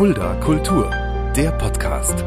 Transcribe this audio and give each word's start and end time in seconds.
Fulda 0.00 0.34
Kultur, 0.36 0.90
der 1.36 1.50
Podcast. 1.50 2.24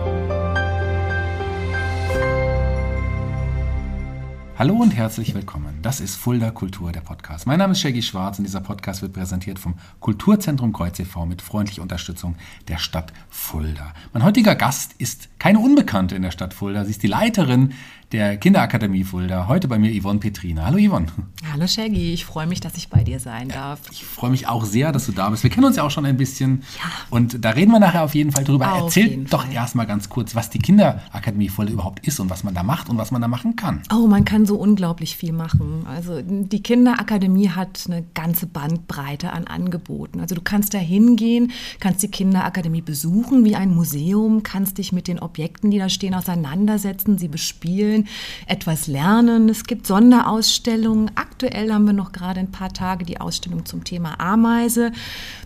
Hallo 4.59 4.75
und 4.75 4.91
herzlich 4.91 5.33
willkommen. 5.33 5.79
Das 5.81 5.99
ist 5.99 6.15
Fulda 6.15 6.51
Kultur, 6.51 6.91
der 6.91 7.01
Podcast. 7.01 7.47
Mein 7.47 7.57
Name 7.57 7.71
ist 7.71 7.79
Shaggy 7.79 8.03
Schwarz 8.03 8.37
und 8.37 8.43
dieser 8.43 8.61
Podcast 8.61 9.01
wird 9.01 9.13
präsentiert 9.13 9.57
vom 9.57 9.73
Kulturzentrum 10.01 10.71
Kreuz 10.71 10.99
e.V. 10.99 11.25
mit 11.25 11.41
freundlicher 11.41 11.81
Unterstützung 11.81 12.35
der 12.67 12.77
Stadt 12.77 13.11
Fulda. 13.31 13.95
Mein 14.13 14.23
heutiger 14.23 14.53
Gast 14.53 14.93
ist 14.99 15.29
keine 15.39 15.57
Unbekannte 15.57 16.15
in 16.15 16.21
der 16.21 16.29
Stadt 16.29 16.53
Fulda. 16.53 16.85
Sie 16.85 16.91
ist 16.91 17.01
die 17.01 17.07
Leiterin 17.07 17.73
der 18.13 18.37
Kinderakademie 18.37 19.03
Fulda. 19.03 19.47
Heute 19.47 19.67
bei 19.67 19.79
mir 19.79 19.91
Yvonne 19.99 20.19
Petrina. 20.19 20.65
Hallo 20.65 20.77
Yvonne. 20.77 21.07
Hallo 21.51 21.65
Shaggy, 21.65 22.13
ich 22.13 22.25
freue 22.25 22.45
mich, 22.45 22.61
dass 22.61 22.75
ich 22.75 22.87
bei 22.87 23.03
dir 23.03 23.19
sein 23.19 23.49
darf. 23.49 23.79
Ich 23.91 24.05
freue 24.05 24.29
mich 24.29 24.47
auch 24.47 24.65
sehr, 24.65 24.91
dass 24.91 25.07
du 25.07 25.11
da 25.11 25.31
bist. 25.31 25.41
Wir 25.41 25.49
kennen 25.49 25.65
uns 25.65 25.77
ja 25.77 25.83
auch 25.83 25.89
schon 25.89 26.05
ein 26.05 26.15
bisschen 26.15 26.61
ja. 26.77 26.91
und 27.09 27.43
da 27.43 27.49
reden 27.49 27.71
wir 27.71 27.79
nachher 27.79 28.03
auf 28.03 28.13
jeden 28.13 28.31
Fall 28.31 28.43
drüber. 28.43 28.71
Auf 28.71 28.83
Erzähl 28.83 29.25
doch 29.25 29.51
erstmal 29.51 29.87
ganz 29.87 30.09
kurz, 30.09 30.35
was 30.35 30.51
die 30.51 30.59
Kinderakademie 30.59 31.49
Fulda 31.49 31.71
überhaupt 31.71 32.05
ist 32.05 32.19
und 32.19 32.29
was 32.29 32.43
man 32.43 32.53
da 32.53 32.61
macht 32.61 32.87
und 32.87 32.97
was 32.97 33.09
man 33.09 33.21
da 33.21 33.27
machen 33.27 33.55
kann. 33.55 33.81
Oh, 33.91 34.05
man 34.05 34.25
kann 34.25 34.45
so 34.45 34.57
unglaublich 34.57 35.17
viel 35.17 35.33
machen. 35.33 35.85
Also 35.87 36.21
die 36.21 36.61
Kinderakademie 36.61 37.49
hat 37.49 37.85
eine 37.87 38.03
ganze 38.13 38.45
Bandbreite 38.45 39.33
an 39.33 39.47
Angeboten. 39.47 40.19
Also 40.19 40.35
du 40.35 40.41
kannst 40.41 40.75
da 40.75 40.77
hingehen, 40.77 41.51
kannst 41.79 42.03
die 42.03 42.09
Kinderakademie 42.09 42.81
besuchen 42.81 43.43
wie 43.43 43.55
ein 43.55 43.73
Museum, 43.73 44.43
kannst 44.43 44.77
dich 44.77 44.91
mit 44.91 45.07
den 45.07 45.17
Objekten, 45.17 45.71
die 45.71 45.79
da 45.79 45.89
stehen, 45.89 46.13
auseinandersetzen, 46.13 47.17
sie 47.17 47.27
bespielen 47.27 48.02
etwas 48.47 48.87
lernen. 48.87 49.49
Es 49.49 49.65
gibt 49.65 49.87
Sonderausstellungen. 49.87 51.11
Aktuell 51.15 51.71
haben 51.71 51.85
wir 51.85 51.93
noch 51.93 52.11
gerade 52.11 52.39
ein 52.39 52.51
paar 52.51 52.73
Tage 52.73 53.05
die 53.05 53.19
Ausstellung 53.19 53.65
zum 53.65 53.83
Thema 53.83 54.19
Ameise. 54.19 54.91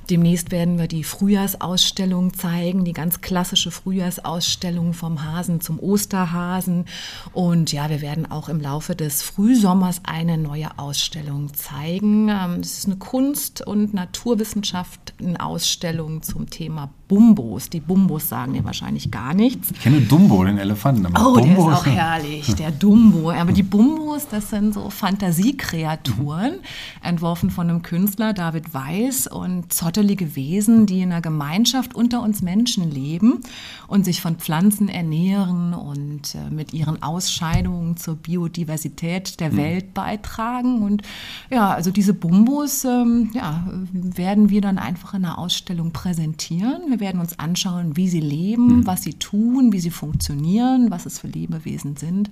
Demnächst 0.10 0.52
werden 0.52 0.80
wir 0.80 0.88
die 0.88 1.04
Frühjahrsausstellung 1.04 2.34
zeigen, 2.34 2.86
die 2.86 2.94
ganz 2.94 3.20
klassische 3.20 3.72
Frühjahrsausstellung 3.72 4.94
vom 4.94 5.26
Hasen 5.26 5.60
zum 5.60 5.80
Osterhasen. 5.80 6.86
Und 7.34 7.74
ja, 7.74 7.90
wir 7.90 8.00
werden 8.02 8.32
auch 8.32 8.48
im 8.48 8.62
Laufe 8.62 8.96
des 8.96 9.22
Frühsommers 9.22 10.00
eine 10.06 10.38
neue 10.38 10.80
Ausstellung 10.80 11.54
zeigen. 11.54 12.30
Ähm, 12.30 12.62
es 12.62 12.78
ist 12.78 12.86
eine 12.86 12.96
Kunst- 12.96 13.68
und 13.68 13.94
Naturwissenschaften-Ausstellung 13.94 16.22
zum 16.22 16.50
Thema 16.50 16.90
Bumbos. 17.08 17.70
Die 17.70 17.82
Bumbos 17.82 18.30
sagen 18.30 18.54
dir 18.54 18.64
wahrscheinlich 18.64 19.12
gar 19.12 19.34
nichts. 19.34 19.72
Ich 19.72 19.82
kenne 19.82 20.00
Dumbo, 20.02 20.44
den 20.44 20.58
Elefanten. 20.58 21.06
Oh, 21.18 21.36
Bumbo 21.36 21.42
der 21.42 21.54
ist 21.54 21.60
auch 21.60 21.86
herrlich, 21.86 22.47
der 22.56 22.72
Dumbo. 22.72 23.32
Aber 23.32 23.52
die 23.52 23.64
Bumbos, 23.64 24.28
das 24.28 24.50
sind 24.50 24.74
so 24.74 24.90
Fantasiekreaturen, 24.90 26.56
entworfen 27.04 27.50
von 27.50 27.70
einem 27.70 27.82
Künstler, 27.82 28.34
David 28.34 28.74
Weiß, 28.74 29.28
und 29.28 29.74
zottelige 29.74 30.36
Wesen, 30.36 30.86
die 30.86 31.02
in 31.02 31.12
einer 31.12 31.22
Gemeinschaft 31.22 31.96
unter 31.96 32.22
uns 32.22 32.42
Menschen 32.42 32.90
leben 32.90 33.42
und 33.88 34.06
sich 34.06 34.22
von 34.22 34.38
Pflanzen 34.38 34.90
ernähren 34.90 35.74
und 35.74 36.36
äh, 36.36 36.50
mit 36.50 36.74
ihren 36.74 37.02
Ausscheidungen 37.02 37.98
zur 37.98 38.16
Biodiversität 38.16 39.40
der 39.40 39.52
mhm. 39.52 39.58
Welt 39.58 39.94
beitragen. 39.94 40.84
Und 40.84 41.04
ja, 41.50 41.72
also 41.72 41.92
diese 41.92 42.14
Bumbos 42.14 42.86
ähm, 42.86 43.32
ja, 43.34 43.66
werden 43.92 44.50
wir 44.50 44.62
dann 44.62 44.78
einfach 44.78 45.14
in 45.14 45.26
einer 45.26 45.38
Ausstellung 45.38 45.92
präsentieren. 45.92 46.82
Wir 46.90 47.00
werden 47.00 47.22
uns 47.22 47.40
anschauen, 47.40 47.96
wie 47.96 48.08
sie 48.08 48.20
leben, 48.20 48.80
mhm. 48.80 48.88
was 48.88 49.04
sie 49.04 49.14
tun, 49.14 49.72
wie 49.72 49.80
sie 49.80 49.92
funktionieren, 49.92 50.92
was 50.92 51.06
es 51.06 51.20
für 51.20 51.28
Lebewesen 51.28 51.98
sind. 51.98 52.30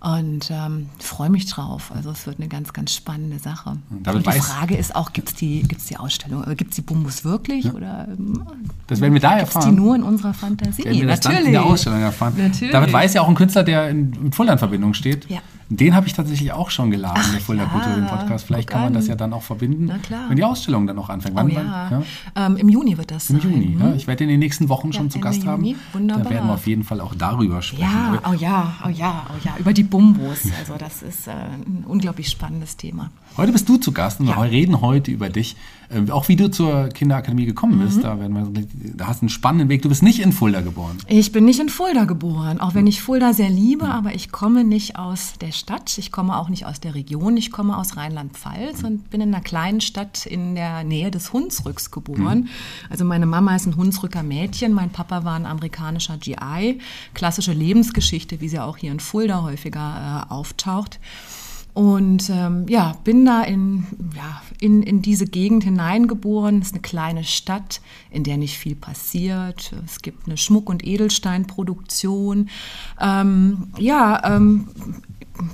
Und 0.00 0.50
ähm, 0.50 0.90
freue 0.98 1.30
mich 1.30 1.46
drauf. 1.46 1.90
Also 1.94 2.10
es 2.10 2.26
wird 2.26 2.38
eine 2.38 2.48
ganz, 2.48 2.74
ganz 2.74 2.94
spannende 2.94 3.38
Sache. 3.38 3.78
Und 3.90 4.26
die 4.26 4.32
Frage 4.32 4.76
ist 4.76 4.94
auch, 4.94 5.14
gibt 5.14 5.30
es 5.30 5.34
die, 5.34 5.62
gibt's 5.62 5.86
die 5.86 5.96
Ausstellung, 5.96 6.44
gibt 6.56 6.72
es 6.72 6.76
die 6.76 6.82
Bumbus 6.82 7.24
wirklich? 7.24 7.64
Ja. 7.64 7.72
Oder, 7.72 8.08
ähm, 8.10 8.42
das 8.86 9.00
werden 9.00 9.14
wir 9.14 9.22
da 9.22 9.38
erfahren. 9.38 9.64
Gibt 9.64 9.78
die 9.78 9.80
nur 9.80 9.96
in 9.96 10.02
unserer 10.02 10.34
Fantasie? 10.34 10.84
Werden 10.84 11.00
wir 11.00 11.06
das 11.06 11.24
Natürlich. 11.24 11.46
In 11.46 11.52
der 11.52 11.64
Ausstellung 11.64 12.02
erfahren. 12.02 12.34
Natürlich. 12.36 12.72
David 12.72 12.92
Weiß 12.92 13.14
ja 13.14 13.22
auch 13.22 13.28
ein 13.28 13.34
Künstler, 13.34 13.62
der 13.62 13.88
in, 13.88 14.12
in 14.12 14.32
Fulda-Verbindung 14.32 14.92
steht. 14.92 15.26
Ja. 15.30 15.38
Den 15.68 15.94
habe 15.94 16.06
ich 16.06 16.12
tatsächlich 16.12 16.52
auch 16.52 16.70
schon 16.70 16.90
geladen, 16.90 17.22
Ach, 17.24 17.30
der 17.32 17.40
Fulda 17.40 17.62
ja. 17.64 17.68
Kultur 17.68 17.94
im 17.94 18.06
Podcast. 18.06 18.44
Vielleicht 18.44 18.68
kann 18.68 18.82
man 18.82 18.92
das 18.92 19.06
ja 19.06 19.14
dann 19.14 19.32
auch 19.32 19.42
verbinden, 19.42 19.90
wenn 20.28 20.36
die 20.36 20.44
Ausstellung 20.44 20.86
dann 20.86 20.98
auch 20.98 21.08
anfängt. 21.08 21.34
Wann, 21.34 21.50
oh, 21.50 21.54
ja. 21.54 21.90
Ja? 21.90 22.46
Ähm, 22.46 22.56
Im 22.56 22.68
Juni 22.68 22.98
wird 22.98 23.10
das 23.10 23.30
Im 23.30 23.40
sein. 23.40 23.50
Juni, 23.50 23.76
ja. 23.80 23.94
Ich 23.94 24.06
werde 24.06 24.24
in 24.24 24.30
den 24.30 24.40
nächsten 24.40 24.68
Wochen 24.68 24.92
schon 24.92 25.10
zu 25.10 25.20
Gast 25.20 25.44
Juni. 25.44 25.72
haben. 25.72 25.80
Wunderbar. 25.92 26.24
Da 26.24 26.30
werden 26.30 26.46
wir 26.48 26.54
auf 26.54 26.66
jeden 26.66 26.84
Fall 26.84 27.00
auch 27.00 27.14
darüber 27.14 27.62
sprechen. 27.62 27.82
Ja, 27.82 28.20
oh 28.30 28.34
ja, 28.34 28.74
oh 28.84 28.88
ja, 28.88 29.26
oh 29.30 29.40
ja, 29.42 29.56
über 29.58 29.72
die 29.72 29.84
Bumbos. 29.84 30.42
Also 30.58 30.76
das 30.78 31.02
ist 31.02 31.28
äh, 31.28 31.32
ein 31.32 31.84
unglaublich 31.86 32.28
spannendes 32.28 32.76
Thema. 32.76 33.10
Heute 33.36 33.52
bist 33.52 33.68
du 33.68 33.76
zu 33.76 33.92
Gast 33.92 34.20
und 34.20 34.26
wir 34.26 34.40
reden 34.40 34.80
heute 34.80 35.10
über 35.10 35.28
dich. 35.28 35.56
Äh, 35.94 36.10
auch 36.10 36.28
wie 36.28 36.36
du 36.36 36.50
zur 36.50 36.88
Kinderakademie 36.88 37.46
gekommen 37.46 37.78
bist. 37.78 37.98
Mhm. 37.98 38.02
Da, 38.02 38.20
wir, 38.20 38.66
da 38.94 39.06
hast 39.06 39.20
du 39.20 39.24
einen 39.24 39.28
spannenden 39.28 39.68
Weg. 39.68 39.82
Du 39.82 39.88
bist 39.88 40.02
nicht 40.02 40.20
in 40.20 40.32
Fulda 40.32 40.60
geboren. 40.60 40.98
Ich 41.08 41.32
bin 41.32 41.44
nicht 41.44 41.60
in 41.60 41.68
Fulda 41.68 42.04
geboren, 42.04 42.60
auch 42.60 42.74
wenn 42.74 42.86
ich 42.86 43.02
Fulda 43.02 43.32
sehr 43.32 43.50
liebe, 43.50 43.86
mhm. 43.86 43.92
aber 43.92 44.14
ich 44.14 44.32
komme 44.32 44.64
nicht 44.64 44.96
aus 44.98 45.34
der 45.40 45.52
Stadt. 45.52 45.96
Ich 45.98 46.12
komme 46.12 46.36
auch 46.36 46.48
nicht 46.48 46.66
aus 46.66 46.80
der 46.80 46.94
Region. 46.94 47.36
Ich 47.36 47.50
komme 47.50 47.76
aus 47.76 47.96
Rheinland-Pfalz 47.96 48.82
mhm. 48.82 48.88
und 48.88 49.10
bin 49.10 49.20
in 49.20 49.34
einer 49.34 49.42
kleinen 49.42 49.80
Stadt 49.80 50.26
in 50.26 50.54
der 50.54 50.84
Nähe 50.84 51.10
des 51.10 51.32
Hunsrücks 51.32 51.90
geboren. 51.90 52.40
Mhm. 52.40 52.48
Also 52.90 53.04
meine 53.04 53.26
Mama 53.26 53.54
ist 53.54 53.66
ein 53.66 53.76
Hunsrücker 53.76 54.22
Mädchen, 54.22 54.72
mein 54.72 54.90
Papa 54.90 55.24
war 55.24 55.36
ein 55.36 55.46
amerikanischer 55.46 56.16
GI. 56.18 56.78
Klassische 57.14 57.52
Lebensgeschichte, 57.52 58.40
wie 58.40 58.48
sie 58.48 58.58
auch 58.58 58.76
hier 58.76 58.92
in 58.92 59.00
Fulda 59.00 59.42
häufiger 59.42 60.26
äh, 60.28 60.32
auftaucht. 60.32 60.98
Und 61.74 62.30
ähm, 62.30 62.66
ja, 62.68 62.94
bin 63.02 63.24
da 63.24 63.42
in, 63.42 63.84
ja, 64.14 64.40
in, 64.60 64.84
in 64.84 65.02
diese 65.02 65.26
Gegend 65.26 65.64
hineingeboren. 65.64 66.60
Es 66.60 66.68
ist 66.68 66.74
eine 66.74 66.82
kleine 66.82 67.24
Stadt, 67.24 67.80
in 68.10 68.22
der 68.22 68.36
nicht 68.36 68.56
viel 68.58 68.76
passiert. 68.76 69.72
Es 69.84 70.00
gibt 70.00 70.26
eine 70.26 70.36
Schmuck- 70.36 70.70
und 70.70 70.86
Edelsteinproduktion. 70.86 72.48
Ähm, 73.00 73.72
ja, 73.76 74.36
ähm, 74.36 74.68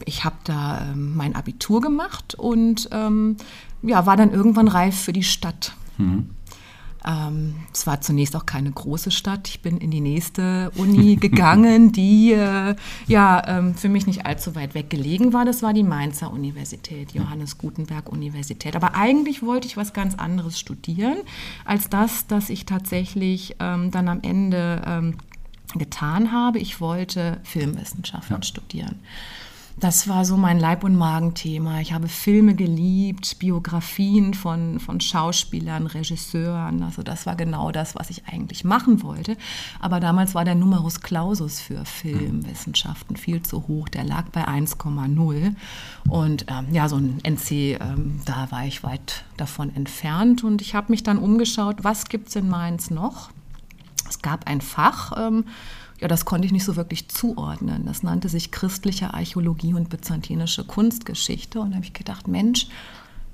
ich 0.05 0.25
habe 0.25 0.37
da 0.45 0.91
ähm, 0.91 1.17
mein 1.17 1.35
Abitur 1.35 1.81
gemacht 1.81 2.35
und 2.35 2.91
ähm, 2.93 3.37
ja, 3.83 4.05
war 4.05 4.19
dann 4.19 4.31
irgendwann 4.31 4.69
reif 4.69 5.01
für 5.01 5.15
die 5.15 5.23
Stadt. 5.23 5.75
Mhm. 5.97 6.29
Ähm, 7.07 7.57
es 7.73 7.87
war 7.87 8.01
zunächst 8.01 8.37
auch 8.37 8.47
keine 8.47 8.71
große 8.71 9.11
Stadt. 9.11 9.49
Ich 9.49 9.63
bin 9.63 9.79
in 9.79 9.91
die 9.91 10.01
nächste 10.01 10.71
Uni 10.77 11.17
gegangen, 11.21 11.93
die 11.93 12.33
äh, 12.33 12.75
ja 13.07 13.43
ähm, 13.47 13.75
für 13.75 13.89
mich 13.89 14.07
nicht 14.07 14.27
allzu 14.27 14.55
weit 14.55 14.75
weg 14.75 14.91
gelegen 14.91 15.33
war. 15.33 15.45
Das 15.45 15.63
war 15.63 15.73
die 15.73 15.83
Mainzer 15.83 16.33
Universität, 16.33 17.13
Johannes 17.13 17.59
Gutenberg 17.59 18.09
Universität. 18.11 18.77
Aber 18.77 18.95
eigentlich 18.95 19.43
wollte 19.43 19.67
ich 19.67 19.77
was 19.77 19.93
ganz 19.93 20.15
anderes 20.15 20.59
studieren, 20.59 21.19
als 21.65 21.89
das, 21.89 22.27
dass 22.27 22.51
ich 22.51 22.67
tatsächlich 22.67 23.57
ähm, 23.61 23.91
dann 23.91 24.09
am 24.09 24.21
Ende 24.23 24.83
ähm, 24.87 25.15
getan 25.75 26.33
habe. 26.33 26.59
Ich 26.59 26.81
wollte 26.81 27.39
Filmwissenschaften 27.45 28.37
ja. 28.37 28.43
studieren. 28.43 29.01
Das 29.81 30.09
war 30.09 30.27
so 30.27 30.37
mein 30.37 30.61
Leib- 30.61 30.85
und 30.85 30.95
Magenthema. 30.95 31.81
Ich 31.81 31.95
habe 31.95 32.07
Filme 32.07 32.55
geliebt, 32.55 33.39
Biografien 33.39 34.35
von, 34.35 34.79
von 34.79 35.01
Schauspielern, 35.01 35.87
Regisseuren. 35.87 36.83
Also 36.83 37.03
das 37.03 37.25
war 37.25 37.35
genau 37.35 37.73
das, 37.73 37.95
was 37.95 38.11
ich 38.11 38.27
eigentlich 38.27 38.63
machen 38.63 39.03
wollte. 39.03 39.39
Aber 39.81 39.99
damals 39.99 40.35
war 40.35 40.45
der 40.45 40.55
Numerus 40.55 41.01
Clausus 41.01 41.61
für 41.61 41.87
Filmwissenschaften 41.87 43.17
viel 43.17 43.43
zu 43.43 43.69
hoch. 43.69 43.89
Der 43.89 44.05
lag 44.05 44.29
bei 44.33 44.47
1,0. 44.47 45.55
Und 46.09 46.45
ähm, 46.49 46.67
ja, 46.73 46.87
so 46.91 46.97
ein 46.97 47.19
NC, 47.25 47.81
ähm, 47.81 48.21
da 48.27 48.51
war 48.51 48.67
ich 48.67 48.83
weit 48.83 49.25
davon 49.39 49.75
entfernt. 49.75 50.45
Und 50.45 50.61
ich 50.61 50.75
habe 50.75 50.93
mich 50.93 51.05
dann 51.05 51.17
umgeschaut, 51.17 51.85
was 51.85 52.05
gibt 52.11 52.29
es 52.29 52.37
in 52.37 52.51
Mainz 52.51 52.91
noch? 52.91 53.31
Es 54.11 54.21
gab 54.21 54.47
ein 54.47 54.61
Fach, 54.61 55.13
ähm, 55.17 55.45
ja, 56.01 56.09
das 56.09 56.25
konnte 56.25 56.47
ich 56.47 56.53
nicht 56.53 56.65
so 56.65 56.77
wirklich 56.77 57.09
zuordnen. 57.09 57.85
Das 57.85 58.03
nannte 58.03 58.29
sich 58.29 58.51
christliche 58.51 59.13
Archäologie 59.13 59.75
und 59.75 59.91
byzantinische 59.91 60.65
Kunstgeschichte. 60.65 61.61
Und 61.61 61.71
da 61.71 61.77
habe 61.77 61.85
ich 61.85 61.93
gedacht, 61.93 62.27
Mensch, 62.27 62.69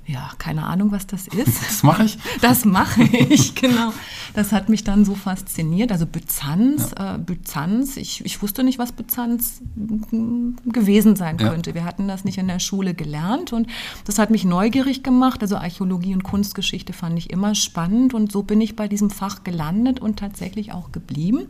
ja, 0.07 0.31
keine 0.37 0.65
Ahnung, 0.65 0.91
was 0.91 1.05
das 1.05 1.27
ist. 1.27 1.61
Das 1.67 1.83
mache 1.83 2.03
ich. 2.05 2.17
Das 2.41 2.65
mache 2.65 3.03
ich, 3.03 3.55
genau. 3.55 3.93
Das 4.33 4.51
hat 4.51 4.69
mich 4.69 4.83
dann 4.83 5.05
so 5.05 5.15
fasziniert. 5.15 5.91
Also 5.91 6.05
Byzanz, 6.05 6.93
ja. 6.97 7.15
äh, 7.15 7.17
Byzanz, 7.19 7.97
ich, 7.97 8.23
ich 8.25 8.41
wusste 8.41 8.63
nicht, 8.63 8.79
was 8.79 8.93
Byzanz 8.93 9.61
gewesen 9.75 11.15
sein 11.15 11.37
könnte. 11.37 11.71
Ja. 11.71 11.75
Wir 11.75 11.85
hatten 11.85 12.07
das 12.07 12.23
nicht 12.23 12.37
in 12.37 12.47
der 12.47 12.59
Schule 12.59 12.93
gelernt 12.93 13.51
und 13.51 13.67
das 14.05 14.17
hat 14.17 14.29
mich 14.29 14.45
neugierig 14.45 15.03
gemacht. 15.03 15.41
Also 15.41 15.57
Archäologie 15.57 16.13
und 16.13 16.23
Kunstgeschichte 16.23 16.93
fand 16.93 17.17
ich 17.17 17.29
immer 17.29 17.53
spannend 17.53 18.13
und 18.13 18.31
so 18.31 18.43
bin 18.43 18.61
ich 18.61 18.75
bei 18.75 18.87
diesem 18.87 19.09
Fach 19.09 19.43
gelandet 19.43 19.99
und 19.99 20.19
tatsächlich 20.19 20.71
auch 20.71 20.91
geblieben. 20.91 21.47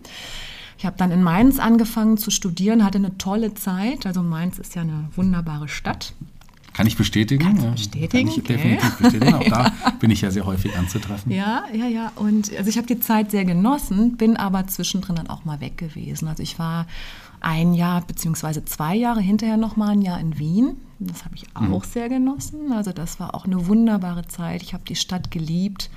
Ich 0.77 0.85
habe 0.85 0.97
dann 0.97 1.11
in 1.11 1.23
Mainz 1.23 1.59
angefangen 1.59 2.17
zu 2.17 2.29
studieren, 2.29 2.83
hatte 2.83 2.99
eine 2.99 3.17
tolle 3.17 3.53
Zeit. 3.55 4.05
Also 4.05 4.21
Mainz 4.21 4.59
ist 4.59 4.75
ja 4.75 4.83
eine 4.83 5.09
wunderbare 5.15 5.67
Stadt. 5.67 6.13
Kann 6.73 6.85
ich 6.85 6.95
bestätigen? 6.95 7.43
Kannst 7.43 7.63
du 7.63 7.71
bestätigen? 7.71 8.11
Kann 8.11 8.27
ich 8.27 8.37
okay. 8.37 8.53
definitiv 8.53 8.97
bestätigen. 8.97 9.33
Auch 9.33 9.49
da 9.49 9.71
bin 9.99 10.11
ich 10.11 10.21
ja 10.21 10.29
sehr 10.29 10.45
häufig 10.45 10.77
anzutreffen. 10.77 11.31
Ja, 11.31 11.63
ja, 11.73 11.87
ja. 11.87 12.11
Und 12.15 12.55
also 12.55 12.69
ich 12.69 12.77
habe 12.77 12.85
die 12.85 12.99
Zeit 12.99 13.31
sehr 13.31 13.45
genossen, 13.45 14.15
bin 14.15 14.37
aber 14.37 14.67
zwischendrin 14.67 15.15
dann 15.15 15.27
auch 15.27 15.43
mal 15.43 15.59
weg 15.59 15.79
gewesen. 15.79 16.27
Also 16.27 16.43
ich 16.43 16.59
war 16.59 16.85
ein 17.39 17.73
Jahr 17.73 18.01
beziehungsweise 18.01 18.63
zwei 18.65 18.95
Jahre 18.95 19.21
hinterher 19.21 19.57
noch 19.57 19.75
mal 19.75 19.89
ein 19.89 20.03
Jahr 20.03 20.19
in 20.19 20.37
Wien. 20.37 20.77
Das 20.99 21.25
habe 21.25 21.35
ich 21.35 21.45
auch 21.55 21.61
mhm. 21.61 21.91
sehr 21.91 22.09
genossen. 22.09 22.71
Also 22.71 22.91
das 22.91 23.19
war 23.19 23.33
auch 23.33 23.45
eine 23.45 23.65
wunderbare 23.65 24.27
Zeit. 24.27 24.61
Ich 24.61 24.75
habe 24.75 24.83
die 24.87 24.95
Stadt 24.95 25.31
geliebt. 25.31 25.89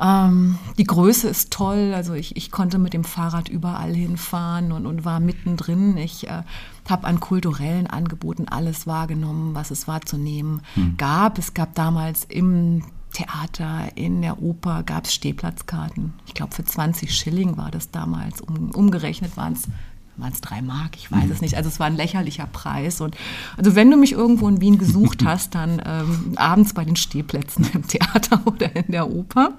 Ähm, 0.00 0.58
die 0.78 0.84
Größe 0.84 1.28
ist 1.28 1.52
toll. 1.52 1.92
Also 1.94 2.14
ich, 2.14 2.36
ich 2.36 2.50
konnte 2.50 2.78
mit 2.78 2.92
dem 2.92 3.04
Fahrrad 3.04 3.48
überall 3.48 3.94
hinfahren 3.94 4.72
und, 4.72 4.86
und 4.86 5.04
war 5.04 5.20
mittendrin. 5.20 5.96
Ich 5.96 6.28
äh, 6.28 6.42
habe 6.88 7.06
an 7.06 7.20
kulturellen 7.20 7.86
Angeboten 7.86 8.48
alles 8.48 8.86
wahrgenommen, 8.86 9.54
was 9.54 9.70
es 9.70 9.86
wahrzunehmen 9.88 10.62
hm. 10.74 10.96
gab. 10.96 11.38
Es 11.38 11.54
gab 11.54 11.74
damals 11.74 12.24
im 12.24 12.82
Theater, 13.12 13.88
in 13.94 14.22
der 14.22 14.42
Oper 14.42 14.82
gab 14.82 15.04
es 15.04 15.14
Stehplatzkarten. 15.14 16.14
Ich 16.26 16.34
glaube, 16.34 16.54
für 16.54 16.64
20 16.64 17.14
Schilling 17.14 17.56
war 17.56 17.70
das 17.70 17.90
damals. 17.90 18.40
Um, 18.40 18.70
umgerechnet 18.70 19.36
waren 19.36 19.52
es 19.52 19.68
waren 20.16 20.32
es 20.32 20.40
drei 20.40 20.62
Mark, 20.62 20.96
ich 20.96 21.10
weiß 21.10 21.26
mhm. 21.26 21.32
es 21.32 21.40
nicht. 21.40 21.56
Also 21.56 21.68
es 21.68 21.80
war 21.80 21.86
ein 21.86 21.96
lächerlicher 21.96 22.46
Preis. 22.46 23.00
Und 23.00 23.16
also 23.56 23.74
wenn 23.74 23.90
du 23.90 23.96
mich 23.96 24.12
irgendwo 24.12 24.48
in 24.48 24.60
Wien 24.60 24.78
gesucht 24.78 25.22
hast, 25.24 25.54
dann 25.54 25.82
ähm, 25.84 26.32
abends 26.36 26.74
bei 26.74 26.84
den 26.84 26.96
Stehplätzen 26.96 27.66
im 27.72 27.86
Theater 27.86 28.40
oder 28.46 28.74
in 28.76 28.92
der 28.92 29.10
Oper. 29.10 29.54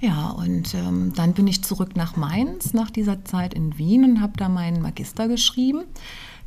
Ja, 0.00 0.30
und 0.30 0.74
ähm, 0.74 1.12
dann 1.14 1.32
bin 1.32 1.46
ich 1.46 1.62
zurück 1.62 1.94
nach 1.94 2.16
Mainz 2.16 2.74
nach 2.74 2.90
dieser 2.90 3.24
Zeit 3.24 3.54
in 3.54 3.78
Wien 3.78 4.04
und 4.04 4.20
habe 4.20 4.32
da 4.36 4.48
meinen 4.48 4.82
Magister 4.82 5.28
geschrieben. 5.28 5.84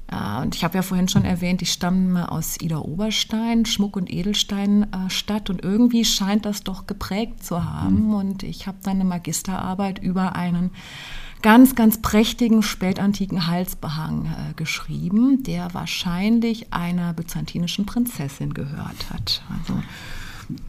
Äh, 0.07 0.41
und 0.41 0.55
ich 0.55 0.63
habe 0.63 0.75
ja 0.75 0.81
vorhin 0.81 1.07
schon 1.07 1.23
erwähnt, 1.23 1.61
ich 1.61 1.71
stamme 1.71 2.31
aus 2.31 2.59
Ida 2.59 2.79
Oberstein, 2.79 3.65
Schmuck- 3.65 3.95
und 3.95 4.11
Edelsteinstadt. 4.11 5.49
Äh, 5.49 5.51
und 5.51 5.63
irgendwie 5.63 6.03
scheint 6.03 6.45
das 6.45 6.63
doch 6.63 6.85
geprägt 6.85 7.43
zu 7.45 7.63
haben. 7.63 8.07
Mhm. 8.07 8.13
Und 8.13 8.43
ich 8.43 8.67
habe 8.67 8.77
dann 8.83 8.95
eine 8.95 9.05
Magisterarbeit 9.05 9.99
über 9.99 10.35
einen 10.35 10.71
ganz, 11.45 11.75
ganz 11.75 12.01
prächtigen 12.01 12.63
spätantiken 12.63 13.45
Halsbehang 13.45 14.25
äh, 14.25 14.53
geschrieben, 14.55 15.43
der 15.43 15.75
wahrscheinlich 15.75 16.73
einer 16.73 17.13
byzantinischen 17.13 17.85
Prinzessin 17.85 18.55
gehört 18.55 19.11
hat. 19.13 19.43
Also, 19.59 19.79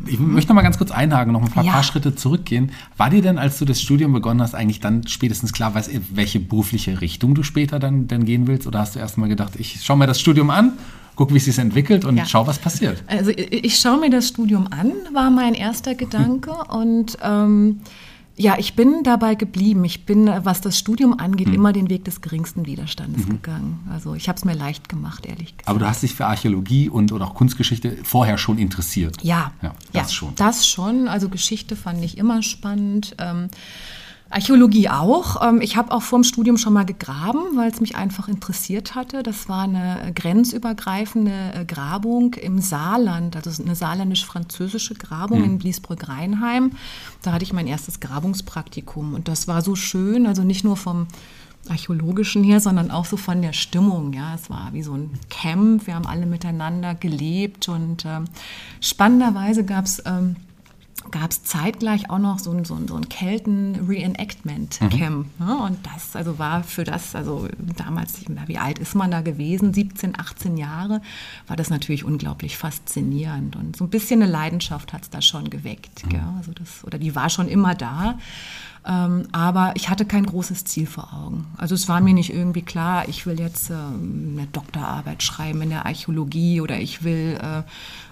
ich 0.05 0.19
möchte 0.19 0.50
noch 0.50 0.56
mal 0.56 0.61
ganz 0.61 0.76
kurz 0.76 0.90
einhaken, 0.90 1.32
noch 1.32 1.43
ein 1.43 1.50
paar, 1.50 1.64
ja. 1.64 1.73
paar, 1.73 1.82
Schritte 1.82 2.14
zurückgehen. 2.14 2.73
War 2.99 3.08
dir 3.08 3.23
denn, 3.23 3.38
als 3.38 3.58
du 3.58 3.64
das 3.64 3.81
Studium 3.81 4.12
begonnen 4.12 4.43
hast, 4.43 4.55
eigentlich 4.55 4.81
dann 4.81 5.06
spätestens 5.06 5.55
klar, 5.55 5.75
was, 5.75 5.88
welche 6.11 6.40
berufliche 6.40 7.00
Richtung 7.00 7.34
du 7.34 7.43
später 7.43 7.78
dann, 7.78 8.06
dann 8.06 8.26
gehen 8.26 8.46
willst? 8.46 8.67
Oder 8.67 8.81
hast 8.81 8.96
du 8.96 8.99
erst 8.99 9.17
mal 9.17 9.31
gedacht, 9.31 9.55
ich 9.56 9.82
schaue 9.82 9.96
mir 9.96 10.06
das 10.06 10.20
Studium 10.20 10.50
an, 10.50 10.75
gucke, 11.14 11.32
wie 11.32 11.38
es 11.38 11.46
sich 11.46 11.56
entwickelt 11.56 12.05
und 12.05 12.19
ja. 12.19 12.26
schau, 12.26 12.46
was 12.46 12.58
passiert? 12.58 13.02
Also 13.06 13.31
ich, 13.31 13.64
ich 13.64 13.78
schaue 13.78 13.99
mir 13.99 14.11
das 14.11 14.28
Studium 14.28 14.67
an, 14.67 14.93
war 15.14 15.31
mein 15.31 15.55
erster 15.55 15.94
Gedanke. 15.94 16.50
und 16.69 17.17
ähm, 17.23 17.81
ja, 18.38 18.56
ich 18.59 18.75
bin 18.75 19.03
dabei 19.03 19.35
geblieben. 19.35 19.85
Ich 19.85 20.05
bin, 20.05 20.31
was 20.44 20.61
das 20.61 20.79
Studium 20.79 21.19
angeht, 21.19 21.49
mhm. 21.49 21.55
immer 21.55 21.73
den 21.73 21.88
Weg 21.88 22.05
des 22.05 22.21
geringsten 22.21 22.67
Widerstandes 22.67 23.27
mhm. 23.27 23.31
gegangen. 23.31 23.88
Also 23.91 24.15
ich 24.15 24.29
habe 24.29 24.37
es 24.37 24.44
mir 24.44 24.55
leicht 24.55 24.91
gemacht, 24.91 25.25
ehrlich 25.25 25.56
gesagt. 25.56 25.69
Aber 25.69 25.79
du 25.79 25.87
hast 25.87 26.03
dich 26.03 26.15
für 26.15 26.27
Archäologie 26.27 26.91
und 26.91 27.12
oder 27.12 27.27
auch 27.27 27.35
Kunstgeschichte 27.35 27.97
vorher 28.03 28.37
schon 28.37 28.59
interessiert. 28.59 29.17
Ja, 29.23 29.53
ja 29.62 29.73
das 29.93 30.11
ja, 30.11 30.15
schon. 30.15 30.35
Das 30.37 30.69
schon. 30.69 31.09
Also 31.09 31.31
Geschichte 31.31 31.77
fand 31.77 32.05
ich 32.05 32.19
immer 32.19 32.43
spannend. 32.43 33.17
Ähm, 33.19 33.49
Archäologie 34.28 34.88
auch. 34.88 35.46
Ähm, 35.46 35.61
ich 35.61 35.76
habe 35.76 35.93
auch 35.93 36.02
vor 36.02 36.19
dem 36.19 36.25
Studium 36.25 36.56
schon 36.56 36.73
mal 36.73 36.84
gegraben, 36.84 37.40
weil 37.55 37.70
es 37.70 37.81
mich 37.81 37.96
einfach 37.96 38.28
interessiert 38.28 38.94
hatte. 38.94 39.23
Das 39.23 39.49
war 39.49 39.62
eine 39.62 40.12
grenzübergreifende 40.14 41.52
äh, 41.55 41.64
Grabung 41.64 42.34
im 42.34 42.61
Saarland, 42.61 43.37
also 43.37 43.62
eine 43.62 43.76
saarländisch-französische 43.76 44.94
Grabung 44.94 45.38
mhm. 45.38 45.44
in 45.44 45.58
Bliesbrück-Rheinheim. 45.58 46.73
Da 47.23 47.32
hatte 47.32 47.44
ich 47.44 47.52
mein 47.52 47.67
erstes 47.67 48.00
Grabungspraktikum 48.00 49.14
und 49.14 49.28
das 49.28 49.46
war 49.46 49.62
so 49.62 49.76
schön, 49.76 50.26
also 50.26 50.43
nicht 50.43 50.64
nur 50.64 50.76
vom 50.76 51.06
archäologischen 51.69 52.44
her, 52.44 52.61
sondern 52.61 52.90
auch 52.90 53.05
so 53.05 53.17
von 53.17 53.43
der 53.43 53.52
Stimmung. 53.52 54.12
Ja, 54.12 54.34
es 54.34 54.50
war 54.50 54.70
wie 54.73 54.82
so 54.82 54.94
ein 54.94 55.11
Camp. 55.31 55.87
Wir 55.87 55.94
haben 55.94 56.06
alle 56.06 56.26
miteinander 56.26 56.94
gelebt 56.94 57.69
und 57.69 58.05
äh, 58.05 58.20
spannenderweise 58.81 59.64
gab 59.64 59.84
es 59.84 60.02
ähm, 60.05 60.37
gab 61.11 61.31
es 61.31 61.44
zeitgleich 61.44 62.11
auch 62.11 62.19
noch 62.19 62.38
so 62.38 62.50
ein, 62.50 62.64
so 62.64 62.75
ein, 62.75 62.88
so 62.88 62.97
ein 62.97 63.08
Kelten-Reenactment-Camp. 63.08 65.26
Mhm. 65.38 65.47
Ne? 65.47 65.58
Und 65.58 65.79
das 65.87 66.17
also 66.17 66.38
war 66.38 66.62
für 66.62 66.85
das, 66.85 67.14
also 67.14 67.49
damals, 67.76 68.20
wie 68.47 68.58
alt 68.58 68.79
ist 68.79 68.94
man 68.94 69.11
da 69.11 69.20
gewesen? 69.20 69.75
17, 69.75 70.19
18 70.19 70.56
Jahre, 70.56 71.03
war 71.47 71.56
das 71.56 71.70
natürlich 71.70 72.05
unglaublich 72.05 72.56
faszinierend. 72.56 73.56
Und 73.56 73.76
so 73.76 73.85
ein 73.85 73.91
bisschen 73.91 74.23
eine 74.23 74.31
Leidenschaft 74.31 74.93
hat 74.93 75.03
es 75.03 75.11
da 75.11 75.20
schon 75.20 75.50
geweckt. 75.50 76.06
Mhm. 76.06 76.20
Also 76.38 76.53
das, 76.53 76.85
oder 76.85 76.99
die 76.99 77.14
war 77.14 77.31
schon 77.31 77.49
immer 77.49 77.75
da. 77.75 78.19
Ähm, 78.88 79.27
aber 79.33 79.73
ich 79.75 79.88
hatte 79.88 80.05
kein 80.05 80.25
großes 80.25 80.65
Ziel 80.65 80.87
vor 80.87 81.12
Augen. 81.12 81.47
Also 81.56 81.75
es 81.75 81.88
war 81.88 82.00
mir 82.00 82.15
nicht 82.15 82.33
irgendwie 82.33 82.62
klar, 82.62 83.09
ich 83.09 83.27
will 83.27 83.41
jetzt 83.41 83.71
ähm, 83.71 84.37
eine 84.37 84.47
Doktorarbeit 84.47 85.25
schreiben 85.25 85.61
in 85.62 85.71
der 85.71 85.87
Archäologie 85.87 86.61
oder 86.61 86.79
ich 86.79 87.03
will, 87.03 87.37
äh, 87.43 87.59
äh, 87.59 87.62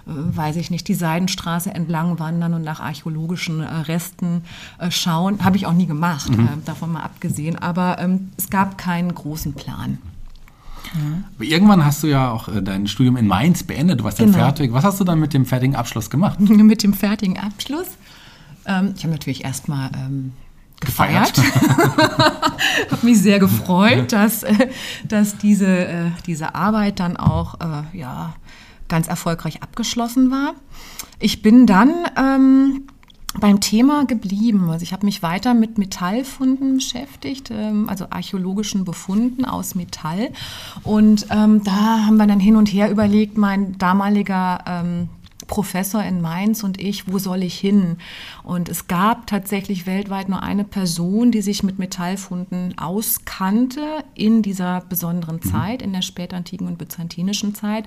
weiß 0.05 0.57
ich 0.57 0.71
nicht, 0.71 0.89
die 0.89 0.93
Seidenstraße 0.93 1.73
entlang 1.73 2.19
wandern 2.19 2.53
und 2.53 2.63
nach 2.63 2.81
archäologischen 2.81 3.61
äh, 3.61 3.67
Resten 3.67 4.43
äh, 4.77 4.91
schauen. 4.91 5.45
Habe 5.45 5.55
ich 5.55 5.65
auch 5.65 5.73
nie 5.73 5.85
gemacht, 5.85 6.35
mhm. 6.35 6.45
Äh, 6.45 6.49
davon 6.65 6.91
mal 6.91 7.03
abgesehen. 7.03 7.57
Aber 7.57 7.97
ähm, 7.99 8.31
es 8.35 8.49
gab 8.49 8.77
keinen 8.77 9.15
großen 9.15 9.53
Plan. 9.53 9.99
Ja. 10.93 11.45
Irgendwann 11.45 11.85
hast 11.85 12.03
du 12.03 12.07
ja 12.07 12.31
auch 12.31 12.49
äh, 12.49 12.61
dein 12.61 12.87
Studium 12.87 13.15
in 13.15 13.27
Mainz 13.27 13.63
beendet, 13.63 14.01
du 14.01 14.03
warst 14.03 14.17
genau. 14.17 14.33
dann 14.33 14.41
fertig. 14.41 14.73
Was 14.73 14.83
hast 14.83 14.99
du 14.99 15.05
dann 15.05 15.19
mit 15.21 15.33
dem 15.33 15.45
fertigen 15.45 15.77
Abschluss 15.77 16.09
gemacht? 16.09 16.39
mit 16.41 16.83
dem 16.83 16.93
fertigen 16.93 17.39
Abschluss? 17.39 17.87
Ähm, 18.65 18.93
ich 18.97 19.03
habe 19.03 19.13
natürlich 19.13 19.45
erstmal 19.45 19.89
ähm, 19.95 20.33
gefeiert. 20.79 21.33
habe 22.91 23.05
mich 23.05 23.19
sehr 23.19 23.39
gefreut, 23.39 24.11
dass, 24.11 24.43
äh, 24.43 24.69
dass 25.07 25.37
diese, 25.37 25.67
äh, 25.67 26.11
diese 26.25 26.55
Arbeit 26.55 26.99
dann 26.99 27.17
auch 27.17 27.55
äh, 27.59 27.97
ja, 27.97 28.35
ganz 28.87 29.07
erfolgreich 29.07 29.63
abgeschlossen 29.63 30.31
war. 30.31 30.53
Ich 31.19 31.41
bin 31.41 31.65
dann 31.65 31.93
ähm, 32.17 32.87
beim 33.39 33.59
Thema 33.59 34.05
geblieben. 34.05 34.69
Also 34.69 34.83
ich 34.83 34.93
habe 34.93 35.05
mich 35.05 35.21
weiter 35.21 35.53
mit 35.53 35.77
Metallfunden 35.77 36.75
beschäftigt, 36.75 37.51
ähm, 37.51 37.89
also 37.89 38.07
archäologischen 38.09 38.85
Befunden 38.85 39.45
aus 39.45 39.75
Metall. 39.75 40.29
Und 40.83 41.27
ähm, 41.29 41.63
da 41.63 42.05
haben 42.05 42.17
wir 42.17 42.27
dann 42.27 42.39
hin 42.39 42.55
und 42.55 42.67
her 42.67 42.89
überlegt, 42.89 43.37
mein 43.37 43.77
damaliger 43.77 44.63
ähm, 44.65 45.09
Professor 45.47 46.03
in 46.03 46.21
Mainz 46.21 46.63
und 46.63 46.79
ich, 46.79 47.11
wo 47.11 47.19
soll 47.19 47.43
ich 47.43 47.57
hin? 47.57 47.97
Und 48.43 48.69
es 48.69 48.87
gab 48.87 49.27
tatsächlich 49.27 49.85
weltweit 49.85 50.29
nur 50.29 50.43
eine 50.43 50.63
Person, 50.63 51.31
die 51.31 51.41
sich 51.41 51.63
mit 51.63 51.79
Metallfunden 51.79 52.77
auskannte 52.77 54.03
in 54.13 54.41
dieser 54.41 54.81
besonderen 54.81 55.39
mhm. 55.43 55.49
Zeit, 55.49 55.81
in 55.81 55.93
der 55.93 56.01
spätantiken 56.01 56.67
und 56.67 56.77
byzantinischen 56.77 57.55
Zeit. 57.55 57.85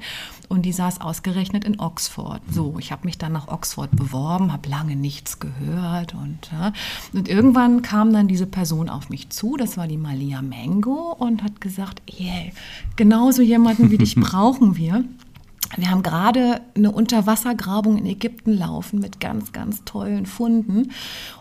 Und 0.48 0.62
die 0.62 0.72
saß 0.72 1.00
ausgerechnet 1.00 1.64
in 1.64 1.80
Oxford. 1.80 2.40
So, 2.50 2.76
ich 2.78 2.92
habe 2.92 3.06
mich 3.06 3.18
dann 3.18 3.32
nach 3.32 3.48
Oxford 3.48 3.90
beworben, 3.94 4.52
habe 4.52 4.68
lange 4.68 4.96
nichts 4.96 5.40
gehört. 5.40 6.14
Und, 6.14 6.50
ja, 6.52 6.72
und 7.12 7.28
irgendwann 7.28 7.82
kam 7.82 8.12
dann 8.12 8.28
diese 8.28 8.46
Person 8.46 8.88
auf 8.88 9.10
mich 9.10 9.30
zu, 9.30 9.56
das 9.56 9.76
war 9.76 9.86
die 9.86 9.96
Malia 9.96 10.42
Mango, 10.42 11.16
und 11.18 11.42
hat 11.42 11.60
gesagt, 11.60 12.02
yeah, 12.18 12.52
genauso 12.96 13.42
jemanden 13.42 13.90
wie 13.90 13.98
dich 13.98 14.14
brauchen 14.16 14.76
wir. 14.76 15.04
Wir 15.76 15.90
haben 15.90 16.02
gerade 16.02 16.62
eine 16.74 16.90
Unterwassergrabung 16.90 17.98
in 17.98 18.06
Ägypten 18.06 18.56
laufen 18.56 19.00
mit 19.00 19.20
ganz, 19.20 19.52
ganz 19.52 19.84
tollen 19.84 20.24
Funden. 20.24 20.92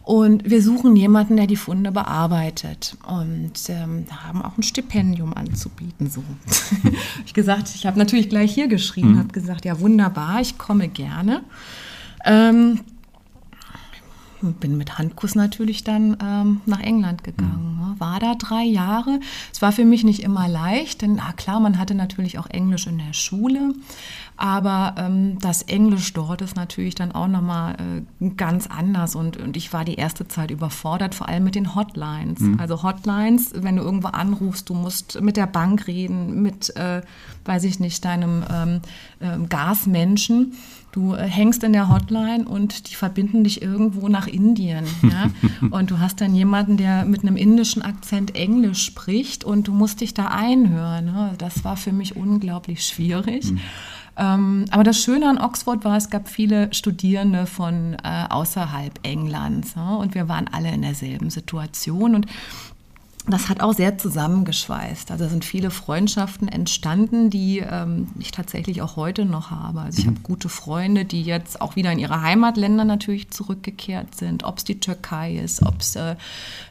Und 0.04 0.50
wir 0.50 0.62
suchen 0.62 0.96
jemanden, 0.96 1.38
der 1.38 1.48
die 1.48 1.56
Funde 1.56 1.92
bearbeitet. 1.92 2.98
Und 3.08 3.54
ähm, 3.70 4.06
haben 4.26 4.42
auch 4.42 4.58
ein 4.58 4.64
Stipendium 4.64 5.34
anzubieten. 5.34 6.10
So. 6.10 6.24
ich 7.26 7.34
gesagt, 7.34 7.74
ich 7.74 7.86
habe 7.86 7.98
natürlich 7.98 8.28
gleich 8.30 8.54
hier 8.54 8.68
geschrieben, 8.68 9.14
mhm. 9.14 9.20
habe 9.20 9.30
gesagt, 9.30 9.64
ja 9.64 9.80
wunderbar, 9.80 10.42
ich 10.42 10.58
komme 10.58 10.90
gerne. 10.90 11.44
Ähm, 12.26 12.82
bin 14.42 14.78
mit 14.78 14.98
Handkuss 14.98 15.36
natürlich 15.36 15.84
dann 15.84 16.18
ähm, 16.22 16.62
nach 16.66 16.80
England 16.80 17.24
gegangen. 17.24 17.80
Mhm. 17.96 18.00
War 18.00 18.20
da 18.20 18.36
drei 18.36 18.64
Jahre. 18.64 19.20
Es 19.52 19.62
war 19.62 19.72
für 19.72 19.86
mich 19.86 20.04
nicht 20.04 20.22
immer 20.22 20.48
leicht, 20.48 21.02
denn 21.02 21.16
na 21.16 21.32
klar, 21.34 21.60
man 21.60 21.78
hatte 21.78 21.96
natürlich 21.96 22.38
auch 22.38 22.48
Englisch 22.48 22.88
in 22.88 22.98
der 23.00 23.14
Schule, 23.14 23.74
aber 24.36 24.96
ähm, 24.98 25.40
das 25.40 25.64
Englisch 25.64 26.14
dort 26.14 26.42
ist 26.42 26.56
natürlich 26.56 26.94
dann 26.94 27.12
auch 27.12 27.28
nochmal 27.28 27.76
äh, 28.20 28.30
ganz 28.36 28.68
anders 28.68 29.16
und, 29.16 29.38
und 29.38 29.58
ich 29.58 29.74
war 29.74 29.84
die 29.84 29.96
erste 29.96 30.28
Zeit 30.28 30.52
überfordert, 30.52 31.16
vor 31.16 31.28
allem 31.28 31.44
mit 31.44 31.56
den 31.56 31.74
Hotlines. 31.74 32.40
Mhm. 32.40 32.60
Also 32.60 32.84
Hotlines, 32.84 33.52
wenn 33.56 33.78
du 33.78 33.84
irgendwo 33.84 34.10
anrufst, 34.10 34.70
du 34.70 34.76
musst 34.76 35.20
mit 35.22 35.38
der 35.38 35.48
Bank 35.48 35.88
reden, 35.88 36.42
mit, 36.42 36.76
äh, 36.76 37.02
weiß 37.46 37.64
ich 37.64 37.80
nicht, 37.80 38.06
deinem 38.06 38.44
ähm, 38.52 38.82
äh, 39.20 39.48
Gasmenschen. 39.48 40.54
Du 40.98 41.14
äh, 41.14 41.28
hängst 41.28 41.64
in 41.64 41.74
der 41.74 41.90
Hotline 41.90 42.46
und 42.46 42.90
die 42.90 42.96
verbinden 42.96 43.44
dich 43.44 43.62
irgendwo 43.62 44.08
nach 44.08 44.26
Indien. 44.26 44.84
Ja? 45.04 45.30
und 45.70 45.92
du 45.92 46.00
hast 46.00 46.22
dann 46.22 46.34
jemanden, 46.34 46.76
der 46.76 47.06
mit 47.06 47.22
einem 47.22 47.38
indischen 47.38 47.84
Akzent 47.84 48.34
Englisch 48.36 48.84
spricht 48.84 49.44
und 49.44 49.68
du 49.68 49.74
musst 49.74 50.02
dich 50.02 50.16
da 50.16 50.30
einhören. 50.30 51.06
Ne? 51.06 51.36
Das 51.38 51.64
war 51.64 51.78
für 51.78 51.92
mich 51.92 52.16
unglaublich 52.16 52.84
schwierig. 52.84 53.52
Mhm. 53.52 53.60
Ähm, 54.18 54.66
aber 54.72 54.84
das 54.84 54.98
Schöne 55.00 55.30
an 55.30 55.38
Oxford 55.38 55.86
war, 55.86 55.98
es 55.98 56.10
gab 56.10 56.28
viele 56.28 56.74
Studierende 56.74 57.46
von 57.46 57.96
äh, 58.04 58.26
außerhalb 58.28 59.00
Englands. 59.04 59.76
Ja? 59.76 59.98
Und 59.98 60.16
wir 60.16 60.28
waren 60.28 60.48
alle 60.52 60.72
in 60.72 60.82
derselben 60.82 61.30
Situation. 61.30 62.16
Und 62.16 62.26
das 63.28 63.50
hat 63.50 63.62
auch 63.62 63.74
sehr 63.74 63.98
zusammengeschweißt. 63.98 65.12
Also 65.12 65.28
sind 65.28 65.44
viele 65.44 65.70
Freundschaften 65.70 66.48
entstanden, 66.48 67.30
die 67.30 67.60
ähm, 67.60 68.08
ich 68.20 68.32
tatsächlich 68.32 68.82
auch 68.82 68.96
heute 68.96 69.26
noch 69.26 69.52
habe. 69.52 69.82
Also 69.82 70.00
ich 70.00 70.06
mhm. 70.06 70.12
habe 70.12 70.22
gute 70.22 70.50
Freunde, 70.50 71.04
die 71.04 71.24
jetzt 71.24 71.60
auch 71.60 71.76
wieder 71.76 71.92
in 71.92 72.00
ihre 72.00 72.22
Heimatländer 72.22 72.86
natürlich 72.86 73.30
zurückgekehrt 73.30 74.16
sind. 74.16 74.46
Ob 74.46 74.60
es 74.60 74.64
die 74.64 74.80
Türkei 74.80 75.36
ist, 75.36 75.62
ob 75.62 75.82
es 75.82 75.96
äh, 75.98 76.16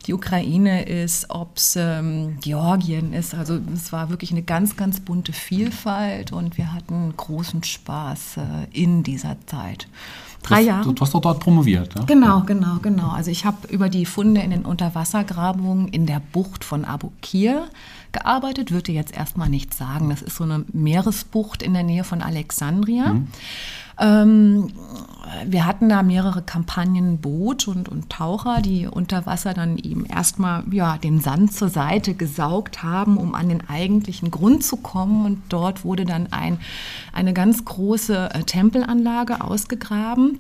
die 0.07 0.15
Ukraine 0.15 0.87
ist, 0.87 1.29
ob 1.31 1.59
es 1.59 1.77
ähm, 1.77 2.39
Georgien 2.41 3.13
ist. 3.13 3.35
Also 3.35 3.59
es 3.75 3.93
war 3.93 4.09
wirklich 4.09 4.31
eine 4.31 4.43
ganz, 4.43 4.77
ganz 4.77 5.01
bunte 5.01 5.33
Vielfalt 5.33 6.33
und 6.33 6.57
wir 6.57 6.73
hatten 6.73 7.13
großen 7.17 7.65
Spaß 7.65 8.39
äh, 8.39 8.43
in 8.73 9.03
dieser 9.03 9.37
Zeit. 9.47 9.89
Drei 10.47 10.63
Jahre. 10.63 10.85
Du, 10.85 10.93
du 10.93 11.01
hast 11.03 11.15
doch 11.15 11.21
dort 11.21 11.41
promoviert. 11.41 11.95
Ja? 11.95 12.05
Genau, 12.05 12.41
genau, 12.43 12.77
genau. 12.81 13.11
Also 13.11 13.31
ich 13.31 13.45
habe 13.45 13.67
über 13.69 13.89
die 13.89 14.07
Funde 14.07 14.41
in 14.41 14.51
den 14.51 14.65
Unterwassergrabungen 14.65 15.89
in 15.89 16.07
der 16.07 16.21
Bucht 16.33 16.65
von 16.65 16.85
Abu 16.85 17.11
Kir 17.23 17.67
gearbeitet. 18.13 18.71
Würde 18.71 18.93
jetzt 18.93 19.17
erstmal 19.17 19.49
nichts 19.49 19.79
sagen. 19.79 20.11
Das 20.11 20.23
ist 20.23 20.37
so 20.37 20.45
eine 20.45 20.65
Meeresbucht 20.73 21.63
in 21.63 21.75
der 21.75 21.83
Nähe 21.83 22.05
von 22.05 22.23
Alexandria. 22.23 23.15
Mhm. 23.15 23.29
Ähm, 23.99 24.73
wir 25.45 25.67
hatten 25.67 25.89
da 25.89 26.03
mehrere 26.03 26.43
Kampagnen 26.43 27.19
Boot 27.19 27.69
und, 27.69 27.89
und 27.89 28.11
Taucher, 28.11 28.63
die 28.63 28.87
unter 28.87 29.27
Wasser 29.27 29.55
dann 29.55 29.77
eben 29.77 30.07
erstmal 30.07 30.65
ja, 30.71 30.99
den 30.99 31.21
Sand 31.21 31.53
zur 31.53 31.69
Seite 31.69 32.15
gesaugt 32.15 32.83
haben, 32.83 33.17
um 33.19 33.35
an 33.35 33.49
den 33.49 33.69
eigentlichen 33.69 34.31
Grund 34.31 34.65
zu 34.65 34.77
kommen. 34.77 35.27
Und 35.27 35.43
dort 35.49 35.85
wurde 35.85 36.05
dann 36.05 36.33
ein, 36.33 36.59
eine 37.13 37.33
ganz 37.33 37.65
große 37.65 38.31
äh, 38.33 38.43
Tempelanlage 38.45 39.43
ausgegraben 39.43 40.39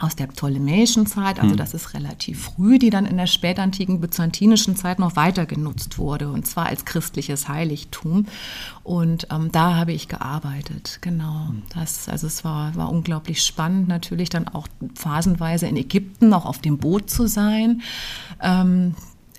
aus 0.00 0.16
der 0.16 0.26
ptolemäischen 0.26 1.06
Zeit, 1.06 1.38
also 1.38 1.50
hm. 1.50 1.56
das 1.56 1.74
ist 1.74 1.94
relativ 1.94 2.44
früh, 2.44 2.78
die 2.78 2.90
dann 2.90 3.06
in 3.06 3.16
der 3.16 3.26
spätantiken 3.26 4.00
byzantinischen 4.00 4.76
Zeit 4.76 4.98
noch 4.98 5.16
weiter 5.16 5.46
genutzt 5.46 5.98
wurde, 5.98 6.28
und 6.30 6.46
zwar 6.46 6.66
als 6.66 6.84
christliches 6.84 7.48
Heiligtum. 7.48 8.26
Und 8.82 9.28
ähm, 9.30 9.50
da 9.52 9.74
habe 9.76 9.92
ich 9.92 10.08
gearbeitet, 10.08 10.98
genau. 11.00 11.48
Hm. 11.48 11.62
Das, 11.74 12.08
also 12.08 12.26
es 12.26 12.44
war, 12.44 12.74
war 12.76 12.90
unglaublich 12.90 13.42
spannend, 13.42 13.88
natürlich 13.88 14.28
dann 14.30 14.48
auch 14.48 14.68
phasenweise 14.94 15.66
in 15.66 15.76
Ägypten, 15.76 16.32
auch 16.32 16.46
auf 16.46 16.58
dem 16.58 16.78
Boot 16.78 17.10
zu 17.10 17.26
sein. 17.26 17.82
Ähm, 18.42 18.94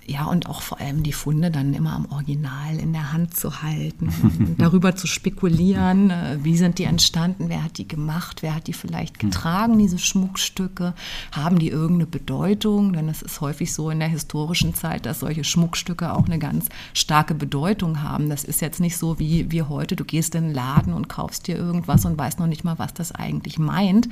ja, 0.06 0.24
und 0.24 0.48
auch 0.48 0.62
vor 0.62 0.80
allem 0.80 1.02
die 1.02 1.12
Funde 1.12 1.50
dann 1.50 1.72
immer 1.74 1.92
am 1.92 2.06
Original 2.06 2.78
in 2.78 2.92
der 2.92 3.12
Hand 3.12 3.36
zu 3.36 3.62
halten, 3.62 4.54
darüber 4.58 4.96
zu 4.96 5.06
spekulieren, 5.06 6.10
äh, 6.10 6.38
wie 6.42 6.56
sind 6.56 6.78
die 6.78 6.84
entstanden, 6.84 7.48
wer 7.48 7.62
hat 7.62 7.78
die 7.78 7.86
gemacht, 7.86 8.42
wer 8.42 8.54
hat 8.54 8.66
die 8.66 8.72
vielleicht 8.72 9.22
hm. 9.22 9.30
getragen, 9.30 9.78
diese 9.78 9.98
Schmuckstücke, 9.98 10.94
haben 11.32 11.58
die 11.58 11.68
irgendeine 11.68 12.06
Bedeutung, 12.06 12.92
denn 12.92 13.08
es 13.08 13.22
ist 13.22 13.40
häufig 13.40 13.72
so 13.72 13.90
in 13.90 14.00
der 14.00 14.08
historischen 14.08 14.74
Zeit, 14.74 15.06
dass 15.06 15.20
solche 15.20 15.44
Schmuckstücke 15.44 16.12
auch 16.12 16.26
eine 16.26 16.38
ganz 16.38 16.66
starke 16.92 17.34
Bedeutung 17.34 18.02
haben. 18.02 18.30
Das 18.30 18.42
ist 18.42 18.60
jetzt 18.60 18.80
nicht 18.80 18.96
so 18.96 19.18
wie 19.18 19.50
wir 19.50 19.68
heute, 19.68 19.96
du 19.96 20.04
gehst 20.04 20.34
in 20.34 20.44
den 20.44 20.54
Laden 20.54 20.92
und 20.92 21.08
kaufst 21.08 21.46
dir 21.46 21.56
irgendwas 21.56 22.04
und 22.04 22.18
weißt 22.18 22.40
noch 22.40 22.46
nicht 22.46 22.64
mal, 22.64 22.78
was 22.78 22.94
das 22.94 23.12
eigentlich 23.12 23.58
meint. 23.58 24.08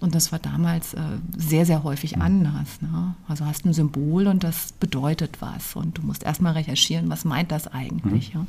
Und 0.00 0.14
das 0.14 0.32
war 0.32 0.38
damals 0.38 0.94
äh, 0.94 1.00
sehr, 1.36 1.66
sehr 1.66 1.82
häufig 1.82 2.12
hm. 2.14 2.22
anders. 2.22 2.80
Ne? 2.80 3.14
Also 3.28 3.44
hast 3.44 3.66
ein 3.66 3.74
Symbol 3.74 4.26
und 4.26 4.44
das 4.44 4.72
bedeutet 4.72 5.31
was. 5.40 5.76
Und 5.76 5.98
du 5.98 6.02
musst 6.02 6.22
erstmal 6.22 6.52
recherchieren, 6.52 7.08
was 7.10 7.24
meint 7.24 7.52
das 7.52 7.68
eigentlich. 7.68 8.34
Mhm. 8.34 8.40
Ja. 8.40 8.46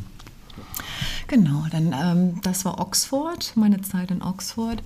Genau, 1.27 1.65
dann 1.71 1.93
ähm, 1.93 2.41
das 2.41 2.65
war 2.65 2.79
Oxford, 2.79 3.53
meine 3.55 3.81
Zeit 3.81 4.11
in 4.11 4.21
Oxford. 4.21 4.83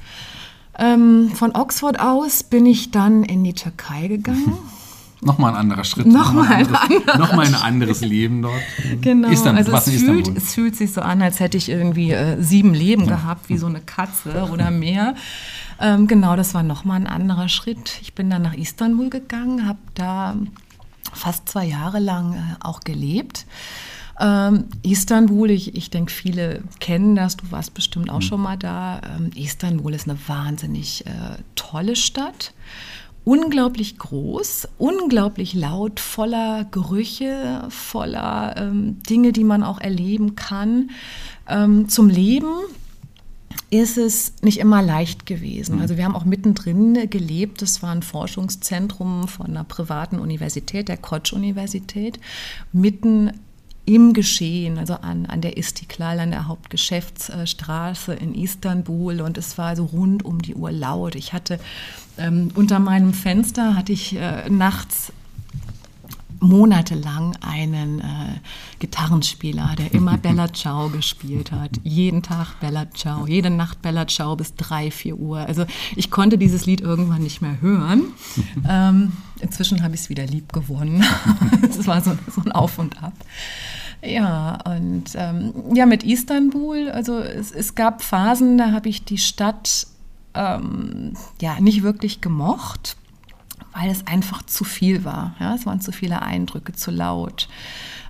Ähm, 0.78 1.32
von 1.34 1.56
Oxford 1.56 2.00
aus 2.00 2.44
bin 2.44 2.66
ich 2.66 2.92
dann 2.92 3.24
in 3.24 3.44
die 3.44 3.54
Türkei 3.54 4.08
gegangen. 4.08 4.58
Nochmal 5.22 5.54
ein 5.54 5.58
anderer 5.58 5.84
Schritt. 5.84 6.06
Nochmal 6.06 6.54
ein, 6.54 6.76
anderes, 6.76 7.18
noch 7.18 7.32
ein 7.32 7.56
anderes 7.56 8.02
Leben 8.02 8.44
dort. 8.44 8.62
Genau. 9.02 9.30
Istanbul, 9.30 9.74
also 9.74 9.92
es, 9.92 10.02
fühlt, 10.04 10.38
es 10.38 10.54
fühlt 10.54 10.76
sich 10.76 10.94
so 10.94 11.02
an, 11.02 11.22
als 11.24 11.40
hätte 11.40 11.58
ich 11.58 11.70
irgendwie 11.70 12.12
äh, 12.12 12.42
sieben 12.42 12.74
Leben 12.76 13.06
ja. 13.06 13.16
gehabt, 13.16 13.50
wie 13.50 13.58
so 13.58 13.66
eine 13.66 13.82
Katze 13.82 14.48
oder 14.52 14.70
mehr. 14.70 15.16
Ähm, 15.80 16.08
genau, 16.08 16.36
das 16.36 16.54
war 16.54 16.62
nochmal 16.62 17.00
ein 17.00 17.08
anderer 17.08 17.50
Schritt. 17.50 17.98
Ich 18.02 18.14
bin 18.14 18.30
dann 18.30 18.44
nach 18.44 18.54
Istanbul 18.54 19.10
gegangen, 19.10 19.68
habe 19.68 19.80
da 19.96 20.36
fast 21.18 21.50
zwei 21.50 21.66
Jahre 21.66 22.00
lang 22.00 22.34
äh, 22.34 22.38
auch 22.62 22.82
gelebt. 22.82 23.46
Ähm, 24.20 24.66
Istanbul, 24.82 25.52
ich, 25.52 25.76
ich 25.76 25.90
denke, 25.90 26.12
viele 26.12 26.64
kennen 26.80 27.16
das, 27.16 27.38
du 27.38 27.52
warst 27.52 27.74
bestimmt 27.74 28.10
auch 28.10 28.16
mhm. 28.16 28.22
schon 28.22 28.42
mal 28.42 28.58
da. 28.58 29.02
Ähm, 29.16 29.30
Istanbul 29.36 29.94
ist 29.94 30.10
eine 30.10 30.18
wahnsinnig 30.28 31.06
äh, 31.06 31.12
tolle 31.56 31.96
Stadt. 31.96 32.54
Unglaublich 33.24 33.98
groß, 33.98 34.70
unglaublich 34.78 35.54
laut, 35.54 36.00
voller 36.00 36.66
Gerüche, 36.72 37.66
voller 37.70 38.56
ähm, 38.58 39.04
Dinge, 39.04 39.34
die 39.34 39.44
man 39.44 39.64
auch 39.64 39.82
erleben 39.82 40.36
kann. 40.36 40.92
Ähm, 41.48 41.90
zum 41.90 42.10
Leben 42.10 42.48
ist 43.70 43.98
es 43.98 44.34
nicht 44.42 44.60
immer 44.60 44.82
leicht 44.82 45.26
gewesen. 45.26 45.76
Mhm. 45.76 45.82
Also 45.82 45.98
wir 45.98 46.06
haben 46.06 46.16
auch 46.16 46.26
mittendrin 46.26 47.10
gelebt. 47.10 47.62
Das 47.62 47.84
war 47.84 47.92
ein 47.92 48.04
Forschungszentrum 48.04 49.28
von 49.28 49.48
einer 49.48 49.64
privaten 49.64 50.20
Universität, 50.20 50.88
der 50.88 50.98
Koç-Universität, 50.98 52.20
mitten 52.72 53.32
im 53.86 54.12
Geschehen, 54.12 54.78
also 54.78 54.96
an, 54.96 55.26
an 55.28 55.40
der 55.40 55.58
Istiklal, 55.58 56.20
an 56.20 56.32
der 56.32 56.48
Hauptgeschäftsstraße 56.48 58.14
in 58.14 58.36
Istanbul 58.36 59.22
und 59.22 59.38
es 59.38 59.58
war 59.58 59.78
so 59.78 59.86
rund 59.86 60.26
um 60.26 60.42
die 60.42 60.56
Uhr 60.56 60.74
laut. 60.74 61.16
Ich 61.16 61.32
hatte 61.32 61.58
ähm, 62.18 62.52
unter 62.56 62.80
meinem 62.80 63.14
Fenster 63.14 63.76
hatte 63.76 63.94
ich 63.94 64.16
äh, 64.18 64.50
nachts 64.50 65.14
monatelang 66.40 67.36
einen 67.42 68.00
äh, 68.00 68.04
Gitarrenspieler, 68.80 69.76
der 69.78 69.94
immer 69.94 70.18
Bella 70.18 70.52
Ciao 70.54 70.90
gespielt 70.90 71.52
hat. 71.52 71.72
Jeden 71.84 72.24
Tag 72.24 72.60
Bella 72.60 72.90
Ciao, 72.92 73.28
jede 73.28 73.50
Nacht 73.50 73.82
Bella 73.82 74.08
Ciao 74.08 74.36
bis 74.36 74.56
drei, 74.56 74.92
vier 74.92 75.18
Uhr. 75.18 75.40
Also 75.40 75.66
ich 75.96 76.12
konnte 76.12 76.38
dieses 76.38 76.66
Lied 76.66 76.82
irgendwann 76.82 77.24
nicht 77.24 77.42
mehr 77.42 77.62
hören. 77.62 78.14
ähm, 78.70 79.14
inzwischen 79.40 79.84
habe 79.84 79.96
ich 79.96 80.02
es 80.02 80.10
wieder 80.10 80.26
lieb 80.26 80.54
gewonnen. 80.54 81.04
Es 81.70 81.86
war 81.86 82.02
so, 82.02 82.18
so, 82.34 82.42
ein 82.42 82.52
Auf 82.52 82.80
und 82.80 83.04
Ab. 83.04 83.14
Ja, 84.04 84.58
und 84.66 85.06
ähm, 85.16 85.54
ja, 85.74 85.86
mit 85.86 86.04
Istanbul, 86.04 86.90
also 86.90 87.20
es, 87.20 87.52
es 87.52 87.76
gab 87.76 88.02
Phasen, 88.02 88.58
da 88.58 88.72
habe 88.72 88.90
ich 88.90 89.06
die 89.06 89.18
Stadt 89.18 89.88
ähm, 90.34 91.14
ja 91.42 91.60
nicht 91.60 91.84
wirklich 91.84 92.22
gemocht 92.22 92.98
weil 93.80 93.90
es 93.90 94.08
einfach 94.08 94.44
zu 94.44 94.64
viel 94.64 95.04
war. 95.04 95.36
Ja? 95.40 95.54
Es 95.54 95.66
waren 95.66 95.82
zu 95.82 95.92
viele 95.92 96.22
Eindrücke, 96.22 96.74
zu 96.74 96.90
laut, 96.92 97.48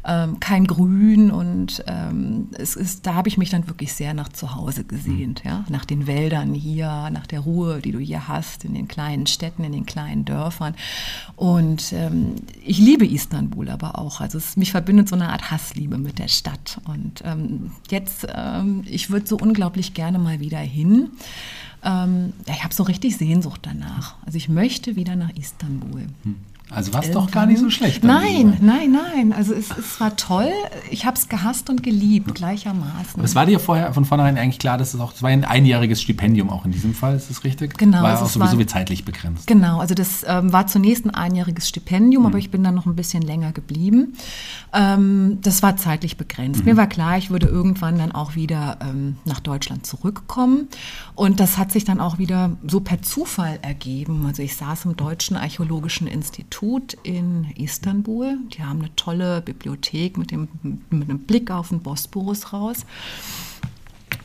ähm, 0.06 0.40
kein 0.40 0.66
Grün 0.66 1.32
und 1.32 1.84
ähm, 1.88 2.48
es 2.58 2.78
ist, 2.78 3.06
da 3.06 3.16
habe 3.16 3.28
ich 3.28 3.38
mich 3.38 3.50
dann 3.50 3.68
wirklich 3.68 3.92
sehr 3.92 4.14
nach 4.14 4.30
zu 4.30 4.56
Hause 4.56 4.86
gesehnt, 4.86 5.44
ja? 5.44 5.66
nach 5.68 5.84
den 5.84 6.08
Wäldern 6.08 6.54
hier, 6.54 7.10
nach 7.12 7.28
der 7.28 7.42
Ruhe, 7.42 7.82
die 7.82 7.92
du 7.92 8.00
hier 8.00 8.30
hast, 8.30 8.64
in 8.64 8.74
den 8.74 8.88
kleinen 8.88 9.28
Städten, 9.28 9.66
in 9.66 9.74
den 9.74 9.86
kleinen 9.86 10.24
Dörfern. 10.24 10.76
Und 11.36 11.92
ähm, 11.92 12.36
ich 12.64 12.78
liebe 12.78 13.06
Istanbul 13.06 13.68
aber 13.70 14.00
auch. 14.00 14.22
Also 14.22 14.38
es, 14.38 14.56
mich 14.56 14.72
verbindet 14.72 15.10
so 15.10 15.16
eine 15.16 15.30
Art 15.30 15.52
Hassliebe 15.52 15.98
mit 15.98 16.20
der 16.20 16.30
Stadt. 16.30 16.80
Und 16.86 17.22
ähm, 17.26 17.72
jetzt, 17.90 18.26
ähm, 18.34 18.84
ich 18.86 19.10
würde 19.10 19.28
so 19.28 19.36
unglaublich 19.38 19.94
gerne 19.94 20.20
mal 20.20 20.40
wieder 20.40 20.60
hin 20.60 21.10
ähm, 21.84 22.34
ich 22.48 22.64
habe 22.64 22.74
so 22.74 22.84
richtig 22.84 23.18
Sehnsucht 23.18 23.62
danach. 23.64 24.16
Also 24.26 24.38
ich 24.38 24.50
möchte 24.50 24.96
wieder 24.96 25.16
nach 25.16 25.32
Istanbul. 25.36 26.08
Hm. 26.24 26.36
Also 26.70 26.94
war 26.94 27.02
es 27.02 27.12
doch 27.12 27.32
gar 27.32 27.46
nicht 27.46 27.60
so 27.60 27.70
schlecht. 27.70 28.04
Nein, 28.04 28.58
nein, 28.60 28.92
nein. 28.92 29.32
Also 29.32 29.54
es, 29.54 29.70
es 29.78 30.02
war 30.02 30.18
toll. 30.18 30.52
Ich 30.92 31.06
habe 31.06 31.16
es 31.16 31.30
gehasst 31.30 31.70
und 31.70 31.82
geliebt 31.82 32.36
gleichermaßen. 32.36 33.16
Aber 33.16 33.24
es 33.24 33.36
war 33.36 33.46
dir 33.46 33.60
vorher 33.60 33.94
von 33.94 34.04
vornherein 34.04 34.38
eigentlich 34.38 34.60
klar, 34.60 34.78
dass 34.78 34.94
es 34.94 35.00
auch, 35.00 35.14
es 35.14 35.24
war 35.24 35.30
ein 35.30 35.46
einjähriges 35.46 36.02
Stipendium 36.02 36.50
auch 36.50 36.66
in 36.66 36.72
diesem 36.72 36.94
Fall, 36.94 37.16
ist 37.16 37.30
das 37.30 37.46
richtig? 37.46 37.78
Genau. 37.78 38.02
War 38.02 38.12
also 38.12 38.26
auch 38.26 38.30
sowieso 38.30 38.54
war, 38.54 38.60
wie 38.60 38.66
zeitlich 38.66 39.06
begrenzt. 39.06 39.48
Genau, 39.48 39.80
also 39.80 39.96
das 39.96 40.26
ähm, 40.28 40.52
war 40.52 40.68
zunächst 40.68 41.06
ein 41.06 41.12
einjähriges 41.12 41.70
Stipendium, 41.70 42.24
mhm. 42.24 42.28
aber 42.28 42.38
ich 42.38 42.52
bin 42.52 42.64
dann 42.64 42.76
noch 42.76 42.86
ein 42.86 42.96
bisschen 42.96 43.22
länger 43.22 43.54
geblieben. 43.54 44.16
Ähm, 44.74 45.38
das 45.42 45.64
war 45.64 45.78
zeitlich 45.78 46.18
begrenzt. 46.18 46.62
Mhm. 46.62 46.66
Mir 46.66 46.78
war 46.78 46.88
klar, 46.88 47.18
ich 47.18 47.30
würde 47.30 47.48
irgendwann 47.48 47.98
dann 47.98 48.12
auch 48.12 48.36
wieder 48.36 48.78
ähm, 48.82 49.16
nach 49.24 49.40
Deutschland 49.40 49.86
zurückkommen. 49.86 50.68
Und 51.16 51.40
das 51.40 51.58
hat 51.58 51.72
sich 51.72 51.86
dann 51.86 52.02
auch 52.02 52.18
wieder 52.18 52.58
so 52.68 52.82
per 52.82 53.02
Zufall 53.02 53.58
ergeben. 53.62 54.26
Also 54.28 54.44
ich 54.44 54.58
saß 54.58 54.84
im 54.84 54.98
Deutschen 54.98 55.38
Archäologischen 55.38 56.08
Institut 56.08 56.57
Institut 56.58 56.98
in 57.04 57.46
Istanbul. 57.56 58.40
Die 58.54 58.64
haben 58.64 58.80
eine 58.80 58.96
tolle 58.96 59.42
Bibliothek 59.42 60.18
mit, 60.18 60.32
dem, 60.32 60.48
mit 60.90 61.10
einem 61.10 61.20
Blick 61.20 61.52
auf 61.52 61.70
den 61.70 61.82
Bosporus 61.82 62.52
raus. 62.52 62.86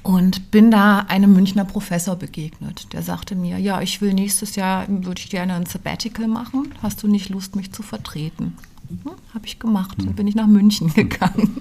Und 0.03 0.51
bin 0.51 0.71
da 0.71 1.01
einem 1.01 1.35
Münchner 1.35 1.67
Professor 1.67 2.17
begegnet. 2.17 2.93
Der 2.95 3.03
sagte 3.03 3.35
mir, 3.35 3.59
ja, 3.59 3.83
ich 3.83 4.01
will 4.01 4.15
nächstes 4.15 4.57
Jahr, 4.57 4.87
würde 4.89 5.21
ich 5.21 5.29
gerne 5.29 5.55
ein 5.55 5.67
Sabbatical 5.67 6.27
machen. 6.27 6.73
Hast 6.83 7.03
du 7.03 7.07
nicht 7.07 7.29
Lust, 7.29 7.55
mich 7.55 7.71
zu 7.71 7.83
vertreten? 7.83 8.57
Hm, 9.05 9.13
habe 9.35 9.47
ich 9.47 9.59
gemacht. 9.59 9.97
Dann 9.99 10.15
bin 10.15 10.27
ich 10.27 10.35
nach 10.35 10.47
München 10.47 10.93
gegangen. 10.95 11.61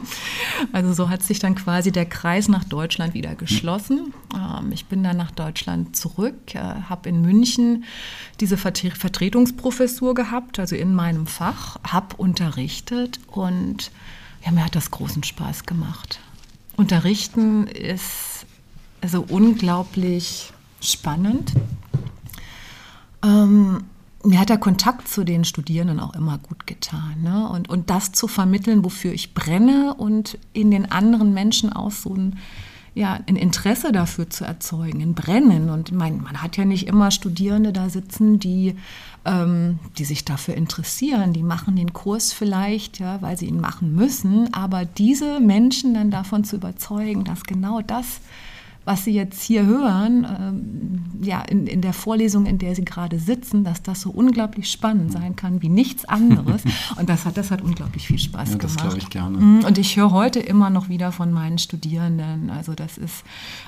Also 0.72 0.94
so 0.94 1.10
hat 1.10 1.24
sich 1.24 1.40
dann 1.40 1.56
quasi 1.56 1.92
der 1.92 2.06
Kreis 2.06 2.48
nach 2.48 2.64
Deutschland 2.64 3.14
wieder 3.14 3.36
geschlossen. 3.36 4.14
Ähm, 4.36 4.72
ich 4.72 4.86
bin 4.86 5.04
dann 5.04 5.18
nach 5.18 5.32
Deutschland 5.32 5.96
zurück, 5.96 6.56
äh, 6.56 6.60
habe 6.60 7.10
in 7.10 7.22
München 7.22 7.86
diese 8.40 8.58
Vertretungsprofessur 8.58 10.14
gehabt, 10.14 10.60
also 10.60 10.76
in 10.76 10.94
meinem 10.94 11.28
Fach, 11.28 11.78
habe 11.84 12.16
unterrichtet 12.18 13.20
und 13.28 13.92
ja, 14.46 14.52
mir 14.52 14.66
hat 14.66 14.76
das 14.76 14.92
großen 14.92 15.24
Spaß 15.24 15.66
gemacht. 15.66 16.20
Unterrichten 16.76 17.68
ist 17.68 18.46
also 19.02 19.26
unglaublich 19.28 20.52
spannend. 20.82 21.54
Ähm, 23.24 23.84
mir 24.24 24.40
hat 24.40 24.50
der 24.50 24.58
Kontakt 24.58 25.08
zu 25.08 25.24
den 25.24 25.46
Studierenden 25.46 26.00
auch 26.00 26.14
immer 26.14 26.38
gut 26.38 26.68
getan. 26.68 27.22
Ne? 27.24 27.50
Und, 27.50 27.70
und 27.70 27.90
das 27.90 28.12
zu 28.12 28.28
vermitteln, 28.28 28.84
wofür 28.84 29.14
ich 29.14 29.34
brenne 29.34 29.94
und 29.96 30.38
in 30.54 30.72
den 30.72 30.92
anderen 30.92 31.34
Menschen 31.34 31.72
auch 31.74 31.92
so 31.92 32.14
ein, 32.14 32.38
ja, 32.94 33.20
ein 33.28 33.36
Interesse 33.36 33.92
dafür 33.92 34.30
zu 34.30 34.44
erzeugen, 34.44 35.02
ein 35.02 35.14
Brennen. 35.14 35.70
Und 35.70 35.92
mein, 35.92 36.22
man 36.22 36.42
hat 36.42 36.58
ja 36.58 36.66
nicht 36.66 36.88
immer 36.88 37.12
Studierende 37.12 37.74
da 37.74 37.90
sitzen, 37.90 38.38
die, 38.38 38.76
ähm, 39.26 39.80
die 39.98 40.06
sich 40.06 40.26
dafür 40.26 40.56
interessieren. 40.56 41.34
Die 41.34 41.44
machen 41.44 41.76
den 41.76 41.94
Kurs 41.94 42.34
vielleicht, 42.34 43.00
ja, 43.00 43.22
weil 43.22 43.38
sie 43.38 43.48
ihn 43.48 43.62
machen 43.62 43.96
müssen. 43.96 44.54
Aber 44.54 44.86
diese 44.86 45.40
Menschen 45.40 45.94
dann 45.94 46.12
davon 46.12 46.44
zu 46.44 46.58
überzeugen, 46.58 47.24
dass 47.24 47.44
genau 47.44 47.82
das 47.82 48.20
was 48.92 49.06
Sie 49.06 49.14
jetzt 49.14 49.42
hier 49.42 49.66
hören, 49.66 50.28
ähm, 50.38 51.24
ja, 51.24 51.42
in, 51.44 51.66
in 51.66 51.82
der 51.82 51.94
Vorlesung, 51.94 52.46
in 52.46 52.58
der 52.58 52.76
Sie 52.76 52.84
gerade 52.84 53.20
sitzen, 53.20 53.64
dass 53.64 53.82
das 53.82 54.02
so 54.02 54.10
unglaublich 54.10 54.70
spannend 54.70 55.14
sein 55.14 55.38
kann 55.38 55.62
wie 55.62 55.70
nichts 55.70 56.04
anderes. 56.04 56.64
Und 56.98 57.08
das 57.08 57.26
hat, 57.26 57.38
das 57.38 57.52
hat 57.52 57.62
unglaublich 57.62 58.08
viel 58.08 58.20
Spaß 58.20 58.50
ja, 58.50 58.58
das 58.58 58.76
gemacht. 58.76 58.76
Das 58.76 58.82
glaube 58.82 58.98
ich 58.98 59.10
gerne. 59.10 59.38
Mhm, 59.38 59.64
und 59.64 59.78
ich 59.78 59.96
höre 59.96 60.12
heute 60.12 60.40
immer 60.40 60.70
noch 60.70 60.90
wieder 60.90 61.14
von 61.14 61.32
meinen 61.32 61.58
Studierenden. 61.58 62.50
Also 62.50 62.74
das 62.74 62.98
ist, 62.98 63.24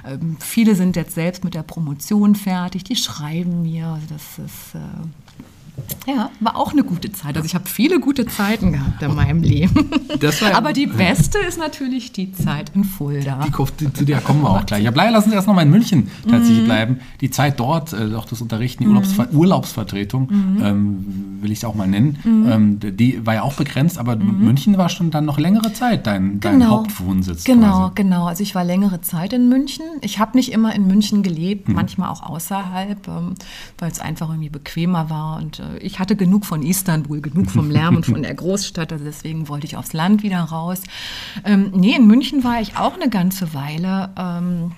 ähm, 0.05 0.35
viele 0.39 0.75
sind 0.75 0.97
jetzt 0.97 1.15
selbst 1.15 1.45
mit 1.45 1.53
der 1.53 1.63
Promotion 1.63 2.35
fertig, 2.35 2.83
die 2.83 2.97
schreiben 2.97 3.61
mir. 3.61 3.87
Also 3.87 4.07
das 4.09 4.45
ist 4.45 4.75
äh, 4.75 4.79
ja, 6.05 6.29
war 6.39 6.57
auch 6.57 6.73
eine 6.73 6.83
gute 6.83 7.11
Zeit. 7.11 7.35
Also 7.35 7.45
ich 7.45 7.55
habe 7.55 7.67
viele 7.67 7.99
gute 7.99 8.25
Zeiten 8.25 8.73
gehabt 8.73 9.01
in 9.01 9.15
meinem 9.15 9.41
Leben. 9.41 9.89
Ja 10.21 10.55
Aber 10.55 10.73
die 10.73 10.85
beste 10.85 11.39
ist 11.39 11.57
natürlich 11.57 12.11
die 12.11 12.31
Zeit 12.31 12.71
in 12.75 12.83
Fulda. 12.83 13.45
Die, 13.79 13.93
zu 13.93 14.05
der 14.05 14.19
kommen 14.21 14.41
wir 14.41 14.49
auch 14.49 14.65
gleich. 14.65 14.83
Ja, 14.83 14.91
bleiben, 14.91 15.13
lassen 15.13 15.29
Sie 15.29 15.35
erst 15.35 15.47
noch 15.47 15.55
mal 15.55 15.63
in 15.63 15.71
München 15.71 16.11
tatsächlich 16.29 16.61
mhm. 16.61 16.65
bleiben. 16.65 16.99
Die 17.21 17.31
Zeit 17.31 17.59
dort, 17.59 17.93
äh, 17.93 18.13
auch 18.15 18.25
das 18.25 18.41
Unterrichten, 18.41 18.83
die 18.83 18.89
mhm. 18.89 18.97
Urlaubsver 18.97 19.31
Urlaubsvertretung, 19.31 20.27
mhm. 20.29 20.63
ähm, 20.63 21.39
will 21.41 21.51
ich 21.51 21.59
es 21.59 21.65
auch 21.65 21.75
mal 21.75 21.87
nennen, 21.87 22.19
mhm. 22.23 22.51
ähm, 22.51 22.97
die 22.97 23.25
war 23.25 23.35
ja 23.35 23.41
auch 23.41 23.53
begrenzt, 23.53 23.97
aber 23.97 24.15
mhm. 24.15 24.45
München 24.45 24.77
war 24.77 24.89
schon 24.89 25.11
dann 25.11 25.25
noch 25.25 25.39
längere 25.39 25.73
Zeit 25.73 26.05
dein, 26.05 26.39
dein 26.39 26.59
genau. 26.59 26.71
Hauptwohnsitz. 26.71 27.43
Genau, 27.43 27.89
quasi. 27.89 27.95
genau. 27.95 28.25
Also 28.27 28.43
ich 28.43 28.55
war 28.55 28.63
längere 28.63 29.01
Zeit 29.01 29.33
in 29.33 29.49
München. 29.49 29.85
Ich 30.01 30.19
habe 30.19 30.37
nicht 30.37 30.51
immer 30.51 30.75
in 30.75 30.87
München 30.87 31.23
gelebt, 31.23 31.69
mhm. 31.69 31.75
manchmal 31.75 32.09
auch 32.09 32.23
außerhalb, 32.23 33.07
ähm, 33.07 33.33
weil 33.77 33.91
es 33.91 33.99
einfach 33.99 34.29
irgendwie 34.29 34.49
bequemer 34.49 35.09
war 35.09 35.37
und 35.37 35.62
äh, 35.63 35.77
ich 35.79 35.99
hatte 35.99 36.15
genug 36.15 36.45
von 36.45 36.63
Istanbul, 36.63 37.21
genug 37.21 37.51
vom 37.51 37.71
Lärm 37.71 37.95
und 37.95 38.05
von 38.05 38.21
der 38.21 38.33
Großstadt, 38.35 38.91
also 38.91 39.05
deswegen 39.05 39.47
wollte 39.47 39.65
ich 39.65 39.77
aufs 39.77 39.93
Land 39.93 40.23
wieder 40.23 40.39
raus. 40.39 40.81
Ähm, 41.45 41.71
nee, 41.73 41.95
in 41.95 42.07
München 42.07 42.43
war 42.43 42.61
ich 42.61 42.77
auch 42.77 42.95
eine 42.95 43.09
ganze 43.09 43.53
Weile. 43.53 44.09
Ähm, 44.17 44.71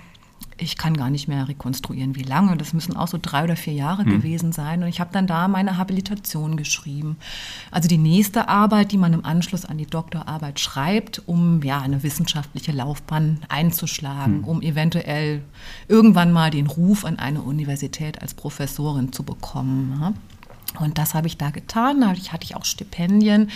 ich 0.57 0.77
kann 0.77 0.95
gar 0.95 1.09
nicht 1.09 1.27
mehr 1.27 1.47
rekonstruieren, 1.47 2.15
wie 2.15 2.23
lange. 2.23 2.55
Das 2.55 2.73
müssen 2.73 2.95
auch 2.95 3.07
so 3.07 3.19
drei 3.21 3.43
oder 3.43 3.55
vier 3.55 3.73
Jahre 3.73 4.05
mhm. 4.05 4.11
gewesen 4.11 4.51
sein. 4.51 4.83
Und 4.83 4.89
ich 4.89 4.99
habe 4.99 5.09
dann 5.11 5.27
da 5.27 5.47
meine 5.47 5.77
Habilitation 5.77 6.55
geschrieben. 6.55 7.17
Also 7.71 7.89
die 7.89 7.97
nächste 7.97 8.47
Arbeit, 8.47 8.91
die 8.91 8.97
man 8.97 9.13
im 9.13 9.25
Anschluss 9.25 9.65
an 9.65 9.77
die 9.77 9.85
Doktorarbeit 9.85 10.59
schreibt, 10.59 11.21
um 11.25 11.61
ja 11.61 11.81
eine 11.81 12.03
wissenschaftliche 12.03 12.71
Laufbahn 12.71 13.39
einzuschlagen, 13.49 14.39
mhm. 14.39 14.43
um 14.45 14.61
eventuell 14.61 15.41
irgendwann 15.87 16.31
mal 16.31 16.51
den 16.51 16.67
Ruf 16.67 17.03
an 17.03 17.19
eine 17.19 17.41
Universität 17.41 18.21
als 18.21 18.33
Professorin 18.33 19.11
zu 19.11 19.23
bekommen. 19.23 20.15
Und 20.79 20.98
das 20.98 21.13
habe 21.13 21.27
ich 21.27 21.38
da 21.38 21.50
getan. 21.50 22.01
Da 22.01 22.10
hatte 22.10 22.44
ich 22.44 22.55
auch 22.55 22.65
Stipendien 22.65 23.50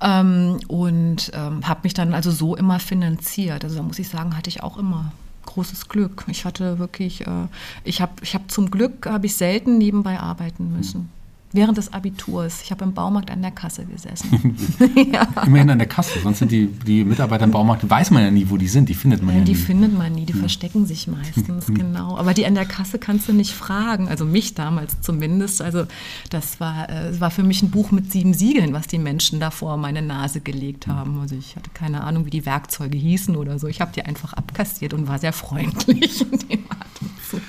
ähm, 0.00 0.60
und 0.68 1.30
ähm, 1.34 1.66
habe 1.66 1.80
mich 1.84 1.94
dann 1.94 2.14
also 2.14 2.30
so 2.30 2.56
immer 2.56 2.78
finanziert. 2.78 3.64
Also 3.64 3.76
da 3.76 3.82
muss 3.82 3.98
ich 3.98 4.08
sagen, 4.08 4.36
hatte 4.36 4.48
ich 4.48 4.62
auch 4.62 4.76
immer 4.76 5.12
großes 5.46 5.88
Glück. 5.88 6.24
Ich 6.28 6.44
hatte 6.44 6.78
wirklich, 6.78 7.26
äh, 7.26 7.46
ich 7.84 8.00
habe 8.00 8.12
ich 8.22 8.34
hab 8.34 8.50
zum 8.50 8.70
Glück, 8.70 9.06
habe 9.06 9.26
ich 9.26 9.36
selten 9.36 9.78
nebenbei 9.78 10.18
arbeiten 10.20 10.72
müssen. 10.76 11.10
Während 11.52 11.78
des 11.78 11.92
Abiturs. 11.92 12.62
Ich 12.62 12.70
habe 12.70 12.84
im 12.84 12.94
Baumarkt 12.94 13.30
an 13.30 13.42
der 13.42 13.50
Kasse 13.50 13.84
gesessen. 13.84 14.56
ja. 15.12 15.26
Immerhin 15.44 15.70
an 15.70 15.78
der 15.78 15.88
Kasse. 15.88 16.20
Sonst 16.22 16.38
sind 16.38 16.52
die, 16.52 16.66
die 16.68 17.04
Mitarbeiter 17.04 17.44
im 17.44 17.50
Baumarkt, 17.50 17.88
weiß 17.88 18.12
man 18.12 18.22
ja 18.22 18.30
nie, 18.30 18.48
wo 18.50 18.56
die 18.56 18.68
sind. 18.68 18.88
Die 18.88 18.94
findet 18.94 19.22
man 19.22 19.34
ja, 19.34 19.40
ja 19.40 19.44
die 19.44 19.52
nie. 19.52 19.58
Die 19.58 19.64
findet 19.64 19.98
man 19.98 20.12
nie. 20.12 20.26
Die 20.26 20.32
ja. 20.32 20.38
verstecken 20.38 20.86
sich 20.86 21.08
meistens, 21.08 21.66
genau. 21.74 22.16
Aber 22.16 22.34
die 22.34 22.46
an 22.46 22.54
der 22.54 22.66
Kasse 22.66 23.00
kannst 23.00 23.28
du 23.28 23.32
nicht 23.32 23.52
fragen. 23.52 24.06
Also 24.08 24.24
mich 24.24 24.54
damals 24.54 25.00
zumindest. 25.00 25.60
Also 25.60 25.86
das 26.30 26.60
war, 26.60 26.88
äh, 26.88 27.18
war 27.18 27.32
für 27.32 27.42
mich 27.42 27.62
ein 27.62 27.70
Buch 27.70 27.90
mit 27.90 28.12
sieben 28.12 28.32
Siegeln, 28.32 28.72
was 28.72 28.86
die 28.86 28.98
Menschen 28.98 29.40
da 29.40 29.50
vor 29.50 29.76
meine 29.76 30.02
Nase 30.02 30.40
gelegt 30.40 30.86
haben. 30.86 31.18
Also 31.20 31.34
ich 31.34 31.56
hatte 31.56 31.70
keine 31.74 32.04
Ahnung, 32.04 32.26
wie 32.26 32.30
die 32.30 32.46
Werkzeuge 32.46 32.96
hießen 32.96 33.34
oder 33.34 33.58
so. 33.58 33.66
Ich 33.66 33.80
habe 33.80 33.90
die 33.92 34.02
einfach 34.02 34.34
abkassiert 34.34 34.94
und 34.94 35.08
war 35.08 35.18
sehr 35.18 35.32
freundlich 35.32 36.20
in 36.32 36.38
dem 36.38 36.64
Atemzug. 36.68 37.40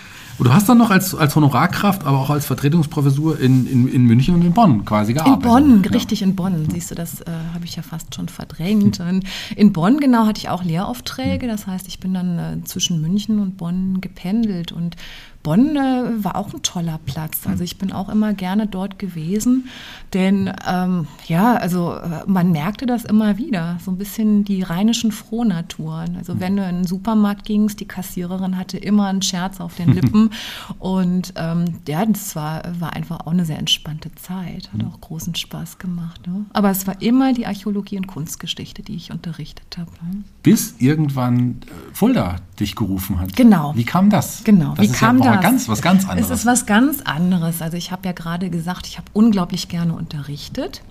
Und 0.42 0.48
du 0.48 0.54
hast 0.56 0.68
dann 0.68 0.80
noch 0.80 0.90
als, 0.90 1.14
als 1.14 1.36
Honorarkraft, 1.36 2.04
aber 2.04 2.18
auch 2.18 2.32
als 2.32 2.48
Vertretungsprofessur 2.48 3.40
in, 3.40 3.68
in, 3.68 3.88
in 3.88 4.06
München 4.06 4.34
und 4.34 4.42
in 4.42 4.54
Bonn 4.54 4.86
quasi 4.86 5.14
gearbeitet. 5.14 5.44
In 5.44 5.48
Bonn, 5.48 5.84
ja. 5.84 5.92
richtig 5.92 6.24
in 6.24 6.36
Bonn. 6.36 6.68
Siehst 6.68 6.90
du, 6.90 6.96
das 6.96 7.22
äh, 7.22 7.26
habe 7.54 7.66
ich 7.66 7.76
ja 7.76 7.84
fast 7.84 8.16
schon 8.16 8.28
verdrängt. 8.28 8.98
Hm. 8.98 9.22
In 9.56 9.72
Bonn 9.72 10.00
genau 10.00 10.26
hatte 10.26 10.40
ich 10.40 10.50
auch 10.50 10.64
Lehraufträge. 10.64 11.44
Hm. 11.44 11.52
Das 11.52 11.68
heißt, 11.68 11.88
ich 11.88 12.00
bin 12.00 12.16
dann 12.16 12.40
äh, 12.40 12.64
zwischen 12.64 13.02
München 13.02 13.38
und 13.38 13.58
Bonn 13.58 14.02
gependelt 14.02 14.72
und 14.72 14.96
Bonn 15.44 15.76
äh, 15.76 16.24
war 16.24 16.36
auch 16.36 16.54
ein 16.54 16.62
toller 16.62 17.00
Platz. 17.06 17.48
Also 17.48 17.64
ich 17.64 17.78
bin 17.78 17.92
auch 17.92 18.10
immer 18.10 18.34
gerne 18.34 18.68
dort 18.68 19.00
gewesen, 19.00 19.70
denn 20.14 20.54
ähm, 20.68 21.08
ja, 21.28 21.56
also 21.56 21.94
äh, 21.94 22.24
man 22.28 22.52
merkte 22.52 22.86
das 22.86 23.06
immer 23.06 23.38
wieder, 23.38 23.78
so 23.84 23.92
ein 23.92 23.98
bisschen 23.98 24.44
die 24.44 24.62
rheinischen 24.62 25.12
Frohnaturen. 25.12 26.18
Also 26.18 26.40
wenn 26.40 26.58
du 26.58 26.64
in 26.64 26.78
den 26.78 26.88
Supermarkt 26.88 27.46
gingst, 27.46 27.80
die 27.80 27.88
Kassiererin 27.88 28.58
hatte 28.58 28.78
immer 28.78 29.08
einen 29.08 29.22
Scherz 29.22 29.60
auf 29.60 29.76
den 29.76 29.94
Lippen 29.94 30.30
und 30.80 31.34
ähm, 31.38 31.66
ja, 31.88 32.06
das 32.06 32.36
war, 32.36 32.64
war 32.80 32.94
einfach 32.94 33.22
auch 33.22 33.32
eine 33.32 33.46
sehr 33.46 33.58
entspannte 33.58 34.14
Zeit, 34.16 34.70
hat 34.74 34.84
auch 34.86 35.02
großen 35.02 35.36
Spaß 35.36 35.80
gemacht. 35.80 36.28
Ne? 36.28 36.46
Aber 36.54 36.70
es 36.70 36.86
war 36.86 37.02
immer 37.02 37.34
die 37.34 37.48
Archäologie 37.48 37.98
und 37.98 38.08
Kunstgeschichte, 38.08 38.84
die 38.84 38.96
ich 38.96 39.12
unterrichtet 39.12 39.78
habe. 39.78 39.92
Ne? 40.04 40.24
Bis 40.44 40.76
irgendwann 40.80 41.62
äh, 41.62 41.94
Fulda 41.94 42.38
dich 42.60 42.76
gerufen 42.76 43.20
hat. 43.20 43.36
Genau. 43.36 43.74
Wie 43.76 43.84
kam 43.84 44.10
das? 44.10 44.44
Genau. 44.44 44.74
Das 44.76 44.88
Wie 44.88 44.92
kam 44.92 45.20
ja, 45.20 45.31
das? 45.36 45.44
Ganz, 45.44 45.70
was 45.70 45.82
ganz 45.82 46.08
anderes. 46.08 46.30
Es 46.30 46.40
ist 46.40 46.46
was 46.46 46.66
ganz 46.66 47.02
anderes. 47.02 47.62
Also 47.62 47.78
ich 47.78 47.92
habe 47.92 48.06
ja 48.06 48.12
gerade 48.12 48.50
gesagt, 48.50 48.88
ich 48.88 48.98
habe 48.98 49.08
unglaublich 49.14 49.68
gerne 49.68 49.94
unterrichtet. 49.94 50.82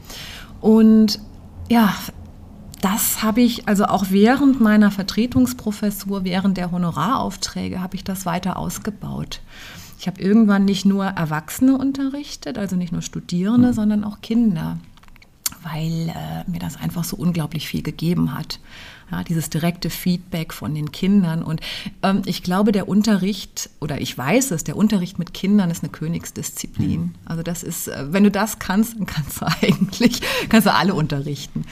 Und 0.61 1.21
ja, 1.69 1.95
das 2.81 3.23
habe 3.23 3.43
ich, 3.43 3.69
also 3.69 3.85
auch 3.85 4.07
während 4.11 4.61
meiner 4.61 4.91
Vertretungsprofessur, 4.91 6.25
während 6.25 6.57
der 6.57 6.73
Honoraraufträge, 6.73 7.81
habe 7.81 7.97
ich 7.97 8.05
das 8.05 8.27
weiter 8.27 8.57
ausgebaut. 8.57 9.41
Ich 9.99 10.07
habe 10.07 10.21
irgendwann 10.21 10.65
nicht 10.65 10.87
nur 10.87 11.05
Erwachsene 11.05 11.77
unterrichtet, 11.77 12.57
also 12.57 12.77
nicht 12.77 12.91
nur 12.93 13.03
Studierende, 13.03 13.69
mhm. 13.69 13.73
sondern 13.75 14.05
auch 14.05 14.23
Kinder, 14.23 14.79
weil 15.63 16.09
äh, 16.09 16.51
mir 16.51 16.59
das 16.59 16.77
einfach 16.77 17.05
so 17.05 17.17
unglaublich 17.17 17.69
viel 17.69 17.83
gegeben 17.83 18.37
hat. 18.37 18.61
Ja, 19.11 19.25
dieses 19.25 19.51
direkte 19.51 19.91
Feedback 19.91 20.53
von 20.53 20.75
den 20.75 20.93
Kindern. 20.93 21.43
Und 21.43 21.61
ähm, 22.03 22.23
ich 22.27 22.43
glaube, 22.43 22.71
der 22.71 22.89
Unterricht, 22.89 23.71
oder 23.81 24.01
ich 24.01 24.17
weiß 24.17 24.53
es, 24.53 24.63
der 24.63 24.77
Unterricht 24.77 25.19
mit 25.19 25.35
Kindern 25.35 25.71
ist 25.71 25.83
eine 25.83 25.91
Königsdisziplin. 25.91 27.01
Mhm. 27.01 27.15
Also 27.25 27.43
das 27.43 27.63
ist, 27.63 27.89
äh, 27.89 28.13
wenn 28.13 28.25
du 28.25 28.31
das 28.31 28.59
kannst, 28.59 28.99
dann 28.99 29.07
kannst 29.07 29.41
du 29.41 29.47
eigentlich, 29.63 30.21
kannst 30.49 30.67
du 30.67 30.75
alle 30.75 30.95
unterrichten. 30.95 31.65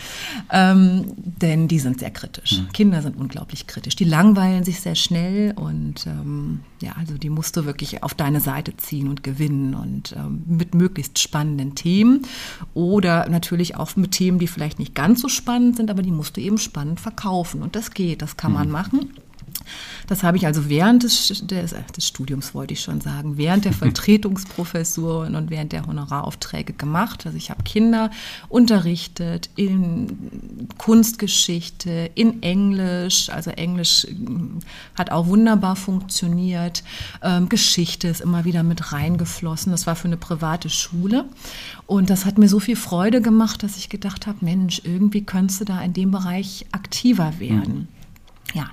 Ähm, 0.50 1.12
denn 1.16 1.68
die 1.68 1.78
sind 1.78 2.00
sehr 2.00 2.10
kritisch. 2.10 2.58
Mhm. 2.58 2.72
Kinder 2.72 3.02
sind 3.02 3.16
unglaublich 3.16 3.66
kritisch. 3.66 3.94
Die 3.94 4.04
langweilen 4.04 4.64
sich 4.64 4.80
sehr 4.80 4.96
schnell 4.96 5.52
und 5.54 6.06
ähm, 6.06 6.60
ja, 6.80 6.92
also 6.98 7.18
die 7.18 7.30
musst 7.30 7.56
du 7.56 7.64
wirklich 7.64 8.02
auf 8.02 8.14
deine 8.14 8.40
Seite 8.40 8.76
ziehen 8.76 9.08
und 9.08 9.22
gewinnen 9.22 9.74
und 9.74 10.14
ähm, 10.16 10.42
mit 10.46 10.74
möglichst 10.74 11.18
spannenden 11.18 11.74
Themen 11.74 12.22
oder 12.74 13.28
natürlich 13.28 13.76
auch 13.76 13.94
mit 13.96 14.12
Themen, 14.12 14.38
die 14.38 14.46
vielleicht 14.46 14.78
nicht 14.78 14.94
ganz 14.94 15.20
so 15.20 15.28
spannend 15.28 15.76
sind, 15.76 15.90
aber 15.90 16.02
die 16.02 16.10
musst 16.10 16.36
du 16.36 16.40
eben 16.40 16.58
spannend 16.58 17.00
verkaufen. 17.00 17.27
Und 17.62 17.76
das 17.76 17.90
geht, 17.92 18.22
das 18.22 18.36
kann 18.36 18.52
man 18.52 18.66
mhm. 18.66 18.72
machen. 18.72 19.14
Das 20.06 20.22
habe 20.22 20.36
ich 20.36 20.46
also 20.46 20.68
während 20.68 21.02
des, 21.02 21.28
des, 21.28 21.74
des, 21.96 22.06
Studiums, 22.06 22.54
wollte 22.54 22.74
ich 22.74 22.80
schon 22.80 23.00
sagen, 23.00 23.36
während 23.36 23.64
der 23.64 23.72
Vertretungsprofessur 23.72 25.26
und 25.26 25.50
während 25.50 25.72
der 25.72 25.86
Honoraraufträge 25.86 26.72
gemacht. 26.72 27.26
Also 27.26 27.36
ich 27.36 27.50
habe 27.50 27.62
Kinder 27.62 28.10
unterrichtet 28.48 29.50
in 29.56 30.68
Kunstgeschichte, 30.78 32.10
in 32.14 32.42
Englisch. 32.42 33.30
Also 33.30 33.50
Englisch 33.50 34.06
hm, 34.08 34.60
hat 34.94 35.10
auch 35.10 35.26
wunderbar 35.26 35.76
funktioniert. 35.76 36.82
Ähm, 37.22 37.48
Geschichte 37.48 38.08
ist 38.08 38.20
immer 38.20 38.44
wieder 38.44 38.62
mit 38.62 38.92
reingeflossen. 38.92 39.72
Das 39.72 39.86
war 39.86 39.96
für 39.96 40.08
eine 40.08 40.16
private 40.16 40.70
Schule. 40.70 41.24
Und 41.86 42.10
das 42.10 42.24
hat 42.24 42.38
mir 42.38 42.48
so 42.48 42.60
viel 42.60 42.76
Freude 42.76 43.20
gemacht, 43.20 43.62
dass 43.62 43.76
ich 43.76 43.88
gedacht 43.88 44.26
habe, 44.26 44.44
Mensch, 44.44 44.82
irgendwie 44.84 45.24
könntest 45.24 45.60
du 45.60 45.64
da 45.64 45.80
in 45.80 45.92
dem 45.92 46.10
Bereich 46.10 46.66
aktiver 46.72 47.38
werden. 47.38 47.74
Mhm. 47.74 47.97
Ja, 48.54 48.70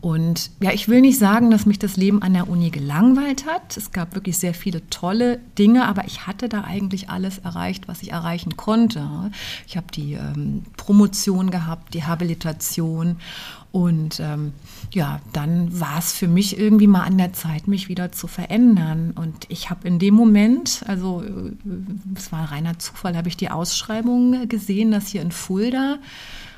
und 0.00 0.52
ja, 0.60 0.70
ich 0.70 0.88
will 0.88 1.00
nicht 1.00 1.18
sagen, 1.18 1.50
dass 1.50 1.66
mich 1.66 1.80
das 1.80 1.96
Leben 1.96 2.22
an 2.22 2.34
der 2.34 2.48
Uni 2.48 2.70
gelangweilt 2.70 3.44
hat. 3.44 3.76
Es 3.76 3.90
gab 3.90 4.14
wirklich 4.14 4.38
sehr 4.38 4.54
viele 4.54 4.88
tolle 4.88 5.40
Dinge, 5.58 5.86
aber 5.88 6.04
ich 6.06 6.28
hatte 6.28 6.48
da 6.48 6.62
eigentlich 6.62 7.10
alles 7.10 7.38
erreicht, 7.38 7.88
was 7.88 8.02
ich 8.02 8.12
erreichen 8.12 8.56
konnte. 8.56 9.32
Ich 9.66 9.76
habe 9.76 9.88
die 9.92 10.12
ähm, 10.12 10.62
Promotion 10.76 11.50
gehabt, 11.50 11.94
die 11.94 12.04
Habilitation 12.04 13.16
und 13.76 14.20
ähm, 14.20 14.54
ja, 14.94 15.20
dann 15.34 15.78
war 15.78 15.98
es 15.98 16.12
für 16.12 16.28
mich 16.28 16.58
irgendwie 16.58 16.86
mal 16.86 17.02
an 17.02 17.18
der 17.18 17.34
Zeit, 17.34 17.68
mich 17.68 17.90
wieder 17.90 18.10
zu 18.10 18.26
verändern. 18.26 19.12
Und 19.14 19.44
ich 19.48 19.68
habe 19.68 19.86
in 19.86 19.98
dem 19.98 20.14
Moment, 20.14 20.82
also 20.86 21.22
äh, 21.22 21.52
es 22.16 22.32
war 22.32 22.50
reiner 22.52 22.78
Zufall, 22.78 23.18
habe 23.18 23.28
ich 23.28 23.36
die 23.36 23.50
Ausschreibung 23.50 24.48
gesehen, 24.48 24.92
dass 24.92 25.08
hier 25.08 25.20
in 25.20 25.30
Fulda 25.30 25.98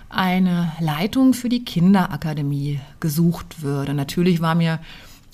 eine 0.08 0.72
Leitung 0.80 1.34
für 1.34 1.48
die 1.48 1.64
Kinderakademie 1.64 2.80
gesucht 3.00 3.62
würde. 3.62 3.94
Natürlich 3.94 4.40
war 4.40 4.54
mir, 4.54 4.80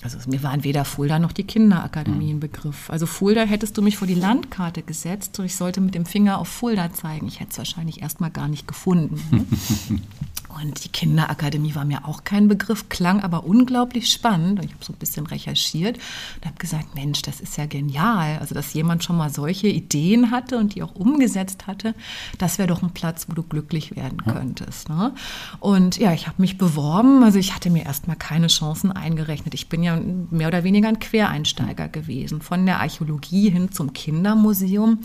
also 0.01 0.17
mir 0.27 0.43
waren 0.43 0.63
weder 0.63 0.85
Fulda 0.85 1.19
noch 1.19 1.31
die 1.31 1.45
Kinderakademie 1.45 2.33
ein 2.33 2.39
Begriff. 2.39 2.89
Also 2.89 3.05
Fulda 3.05 3.43
hättest 3.43 3.77
du 3.77 3.81
mich 3.81 3.97
vor 3.97 4.07
die 4.07 4.15
Landkarte 4.15 4.81
gesetzt 4.81 5.39
und 5.39 5.45
ich 5.45 5.55
sollte 5.55 5.81
mit 5.81 5.95
dem 5.95 6.05
Finger 6.05 6.39
auf 6.39 6.47
Fulda 6.47 6.93
zeigen. 6.93 7.27
Ich 7.27 7.39
hätte 7.39 7.51
es 7.51 7.57
wahrscheinlich 7.57 8.01
erstmal 8.01 8.31
gar 8.31 8.47
nicht 8.47 8.67
gefunden. 8.67 9.21
Ne? 9.31 10.01
Und 10.61 10.85
die 10.85 10.89
Kinderakademie 10.89 11.75
war 11.75 11.83
mir 11.83 12.07
auch 12.07 12.23
kein 12.23 12.47
Begriff, 12.47 12.87
klang 12.87 13.21
aber 13.21 13.43
unglaublich 13.43 14.11
spannend. 14.11 14.59
Und 14.59 14.65
ich 14.65 14.73
habe 14.73 14.85
so 14.85 14.93
ein 14.93 14.99
bisschen 14.99 15.25
recherchiert 15.27 15.97
und 16.37 16.45
habe 16.45 16.57
gesagt, 16.57 16.95
Mensch, 16.95 17.21
das 17.23 17.41
ist 17.41 17.57
ja 17.57 17.65
genial. 17.65 18.39
Also, 18.39 18.55
dass 18.55 18.73
jemand 18.73 19.03
schon 19.03 19.17
mal 19.17 19.29
solche 19.29 19.67
Ideen 19.67 20.31
hatte 20.31 20.57
und 20.57 20.73
die 20.73 20.81
auch 20.81 20.95
umgesetzt 20.95 21.67
hatte, 21.67 21.93
das 22.37 22.57
wäre 22.57 22.69
doch 22.69 22.81
ein 22.83 22.91
Platz, 22.91 23.27
wo 23.27 23.33
du 23.33 23.43
glücklich 23.43 23.97
werden 23.97 24.23
könntest. 24.23 24.87
Ne? 24.87 25.13
Und 25.59 25.97
ja, 25.97 26.13
ich 26.13 26.27
habe 26.27 26.41
mich 26.41 26.57
beworben. 26.57 27.23
Also, 27.23 27.37
ich 27.37 27.53
hatte 27.53 27.69
mir 27.69 27.85
erstmal 27.85 28.15
keine 28.15 28.47
Chancen 28.47 28.93
eingerechnet. 28.93 29.53
Ich 29.53 29.67
bin 29.67 29.83
ja 29.83 29.99
mehr 30.31 30.47
oder 30.47 30.63
weniger 30.63 30.87
ein 30.87 30.99
Quereinsteiger 30.99 31.89
gewesen, 31.89 32.41
von 32.41 32.65
der 32.65 32.79
Archäologie 32.79 33.49
hin 33.49 33.73
zum 33.73 33.91
Kindermuseum. 33.91 34.99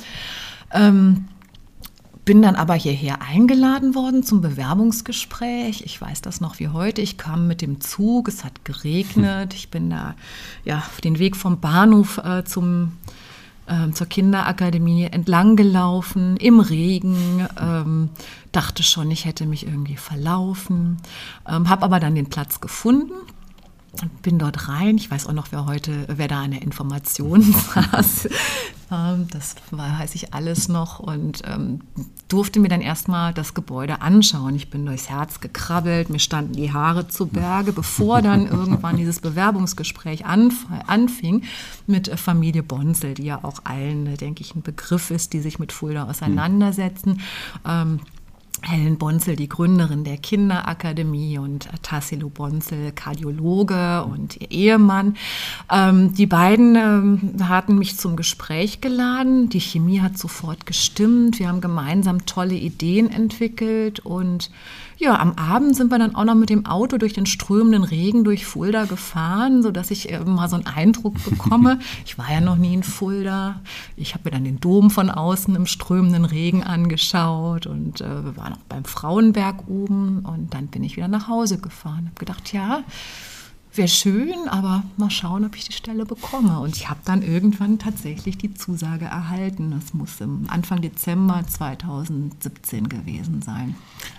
Ähm, 0.73 1.27
bin 2.31 2.43
dann 2.43 2.55
aber 2.55 2.75
hierher 2.75 3.23
eingeladen 3.23 3.97
worden 3.97 4.23
zum 4.23 4.41
Bewerbungsgespräch. 4.41 5.83
Ich 5.85 6.01
weiß 6.01 6.23
das 6.23 6.41
noch 6.41 6.61
wie 6.61 6.69
heute. 6.69 7.01
Ich 7.01 7.19
kam 7.19 7.49
mit 7.49 7.61
dem 7.61 7.81
Zug, 7.81 8.29
es 8.29 8.45
hat 8.45 8.65
geregnet. 8.65 9.53
Ich 9.53 9.69
bin 9.69 9.91
da 9.91 10.15
ja, 10.65 10.81
den 11.03 11.19
Weg 11.19 11.35
vom 11.35 11.59
Bahnhof 11.59 12.19
äh, 12.19 12.45
zum, 12.45 12.93
äh, 13.67 13.91
zur 13.91 14.07
Kinderakademie 14.07 15.07
entlang 15.07 15.57
gelaufen, 15.57 16.37
im 16.37 16.61
Regen. 16.61 17.49
Ähm, 17.61 18.11
dachte 18.53 18.85
schon, 18.85 19.11
ich 19.11 19.25
hätte 19.25 19.45
mich 19.45 19.67
irgendwie 19.67 19.97
verlaufen. 19.97 20.99
Ähm, 21.49 21.69
Habe 21.69 21.83
aber 21.83 21.99
dann 21.99 22.15
den 22.15 22.31
Platz 22.31 22.61
gefunden 22.61 23.15
bin 24.23 24.39
dort 24.39 24.69
rein. 24.69 24.97
Ich 24.97 25.11
weiß 25.11 25.27
auch 25.27 25.33
noch, 25.33 25.49
wer 25.51 25.67
heute, 25.67 26.05
wer 26.09 26.29
da 26.29 26.43
an 26.43 26.53
der 26.53 26.63
Information 26.63 27.43
saß. 27.75 28.29
Ähm, 28.91 29.29
das 29.31 29.57
weiß 29.71 30.15
ich 30.15 30.35
alles 30.35 30.69
noch 30.69 30.99
und 30.99 31.43
ähm, 31.45 31.81
durfte 32.29 32.61
mir 32.61 32.69
dann 32.69 32.81
erstmal 32.81 33.33
das 33.35 33.55
Gebäude 33.55 34.01
anschauen. 34.03 34.55
Ich 34.55 34.71
bin 34.71 34.87
durchs 34.87 35.09
Herz 35.09 35.41
gekrabbelt, 35.41 36.11
mir 36.11 36.19
standen 36.19 36.55
die 36.55 36.73
Haare 36.73 37.09
zu 37.09 37.27
Berge, 37.27 37.73
bevor 37.73 38.23
dann 38.23 38.47
irgendwann 38.51 38.97
dieses 38.97 39.21
Bewerbungsgespräch 39.21 40.27
anf 40.27 40.67
anfing 40.87 41.43
mit 41.87 42.09
äh, 42.09 42.17
Familie 42.17 42.63
Bonzel, 42.63 43.15
die 43.15 43.25
ja 43.25 43.41
auch 43.43 43.61
allen, 43.65 44.17
denke 44.17 44.43
ich, 44.43 44.55
ein 44.55 44.63
Begriff 44.63 45.11
ist, 45.11 45.33
die 45.33 45.41
sich 45.41 45.59
mit 45.59 45.73
Fulda 45.73 46.09
auseinandersetzen. 46.09 47.21
Ähm, 47.67 48.01
Helen 48.63 48.99
Bonzel, 48.99 49.37
die 49.37 49.49
Gründerin 49.49 50.05
der 50.05 50.19
Kinderakademie 50.19 51.39
und 51.39 51.69
Tassilo 51.83 52.29
Bonzel, 52.29 52.93
Kardiologe 52.93 54.05
und 54.05 54.41
ihr 54.41 54.51
Ehemann. 54.51 55.17
Ähm, 55.71 56.15
die 56.15 56.27
beiden 56.27 56.77
ähm, 56.77 57.49
hatten 57.49 57.79
mich 57.79 57.97
zum 57.97 58.17
Gespräch 58.17 58.81
geladen. 58.81 59.49
Die 59.49 59.61
Chemie 59.61 60.01
hat 60.01 60.19
sofort 60.19 60.67
gestimmt. 60.67 61.39
Wir 61.39 61.49
haben 61.49 61.61
gemeinsam 61.61 62.27
tolle 62.27 62.55
Ideen 62.55 63.11
entwickelt 63.11 64.01
und 64.01 64.51
ja, 65.01 65.19
am 65.19 65.33
Abend 65.33 65.75
sind 65.75 65.91
wir 65.91 65.99
dann 65.99 66.15
auch 66.15 66.25
noch 66.25 66.35
mit 66.35 66.51
dem 66.51 66.67
Auto 66.67 66.99
durch 66.99 67.15
den 67.15 67.25
strömenden 67.25 67.85
Regen 67.85 68.23
durch 68.23 68.45
Fulda 68.45 68.85
gefahren, 68.85 69.63
sodass 69.63 69.91
ich 69.91 70.13
äh, 70.13 70.21
mal 70.21 70.49
so 70.49 70.57
einen 70.57 70.67
Eindruck 70.67 71.15
bekomme. 71.25 71.79
Ich 72.05 72.19
war 72.19 72.31
ja 72.31 72.41
noch 72.41 72.57
nie 72.57 72.75
in 72.75 72.83
Fulda. 72.83 73.61
Ich 73.97 74.15
habe 74.15 74.25
mir 74.25 74.31
dann 74.33 74.45
den 74.45 74.61
Dom 74.61 74.91
von 74.91 75.11
außen 75.11 75.55
im 75.55 75.67
strömenden 75.67 76.25
Regen 76.25 76.63
angeschaut 76.63 77.67
und 77.67 78.01
äh, 78.01 78.25
wir 78.25 78.37
waren 78.37 78.55
auch 78.55 78.65
beim 78.69 78.85
Frauenberg 78.85 79.69
oben 79.69 80.21
und 80.21 80.53
dann 80.53 80.67
bin 80.67 80.83
ich 80.83 80.97
wieder 80.97 81.09
nach 81.09 81.29
Hause 81.29 81.59
gefahren. 81.59 82.07
Habe 82.07 82.19
gedacht, 82.19 82.53
ja, 82.53 82.83
wäre 83.75 83.89
schön, 83.89 84.49
aber 84.49 84.83
mal 84.97 85.11
schauen, 85.11 85.45
ob 85.45 85.57
ich 85.57 85.65
die 85.65 85.73
Stelle 85.73 86.05
bekomme. 86.05 86.61
Und 86.61 86.77
ich 86.77 86.89
habe 86.89 87.01
dann 87.05 87.23
irgendwann 87.23 87.79
tatsächlich 87.79 88.37
die 88.39 88.55
Zusage 88.55 89.05
erhalten. 89.05 89.71
Das 89.71 89.95
muss 89.95 90.21
im 90.21 90.47
Anfang 90.49 90.81
Dezember 90.81 91.45
2017 91.49 92.89
gewesen 92.89 93.43
sein. 93.43 93.77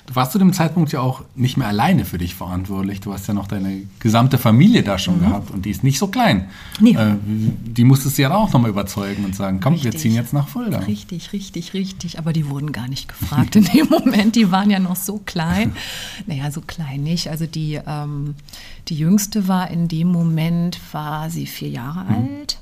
Du 0.07 0.15
warst 0.15 0.33
zu 0.33 0.39
dem 0.39 0.51
Zeitpunkt 0.51 0.91
ja 0.91 0.99
auch 0.99 1.23
nicht 1.35 1.57
mehr 1.57 1.67
alleine 1.67 2.05
für 2.05 2.17
dich 2.17 2.35
verantwortlich. 2.35 2.99
Du 3.01 3.13
hast 3.13 3.27
ja 3.27 3.33
noch 3.33 3.47
deine 3.47 3.83
gesamte 3.99 4.37
Familie 4.37 4.83
da 4.83 4.97
schon 4.97 5.17
mhm. 5.17 5.21
gehabt 5.21 5.51
und 5.51 5.65
die 5.65 5.69
ist 5.69 5.83
nicht 5.83 5.99
so 5.99 6.07
klein. 6.07 6.49
Nee. 6.79 6.95
Äh, 6.95 7.15
die 7.23 7.83
musstest 7.83 8.17
du 8.17 8.23
ja 8.23 8.33
auch 8.33 8.51
nochmal 8.51 8.71
überzeugen 8.71 9.23
und 9.25 9.35
sagen, 9.35 9.59
komm, 9.61 9.73
richtig. 9.73 9.93
wir 9.93 9.99
ziehen 9.99 10.13
jetzt 10.13 10.33
nach 10.33 10.47
Fulda. 10.47 10.79
Richtig, 10.79 11.33
richtig, 11.33 11.73
richtig. 11.73 12.19
Aber 12.19 12.33
die 12.33 12.49
wurden 12.49 12.71
gar 12.71 12.87
nicht 12.87 13.07
gefragt 13.07 13.55
in 13.55 13.65
dem 13.65 13.87
Moment. 13.87 14.35
Die 14.35 14.51
waren 14.51 14.69
ja 14.69 14.79
noch 14.79 14.95
so 14.95 15.19
klein. 15.25 15.73
Naja, 16.27 16.51
so 16.51 16.61
klein 16.61 17.03
nicht. 17.03 17.29
Also 17.29 17.45
die, 17.45 17.79
ähm, 17.85 18.35
die 18.87 18.95
jüngste 18.95 19.40
war 19.47 19.69
in 19.69 19.88
dem 19.88 20.08
Moment, 20.08 20.80
war 20.93 21.30
sie 21.30 21.45
vier 21.45 21.69
Jahre 21.69 22.04
mhm. 22.04 22.10
alt 22.10 22.60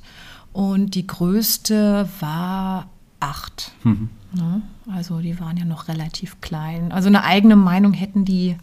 und 0.54 0.96
die 0.96 1.08
größte 1.08 2.10
war 2.20 2.88
acht. 3.20 3.72
Mhm. 3.84 4.10
Ne? 4.34 4.62
Also 4.94 5.20
die 5.20 5.39
waren 5.39 5.58
ja 5.58 5.65
noch 5.65 5.88
relativ 5.88 6.42
klein. 6.42 6.92
Also 6.92 7.08
eine 7.08 7.24
eigene 7.24 7.56
Meinung 7.56 7.94
hätten 7.94 8.26
die 8.26 8.58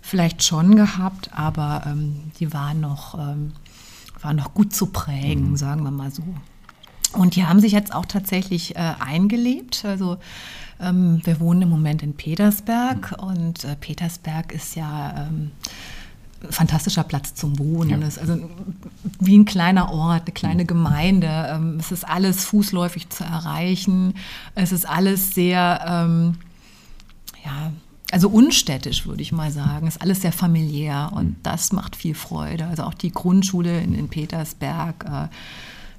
vielleicht 0.00 0.44
schon 0.44 0.76
gehabt, 0.76 1.30
aber 1.32 1.82
ähm, 1.86 2.30
die 2.38 2.52
waren 2.52 2.80
noch, 2.80 3.18
ähm, 3.18 3.52
waren 4.20 4.36
noch 4.36 4.54
gut 4.54 4.72
zu 4.74 4.86
prägen, 4.86 5.50
mhm. 5.50 5.56
sagen 5.56 5.82
wir 5.82 5.90
mal 5.90 6.10
so. 6.10 6.22
Und 7.12 7.34
die 7.34 7.46
haben 7.46 7.60
sich 7.60 7.72
jetzt 7.72 7.94
auch 7.94 8.04
tatsächlich 8.04 8.76
äh, 8.76 8.94
eingelebt. 9.00 9.84
Also 9.84 10.18
ähm, 10.80 11.20
wir 11.24 11.40
wohnen 11.40 11.62
im 11.62 11.70
Moment 11.70 12.02
in 12.02 12.14
Petersberg 12.14 13.12
mhm. 13.18 13.28
und 13.28 13.64
äh, 13.64 13.74
Petersberg 13.76 14.52
ist 14.52 14.76
ja 14.76 15.26
ähm, 15.26 15.50
fantastischer 16.50 17.04
Platz 17.04 17.34
zum 17.34 17.58
Wohnen. 17.58 18.02
Ja. 18.02 18.06
Ist 18.06 18.18
also 18.18 18.38
wie 19.20 19.36
ein 19.36 19.44
kleiner 19.44 19.90
Ort, 19.92 20.22
eine 20.22 20.32
kleine 20.32 20.62
mhm. 20.62 20.66
Gemeinde. 20.66 21.48
Ähm, 21.50 21.76
es 21.78 21.92
ist 21.92 22.04
alles 22.04 22.44
fußläufig 22.44 23.08
zu 23.08 23.24
erreichen. 23.24 24.14
Es 24.54 24.72
ist 24.72 24.88
alles 24.88 25.34
sehr, 25.34 25.84
ähm, 25.86 26.34
ja, 27.44 27.72
also 28.12 28.28
unstädtisch, 28.28 29.06
würde 29.06 29.22
ich 29.22 29.32
mal 29.32 29.50
sagen. 29.50 29.86
Es 29.86 29.96
ist 29.96 30.02
alles 30.02 30.22
sehr 30.22 30.32
familiär 30.32 31.10
und 31.14 31.26
mhm. 31.26 31.36
das 31.42 31.72
macht 31.72 31.96
viel 31.96 32.14
Freude. 32.14 32.66
Also 32.66 32.84
auch 32.84 32.94
die 32.94 33.10
Grundschule 33.10 33.80
in, 33.80 33.94
in 33.94 34.08
Petersberg. 34.08 35.04
Äh, 35.04 35.28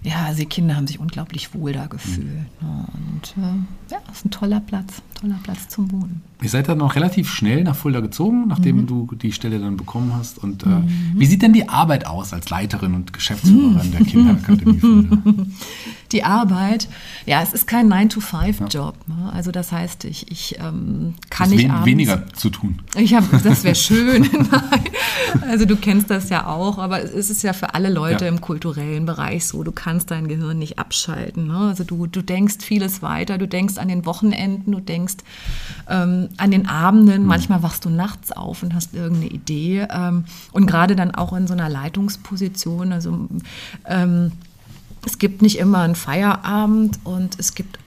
ja, 0.08 0.26
also 0.26 0.40
die 0.40 0.46
Kinder 0.46 0.76
haben 0.76 0.88
sich 0.88 1.00
unglaublich 1.00 1.54
wohl 1.54 1.74
da 1.74 1.88
gefühlt. 1.88 2.48
Mhm. 2.62 2.86
Und 2.94 3.34
äh, 3.38 3.92
ja, 3.92 4.00
es 4.12 4.20
ist 4.20 4.26
ein 4.26 4.32
toller 4.32 4.60
Platz, 4.60 5.02
toller 5.20 5.40
Platz 5.44 5.68
zum 5.68 5.92
Wohnen. 5.92 6.22
Ihr 6.42 6.50
seid 6.50 6.68
dann 6.68 6.78
noch 6.78 6.96
relativ 6.96 7.32
schnell 7.32 7.64
nach 7.64 7.76
Fulda 7.76 8.00
gezogen, 8.00 8.48
nachdem 8.48 8.82
mhm. 8.82 8.88
du 8.88 9.10
die 9.16 9.32
Stelle 9.32 9.60
dann 9.60 9.78
bekommen 9.78 10.14
hast. 10.16 10.38
Und 10.38 10.64
äh, 10.64 10.70
mhm. 10.70 11.14
wie 11.16 11.26
sieht 11.26 11.42
denn 11.42 11.54
die 11.54 11.68
Arbeit 11.68 12.06
aus 12.06 12.34
als 12.34 12.50
Leiterin 12.50 12.94
und 12.94 13.14
Geschäftsführerin 13.14 13.92
der 13.92 14.06
Kinderakademie 14.06 14.80
Fulda? 14.80 15.18
Die 16.12 16.24
Arbeit, 16.24 16.88
ja, 17.26 17.42
es 17.42 17.54
ist 17.54 17.68
kein 17.68 17.92
9-to-5-Job. 17.92 18.96
Ja. 19.08 19.16
Ne? 19.16 19.34
Also 19.34 19.52
das 19.52 19.72
heißt, 19.72 20.06
ich, 20.06 20.32
ich 20.32 20.58
ähm, 20.60 21.16
kann 21.30 21.50
nicht 21.50 21.64
wen, 21.64 21.86
weniger 21.86 22.28
zu 22.34 22.50
tun. 22.50 22.82
Ich 22.96 23.14
hab, 23.14 23.30
das 23.44 23.64
wäre 23.64 23.76
schön. 23.76 24.30
also 25.42 25.66
du 25.66 25.76
kennst 25.76 26.10
das 26.10 26.30
ja 26.30 26.46
auch, 26.46 26.78
aber 26.78 27.02
es 27.02 27.30
ist 27.30 27.42
ja 27.44 27.54
für 27.54 27.74
alle 27.74 27.90
Leute 27.90 28.26
ja. 28.26 28.30
im 28.30 28.42
kulturellen 28.42 29.06
Bereich 29.06 29.48
so. 29.48 29.64
Du 29.64 29.72
kannst 29.72 30.12
dein 30.12 30.28
Gehirn 30.28 30.60
nicht 30.60 30.78
abschalten. 30.78 31.48
Ne? 31.48 31.58
Also 31.58 31.84
du, 31.84 32.06
du 32.08 32.22
denkst 32.22 32.58
vieles 32.62 33.02
weiter, 33.02 33.38
du 33.38 33.48
denkst 33.48 33.78
an 33.78 33.88
den 33.88 34.06
Wochenenden, 34.06 34.72
du 34.72 34.80
denkst 34.80 34.98
denkst. 34.98 35.16
Ähm, 36.28 36.34
an 36.38 36.52
den 36.52 36.68
Abenden, 36.68 37.24
mhm. 37.24 37.28
manchmal 37.28 37.64
wachst 37.64 37.86
du 37.86 37.90
nachts 37.90 38.32
auf 38.32 38.64
und 38.64 38.74
hast 38.74 38.94
irgendeine 38.94 39.32
Idee. 39.32 39.88
Ähm, 39.90 40.26
und 40.52 40.68
gerade 40.68 40.96
dann 40.96 41.14
auch 41.14 41.34
in 41.34 41.48
so 41.48 41.54
einer 41.54 41.70
Leitungsposition, 41.70 42.92
also 42.92 43.28
ähm, 43.86 44.32
es 45.06 45.20
gibt 45.20 45.42
nicht 45.42 45.58
immer 45.58 45.80
einen 45.80 45.96
Feierabend 45.96 47.00
und 47.04 47.40
es 47.40 47.56
gibt 47.56 47.80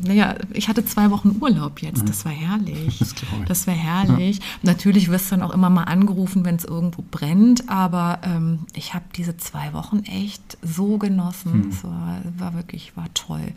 naja, 0.00 0.36
ich 0.52 0.68
hatte 0.68 0.84
zwei 0.84 1.10
Wochen 1.10 1.36
Urlaub 1.40 1.80
jetzt. 1.80 2.08
Das 2.08 2.24
war 2.24 2.32
herrlich. 2.32 2.98
Das, 2.98 3.14
das 3.46 3.66
war 3.66 3.74
herrlich. 3.74 4.38
Ja. 4.38 4.44
Natürlich 4.62 5.10
wirst 5.10 5.30
du 5.30 5.36
dann 5.36 5.42
auch 5.42 5.52
immer 5.52 5.70
mal 5.70 5.84
angerufen, 5.84 6.44
wenn 6.44 6.56
es 6.56 6.64
irgendwo 6.64 7.04
brennt. 7.10 7.68
Aber 7.68 8.20
ähm, 8.22 8.60
ich 8.74 8.94
habe 8.94 9.04
diese 9.16 9.36
zwei 9.36 9.72
Wochen 9.72 10.00
echt 10.00 10.58
so 10.62 10.98
genossen. 10.98 11.52
Hm. 11.52 11.68
Es 11.70 11.84
war, 11.84 12.20
war, 12.38 12.54
wirklich, 12.54 12.96
war 12.96 13.12
toll. 13.14 13.52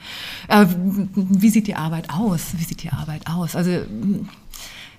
Äh, 0.48 0.66
wie 1.16 1.50
sieht 1.50 1.68
die 1.68 1.76
Arbeit 1.76 2.10
aus? 2.10 2.54
Wie 2.58 2.64
sieht 2.64 2.84
die 2.84 2.92
Arbeit 2.92 3.28
aus? 3.28 3.56
Also 3.56 3.72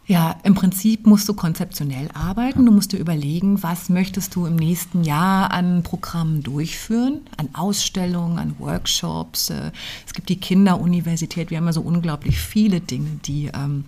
ja, 0.06 0.36
im 0.44 0.54
Prinzip 0.54 1.04
musst 1.06 1.28
du 1.28 1.34
konzeptionell 1.34 2.08
arbeiten. 2.14 2.64
Du 2.64 2.70
musst 2.70 2.92
dir 2.92 2.98
überlegen, 2.98 3.62
was 3.64 3.88
möchtest 3.88 4.36
du 4.36 4.46
im 4.46 4.54
nächsten 4.54 5.02
Jahr 5.02 5.50
an 5.50 5.82
Programmen 5.82 6.44
durchführen, 6.44 7.22
an 7.36 7.48
Ausstellungen, 7.54 8.38
an 8.38 8.54
Workshops. 8.60 9.50
Äh, 9.50 9.72
es 10.06 10.14
gibt 10.14 10.28
die 10.28 10.38
Kinderuniversität. 10.38 11.50
Wir 11.50 11.58
haben 11.58 11.66
ja 11.66 11.72
so 11.72 11.80
unglaublich 11.80 12.38
viele 12.38 12.80
Dinge, 12.80 13.18
die 13.24 13.50
ähm, 13.52 13.84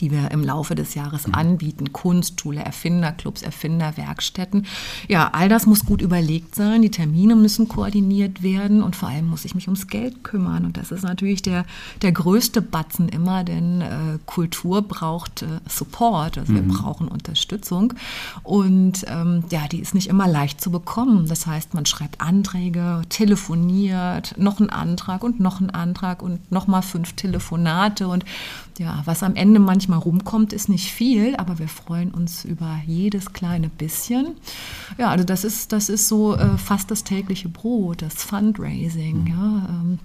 die 0.00 0.10
wir 0.10 0.30
im 0.30 0.42
Laufe 0.42 0.74
des 0.74 0.94
Jahres 0.94 1.26
mhm. 1.26 1.34
anbieten, 1.34 1.92
Kunstschule, 1.92 2.60
Erfinderclubs, 2.60 3.42
Erfinderwerkstätten. 3.42 4.66
Ja, 5.08 5.30
all 5.32 5.48
das 5.48 5.66
muss 5.66 5.84
gut 5.84 6.02
überlegt 6.02 6.54
sein, 6.54 6.82
die 6.82 6.90
Termine 6.90 7.36
müssen 7.36 7.68
koordiniert 7.68 8.42
werden 8.42 8.82
und 8.82 8.96
vor 8.96 9.08
allem 9.08 9.28
muss 9.28 9.44
ich 9.44 9.54
mich 9.54 9.68
ums 9.68 9.86
Geld 9.86 10.24
kümmern. 10.24 10.64
Und 10.64 10.76
das 10.76 10.90
ist 10.90 11.02
natürlich 11.02 11.42
der, 11.42 11.64
der 12.02 12.12
größte 12.12 12.62
Batzen 12.62 13.08
immer, 13.08 13.44
denn 13.44 13.80
äh, 13.80 14.18
Kultur 14.26 14.82
braucht 14.82 15.42
äh, 15.42 15.46
Support, 15.68 16.38
also 16.38 16.52
mhm. 16.52 16.56
wir 16.56 16.76
brauchen 16.76 17.08
Unterstützung. 17.08 17.94
Und 18.42 19.04
ähm, 19.08 19.44
ja, 19.50 19.66
die 19.70 19.80
ist 19.80 19.94
nicht 19.94 20.08
immer 20.08 20.28
leicht 20.28 20.60
zu 20.60 20.70
bekommen. 20.70 21.26
Das 21.28 21.46
heißt, 21.46 21.74
man 21.74 21.86
schreibt 21.86 22.20
Anträge, 22.20 23.02
telefoniert, 23.08 24.34
noch 24.38 24.60
einen 24.60 24.70
Antrag 24.70 25.22
und 25.22 25.40
noch 25.40 25.60
einen 25.60 25.70
Antrag 25.70 26.22
und 26.22 26.50
nochmal 26.50 26.82
fünf 26.82 27.12
Telefonate 27.14 28.08
und 28.08 28.24
ja, 28.78 29.02
was 29.04 29.22
am 29.22 29.36
Ende 29.36 29.60
manchmal 29.74 29.98
rumkommt, 29.98 30.52
ist 30.52 30.68
nicht 30.68 30.92
viel, 30.92 31.34
aber 31.34 31.58
wir 31.58 31.66
freuen 31.66 32.12
uns 32.12 32.44
über 32.44 32.80
jedes 32.86 33.32
kleine 33.32 33.68
bisschen. 33.68 34.36
Ja, 34.98 35.10
also 35.10 35.24
das 35.24 35.42
ist, 35.42 35.72
das 35.72 35.88
ist 35.88 36.06
so 36.06 36.36
äh, 36.36 36.56
fast 36.58 36.92
das 36.92 37.02
tägliche 37.02 37.48
Brot, 37.48 38.00
das 38.00 38.22
Fundraising. 38.22 39.22
Mhm. 39.22 39.26
Ja, 39.26 39.66
ähm, 39.68 39.98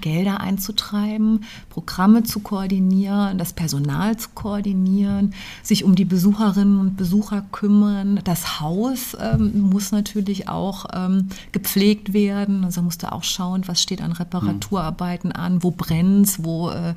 Gelder 0.00 0.40
einzutreiben, 0.40 1.44
Programme 1.70 2.24
zu 2.24 2.40
koordinieren, 2.40 3.38
das 3.38 3.52
Personal 3.52 4.16
zu 4.16 4.30
koordinieren, 4.34 5.32
sich 5.62 5.84
um 5.84 5.94
die 5.94 6.04
Besucherinnen 6.04 6.80
und 6.80 6.96
Besucher 6.96 7.44
kümmern. 7.52 8.20
Das 8.24 8.60
Haus 8.60 9.16
ähm, 9.20 9.70
muss 9.70 9.92
natürlich 9.92 10.48
auch 10.48 10.86
ähm, 10.92 11.28
gepflegt 11.52 12.12
werden. 12.12 12.64
Also 12.64 12.82
musst 12.82 13.04
du 13.04 13.12
auch 13.12 13.22
schauen, 13.22 13.62
was 13.66 13.80
steht 13.80 14.02
an 14.02 14.10
Reparaturarbeiten 14.10 15.30
an, 15.30 15.62
wo 15.62 15.70
brennt 15.70 16.42
wo 16.42 16.70
äh, 16.70 16.94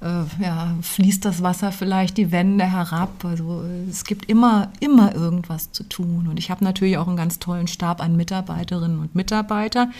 äh, 0.00 0.42
ja, 0.42 0.74
fließt 0.80 1.24
das 1.24 1.42
Wasser 1.42 1.72
vielleicht 1.72 2.16
die 2.16 2.30
Wände 2.30 2.64
herab. 2.64 3.24
Also 3.24 3.64
es 3.88 4.04
gibt 4.04 4.26
immer, 4.26 4.70
immer 4.80 5.14
irgendwas 5.14 5.72
zu 5.72 5.84
tun. 5.84 6.28
Und 6.28 6.38
ich 6.38 6.50
habe 6.50 6.64
natürlich 6.64 6.98
auch 6.98 7.08
einen 7.08 7.16
ganz 7.16 7.38
tollen 7.38 7.66
Stab 7.66 8.00
an 8.00 8.16
Mitarbeiterinnen 8.16 9.00
und 9.00 9.14
Mitarbeitern, 9.14 9.92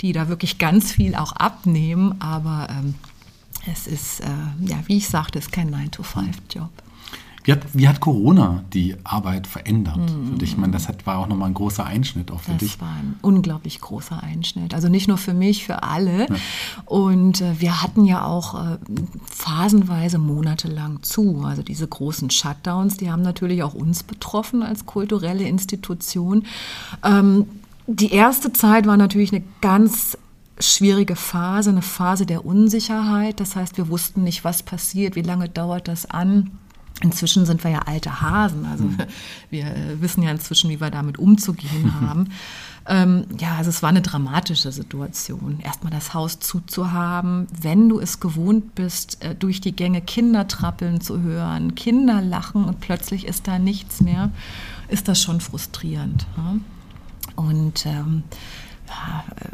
die 0.00 0.12
da 0.12 0.28
wirklich 0.28 0.58
ganz 0.58 0.92
viel 0.92 1.14
auch 1.14 1.32
abnehmen. 1.32 2.20
Aber 2.20 2.68
ähm, 2.70 2.94
es 3.70 3.86
ist, 3.86 4.20
äh, 4.20 4.26
ja, 4.60 4.76
wie 4.86 4.98
ich 4.98 5.08
sagte, 5.08 5.38
es 5.38 5.46
ist 5.46 5.52
kein 5.52 5.74
9-to-5-Job. 5.74 6.70
Wie 7.48 7.52
hat, 7.52 7.60
wie 7.72 7.88
hat 7.88 8.00
Corona 8.00 8.62
die 8.74 8.94
Arbeit 9.04 9.46
verändert 9.46 9.96
mhm. 9.96 10.32
für 10.32 10.38
dich? 10.38 10.50
Ich 10.50 10.58
meine, 10.58 10.74
das 10.74 10.86
hat, 10.86 11.06
war 11.06 11.16
auch 11.16 11.28
nochmal 11.28 11.48
ein 11.48 11.54
großer 11.54 11.82
Einschnitt 11.82 12.30
auch 12.30 12.40
für 12.40 12.50
das 12.50 12.58
dich. 12.58 12.72
Das 12.72 12.82
war 12.82 12.90
ein 12.90 13.16
unglaublich 13.22 13.80
großer 13.80 14.22
Einschnitt. 14.22 14.74
Also 14.74 14.90
nicht 14.90 15.08
nur 15.08 15.16
für 15.16 15.32
mich, 15.32 15.64
für 15.64 15.82
alle. 15.82 16.28
Ja. 16.28 16.36
Und 16.84 17.40
äh, 17.40 17.58
wir 17.58 17.82
hatten 17.82 18.04
ja 18.04 18.26
auch 18.26 18.54
äh, 18.54 18.76
phasenweise 19.24 20.18
monatelang 20.18 21.02
zu. 21.02 21.42
Also 21.42 21.62
diese 21.62 21.88
großen 21.88 22.28
Shutdowns, 22.28 22.98
die 22.98 23.10
haben 23.10 23.22
natürlich 23.22 23.62
auch 23.62 23.72
uns 23.72 24.02
betroffen 24.02 24.62
als 24.62 24.84
kulturelle 24.84 25.44
Institution. 25.44 26.44
Ähm, 27.02 27.46
die 27.86 28.12
erste 28.12 28.52
Zeit 28.52 28.86
war 28.86 28.98
natürlich 28.98 29.32
eine 29.32 29.42
ganz 29.62 30.18
schwierige 30.60 31.16
Phase, 31.16 31.70
eine 31.70 31.80
Phase 31.80 32.26
der 32.26 32.44
Unsicherheit. 32.44 33.40
Das 33.40 33.56
heißt, 33.56 33.78
wir 33.78 33.88
wussten 33.88 34.22
nicht, 34.22 34.44
was 34.44 34.62
passiert, 34.62 35.16
wie 35.16 35.22
lange 35.22 35.48
dauert 35.48 35.88
das 35.88 36.04
an. 36.10 36.50
Inzwischen 37.00 37.46
sind 37.46 37.62
wir 37.62 37.70
ja 37.70 37.80
alte 37.86 38.20
Hasen, 38.20 38.64
also 38.64 38.84
mhm. 38.84 38.98
wir 39.50 39.66
äh, 39.66 40.00
wissen 40.00 40.22
ja 40.22 40.30
inzwischen, 40.30 40.68
wie 40.68 40.80
wir 40.80 40.90
damit 40.90 41.18
umzugehen 41.18 42.00
haben. 42.00 42.30
ähm, 42.86 43.26
ja, 43.38 43.56
also 43.56 43.70
es 43.70 43.82
war 43.82 43.90
eine 43.90 44.02
dramatische 44.02 44.72
Situation, 44.72 45.60
erstmal 45.60 45.92
das 45.92 46.12
Haus 46.12 46.40
zuzuhaben, 46.40 47.46
wenn 47.60 47.88
du 47.88 48.00
es 48.00 48.18
gewohnt 48.18 48.74
bist, 48.74 49.22
äh, 49.22 49.34
durch 49.34 49.60
die 49.60 49.72
Gänge 49.72 50.00
Kinder 50.00 50.48
trappeln 50.48 51.00
zu 51.00 51.20
hören, 51.20 51.76
Kinder 51.76 52.20
lachen 52.20 52.64
und 52.64 52.80
plötzlich 52.80 53.26
ist 53.26 53.46
da 53.46 53.60
nichts 53.60 54.00
mehr, 54.00 54.30
ist 54.88 55.06
das 55.06 55.22
schon 55.22 55.40
frustrierend. 55.40 56.26
Ja? 56.36 56.56
Und 57.36 57.86
ähm, 57.86 58.24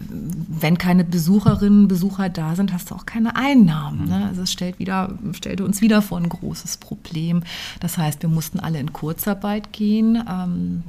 wenn 0.09 0.79
keine 0.79 1.05
Besucherinnen, 1.05 1.89
Besucher 1.89 2.29
da 2.29 2.55
sind, 2.55 2.73
hast 2.73 2.91
du 2.91 2.95
auch 2.95 3.07
keine 3.07 3.37
Einnahmen. 3.37 4.09
Ne? 4.09 4.27
Also 4.29 4.43
es 4.43 4.53
stellt 4.53 4.79
wieder, 4.79 5.19
stellte 5.33 5.65
uns 5.65 5.81
wieder 5.81 6.03
vor 6.03 6.19
ein 6.19 6.29
großes 6.29 6.79
Problem. 6.79 7.43
Das 7.81 7.99
heißt, 7.99 8.23
wir 8.23 8.29
mussten 8.29 8.61
alle 8.61 8.79
in 8.79 8.93
Kurzarbeit 8.93 9.73
gehen. 9.73 10.23
Ähm, 10.29 10.83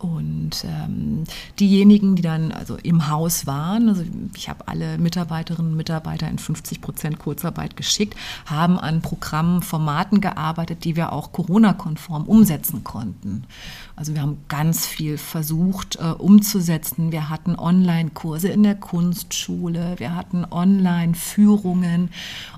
und 0.00 0.64
ähm, 0.64 1.24
diejenigen, 1.58 2.16
die 2.16 2.22
dann 2.22 2.52
also 2.52 2.76
im 2.76 3.08
Haus 3.08 3.46
waren, 3.46 3.88
also 3.88 4.02
ich 4.34 4.48
habe 4.48 4.66
alle 4.66 4.96
Mitarbeiterinnen 4.98 5.72
und 5.72 5.76
Mitarbeiter 5.76 6.28
in 6.28 6.38
50 6.38 6.80
Prozent 6.80 7.18
Kurzarbeit 7.18 7.76
geschickt, 7.76 8.16
haben 8.46 8.78
an 8.78 9.02
Programmen, 9.02 9.62
Formaten 9.62 10.20
gearbeitet, 10.20 10.84
die 10.84 10.96
wir 10.96 11.12
auch 11.12 11.32
Corona-konform 11.32 12.24
umsetzen 12.24 12.82
konnten. 12.82 13.44
Also 13.94 14.14
wir 14.14 14.22
haben 14.22 14.38
ganz 14.48 14.86
viel 14.86 15.18
versucht 15.18 15.96
äh, 15.96 16.12
umzusetzen. 16.12 17.12
Wir 17.12 17.28
hatten 17.28 17.54
Online-Kurse 17.54 18.48
in 18.48 18.62
der 18.62 18.76
Kunstschule, 18.76 19.96
wir 19.98 20.16
hatten 20.16 20.46
Online-Führungen 20.50 22.10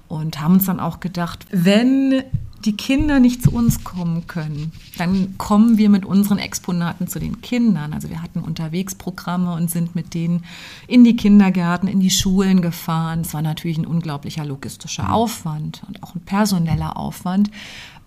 und 0.06 0.40
haben 0.40 0.54
uns 0.54 0.66
dann 0.66 0.78
auch 0.78 1.00
gedacht, 1.00 1.46
wenn 1.50 2.22
die 2.64 2.76
Kinder 2.76 3.20
nicht 3.20 3.42
zu 3.42 3.50
uns 3.52 3.84
kommen 3.84 4.26
können, 4.26 4.72
dann 4.98 5.36
kommen 5.38 5.78
wir 5.78 5.90
mit 5.90 6.04
unseren 6.04 6.38
Exponaten 6.38 7.08
zu 7.08 7.18
den 7.18 7.40
Kindern. 7.40 7.92
Also 7.92 8.08
wir 8.08 8.22
hatten 8.22 8.40
Unterwegsprogramme 8.40 9.54
und 9.54 9.70
sind 9.70 9.94
mit 9.94 10.14
denen 10.14 10.44
in 10.86 11.04
die 11.04 11.16
Kindergärten, 11.16 11.88
in 11.88 12.00
die 12.00 12.10
Schulen 12.10 12.62
gefahren. 12.62 13.22
Es 13.22 13.34
war 13.34 13.42
natürlich 13.42 13.78
ein 13.78 13.86
unglaublicher 13.86 14.44
logistischer 14.44 15.04
mhm. 15.04 15.10
Aufwand 15.10 15.82
und 15.88 16.02
auch 16.02 16.14
ein 16.14 16.20
personeller 16.20 16.96
Aufwand 16.96 17.50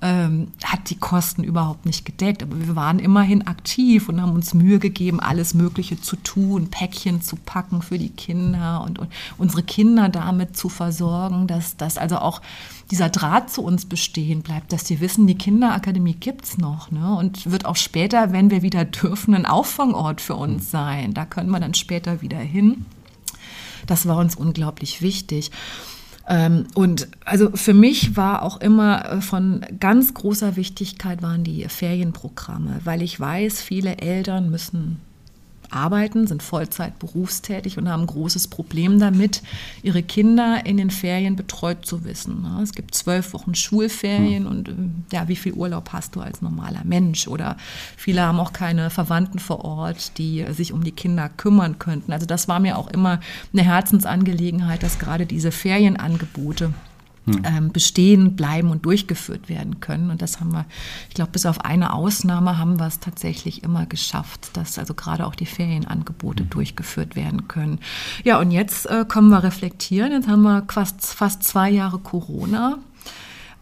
ähm, 0.05 0.51
hat 0.63 0.91
die 0.91 0.97
Kosten 0.97 1.43
überhaupt 1.43 1.87
nicht 1.87 2.05
gedeckt. 2.05 2.43
Aber 2.43 2.59
wir 2.59 2.75
waren 2.75 2.99
immerhin 2.99 3.47
aktiv 3.47 4.07
und 4.07 4.21
haben 4.21 4.33
uns 4.33 4.53
Mühe 4.53 4.77
gegeben, 4.77 5.19
alles 5.19 5.55
Mögliche 5.55 5.99
zu 5.99 6.15
tun, 6.17 6.69
Päckchen 6.69 7.23
zu 7.23 7.35
packen 7.37 7.81
für 7.81 7.97
die 7.97 8.11
Kinder 8.11 8.83
und, 8.85 8.99
und 8.99 9.09
unsere 9.39 9.63
Kinder 9.63 10.09
damit 10.09 10.55
zu 10.55 10.69
versorgen, 10.69 11.47
dass, 11.47 11.75
dass 11.75 11.97
also 11.97 12.19
auch 12.19 12.41
dieser 12.91 13.09
Draht 13.09 13.49
zu 13.49 13.63
uns 13.63 13.85
bestehen 13.85 14.43
bleibt, 14.43 14.71
dass 14.71 14.85
sie 14.85 14.99
wissen, 14.99 15.25
die 15.25 15.37
Kinderakademie 15.37 16.13
gibt 16.13 16.45
es 16.45 16.59
noch 16.59 16.91
ne? 16.91 17.15
und 17.15 17.49
wird 17.49 17.65
auch 17.65 17.75
später, 17.75 18.31
wenn 18.31 18.51
wir 18.51 18.61
wieder 18.61 18.85
dürfen, 18.85 19.33
ein 19.33 19.47
Auffangort 19.47 20.21
für 20.21 20.35
uns 20.35 20.69
sein. 20.69 21.15
Da 21.15 21.25
können 21.25 21.49
wir 21.49 21.59
dann 21.59 21.73
später 21.73 22.21
wieder 22.21 22.37
hin. 22.37 22.85
Das 23.87 24.07
war 24.07 24.17
uns 24.17 24.35
unglaublich 24.35 25.01
wichtig. 25.01 25.49
Ähm, 26.27 26.65
und 26.73 27.07
also 27.23 27.51
für 27.53 27.73
mich 27.73 28.17
war 28.17 28.41
auch 28.41 28.59
immer 28.59 29.11
äh, 29.11 29.21
von 29.21 29.65
ganz 29.79 30.13
großer 30.13 30.55
Wichtigkeit 30.55 31.21
waren 31.21 31.43
die 31.43 31.65
Ferienprogramme, 31.67 32.79
weil 32.83 33.01
ich 33.01 33.19
weiß, 33.19 33.61
viele 33.61 33.97
Eltern 33.97 34.49
müssen 34.49 34.99
arbeiten, 35.71 36.27
sind 36.27 36.43
Vollzeit 36.43 36.99
berufstätig 36.99 37.77
und 37.77 37.89
haben 37.89 38.03
ein 38.03 38.07
großes 38.07 38.47
Problem 38.47 38.99
damit, 38.99 39.41
ihre 39.83 40.03
Kinder 40.03 40.65
in 40.65 40.77
den 40.77 40.89
Ferien 40.89 41.35
betreut 41.35 41.85
zu 41.85 42.05
wissen. 42.05 42.45
Es 42.61 42.73
gibt 42.73 42.95
zwölf 42.95 43.33
Wochen 43.33 43.55
Schulferien 43.55 44.45
hm. 44.45 44.51
und 44.51 44.69
ähm, 44.69 45.03
ja, 45.11 45.27
wie 45.27 45.35
viel 45.35 45.53
Urlaub 45.53 45.89
hast 45.93 46.15
du 46.15 46.21
als 46.21 46.41
normaler 46.41 46.83
Mensch? 46.83 47.27
Oder 47.27 47.57
viele 47.97 48.21
haben 48.21 48.39
auch 48.39 48.53
keine 48.53 48.89
Verwandten 48.89 49.39
vor 49.39 49.63
Ort, 49.65 50.17
die 50.17 50.45
sich 50.51 50.73
um 50.73 50.83
die 50.83 50.91
Kinder 50.91 51.29
kümmern 51.29 51.79
könnten. 51.79 52.11
Also 52.11 52.25
das 52.25 52.47
war 52.47 52.59
mir 52.59 52.77
auch 52.77 52.87
immer 52.87 53.19
eine 53.53 53.63
Herzensangelegenheit, 53.63 54.83
dass 54.83 54.99
gerade 54.99 55.25
diese 55.25 55.51
Ferienangebote 55.51 56.73
ähm, 57.27 57.71
bestehen, 57.71 58.35
bleiben 58.35 58.69
und 58.69 58.85
durchgeführt 58.85 59.49
werden 59.49 59.79
können. 59.79 60.11
Und 60.11 60.21
das 60.21 60.39
haben 60.39 60.51
wir, 60.51 60.65
ich 61.09 61.15
glaube, 61.15 61.31
bis 61.31 61.45
auf 61.45 61.61
eine 61.61 61.93
Ausnahme 61.93 62.57
haben 62.57 62.79
wir 62.79 62.85
es 62.85 62.99
tatsächlich 62.99 63.63
immer 63.63 63.85
geschafft, 63.85 64.49
dass 64.53 64.77
also 64.77 64.93
gerade 64.93 65.25
auch 65.25 65.35
die 65.35 65.47
Ferienangebote 65.47 66.43
mhm. 66.43 66.49
durchgeführt 66.49 67.15
werden 67.15 67.47
können. 67.47 67.79
Ja, 68.23 68.39
und 68.39 68.51
jetzt 68.51 68.85
äh, 68.85 69.05
können 69.07 69.29
wir 69.29 69.43
reflektieren. 69.43 70.11
Jetzt 70.11 70.27
haben 70.27 70.43
wir 70.43 70.65
fast, 70.67 71.05
fast 71.05 71.43
zwei 71.43 71.69
Jahre 71.69 71.97
Corona. 71.97 72.77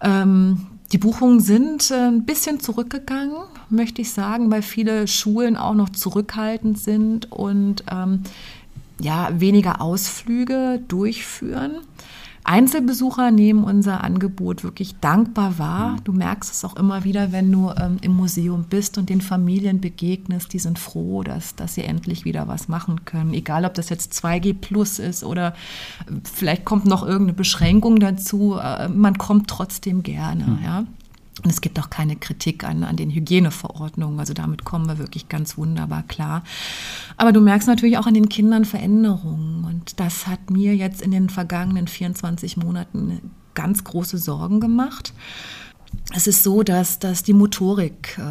Ähm, 0.01 0.67
die 0.91 0.97
Buchungen 0.97 1.39
sind 1.39 1.89
äh, 1.89 2.07
ein 2.07 2.25
bisschen 2.25 2.59
zurückgegangen, 2.59 3.37
möchte 3.69 4.01
ich 4.01 4.11
sagen, 4.11 4.51
weil 4.51 4.61
viele 4.61 5.07
Schulen 5.07 5.57
auch 5.57 5.73
noch 5.73 5.89
zurückhaltend 5.89 6.77
sind 6.77 7.31
und 7.31 7.83
ähm, 7.89 8.23
ja, 8.99 9.29
weniger 9.39 9.81
Ausflüge 9.81 10.81
durchführen. 10.87 11.77
Einzelbesucher 12.45 13.31
nehmen 13.31 13.63
unser 13.63 14.03
Angebot 14.03 14.63
wirklich 14.63 14.95
dankbar 14.99 15.57
wahr. 15.59 15.91
Mhm. 15.91 16.03
Du 16.03 16.11
merkst 16.11 16.51
es 16.51 16.65
auch 16.65 16.75
immer 16.75 17.03
wieder, 17.03 17.31
wenn 17.31 17.51
du 17.51 17.71
ähm, 17.71 17.97
im 18.01 18.15
Museum 18.15 18.65
bist 18.69 18.97
und 18.97 19.09
den 19.09 19.21
Familien 19.21 19.79
begegnest. 19.79 20.51
Die 20.51 20.59
sind 20.59 20.77
froh, 20.77 21.23
dass, 21.23 21.55
dass 21.55 21.75
sie 21.75 21.83
endlich 21.83 22.25
wieder 22.25 22.47
was 22.47 22.67
machen 22.67 23.05
können. 23.05 23.33
Egal, 23.33 23.63
ob 23.65 23.73
das 23.75 23.89
jetzt 23.89 24.13
2G 24.13 24.53
Plus 24.53 24.99
ist 24.99 25.23
oder 25.23 25.49
äh, 26.07 26.11
vielleicht 26.23 26.65
kommt 26.65 26.85
noch 26.85 27.03
irgendeine 27.03 27.33
Beschränkung 27.33 27.99
dazu. 27.99 28.57
Äh, 28.61 28.89
man 28.89 29.17
kommt 29.17 29.49
trotzdem 29.49 30.03
gerne. 30.03 30.45
Mhm. 30.45 30.59
Ja. 30.63 30.83
Und 31.43 31.49
es 31.49 31.61
gibt 31.61 31.79
auch 31.79 31.89
keine 31.89 32.15
Kritik 32.15 32.63
an, 32.63 32.83
an 32.83 32.95
den 32.95 33.11
Hygieneverordnungen. 33.11 34.19
Also 34.19 34.33
damit 34.33 34.63
kommen 34.63 34.87
wir 34.87 34.97
wirklich 34.97 35.29
ganz 35.29 35.57
wunderbar 35.57 36.03
klar. 36.03 36.43
Aber 37.17 37.31
du 37.31 37.41
merkst 37.41 37.67
natürlich 37.67 37.97
auch 37.97 38.07
an 38.07 38.13
den 38.13 38.29
Kindern 38.29 38.65
Veränderungen. 38.65 39.65
Und 39.65 39.99
das 39.99 40.27
hat 40.27 40.49
mir 40.49 40.75
jetzt 40.75 41.01
in 41.01 41.11
den 41.11 41.29
vergangenen 41.29 41.87
24 41.87 42.57
Monaten 42.57 43.31
ganz 43.53 43.83
große 43.83 44.17
Sorgen 44.17 44.59
gemacht 44.59 45.13
es 46.15 46.27
ist 46.27 46.43
so, 46.43 46.63
dass, 46.63 46.99
dass 46.99 47.23
die 47.23 47.33
Motorik 47.33 48.17
äh, 48.19 48.23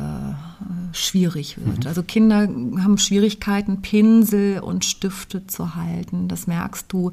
schwierig 0.92 1.57
wird. 1.59 1.81
Mhm. 1.81 1.87
Also 1.87 2.03
Kinder 2.03 2.40
haben 2.40 2.98
Schwierigkeiten, 2.98 3.83
Pinsel 3.83 4.61
und 4.61 4.85
Stifte 4.85 5.46
zu 5.46 5.75
halten. 5.75 6.29
Das 6.29 6.46
merkst 6.46 6.87
du. 6.92 7.12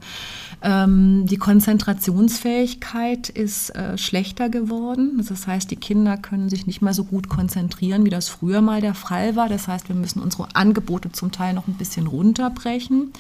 Ähm, 0.61 1.25
die 1.25 1.37
Konzentrationsfähigkeit 1.37 3.29
ist 3.29 3.75
äh, 3.75 3.97
schlechter 3.97 4.49
geworden. 4.49 5.23
Das 5.27 5.47
heißt, 5.47 5.71
die 5.71 5.77
Kinder 5.77 6.17
können 6.17 6.49
sich 6.49 6.67
nicht 6.67 6.81
mehr 6.81 6.93
so 6.93 7.05
gut 7.05 7.29
konzentrieren, 7.29 8.05
wie 8.05 8.11
das 8.11 8.29
früher 8.29 8.61
mal 8.61 8.81
der 8.81 8.93
Fall 8.93 9.35
war. 9.35 9.49
Das 9.49 9.67
heißt, 9.67 9.89
wir 9.89 9.95
müssen 9.95 10.21
unsere 10.21 10.55
Angebote 10.55 11.11
zum 11.11 11.31
Teil 11.31 11.53
noch 11.53 11.67
ein 11.67 11.75
bisschen 11.75 12.07
runterbrechen. 12.07 13.13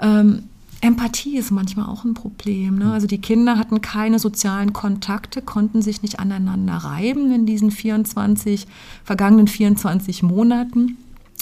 Ähm, 0.00 0.44
Empathie 0.80 1.36
ist 1.36 1.50
manchmal 1.50 1.86
auch 1.86 2.04
ein 2.04 2.14
Problem. 2.14 2.78
Ne? 2.78 2.92
Also 2.92 3.06
die 3.06 3.20
Kinder 3.20 3.58
hatten 3.58 3.80
keine 3.80 4.18
sozialen 4.18 4.72
Kontakte, 4.72 5.42
konnten 5.42 5.82
sich 5.82 6.02
nicht 6.02 6.20
aneinander 6.20 6.74
reiben 6.74 7.32
in 7.32 7.46
diesen 7.46 7.70
24, 7.70 8.66
vergangenen 9.04 9.48
24 9.48 10.22
Monaten. 10.22 10.98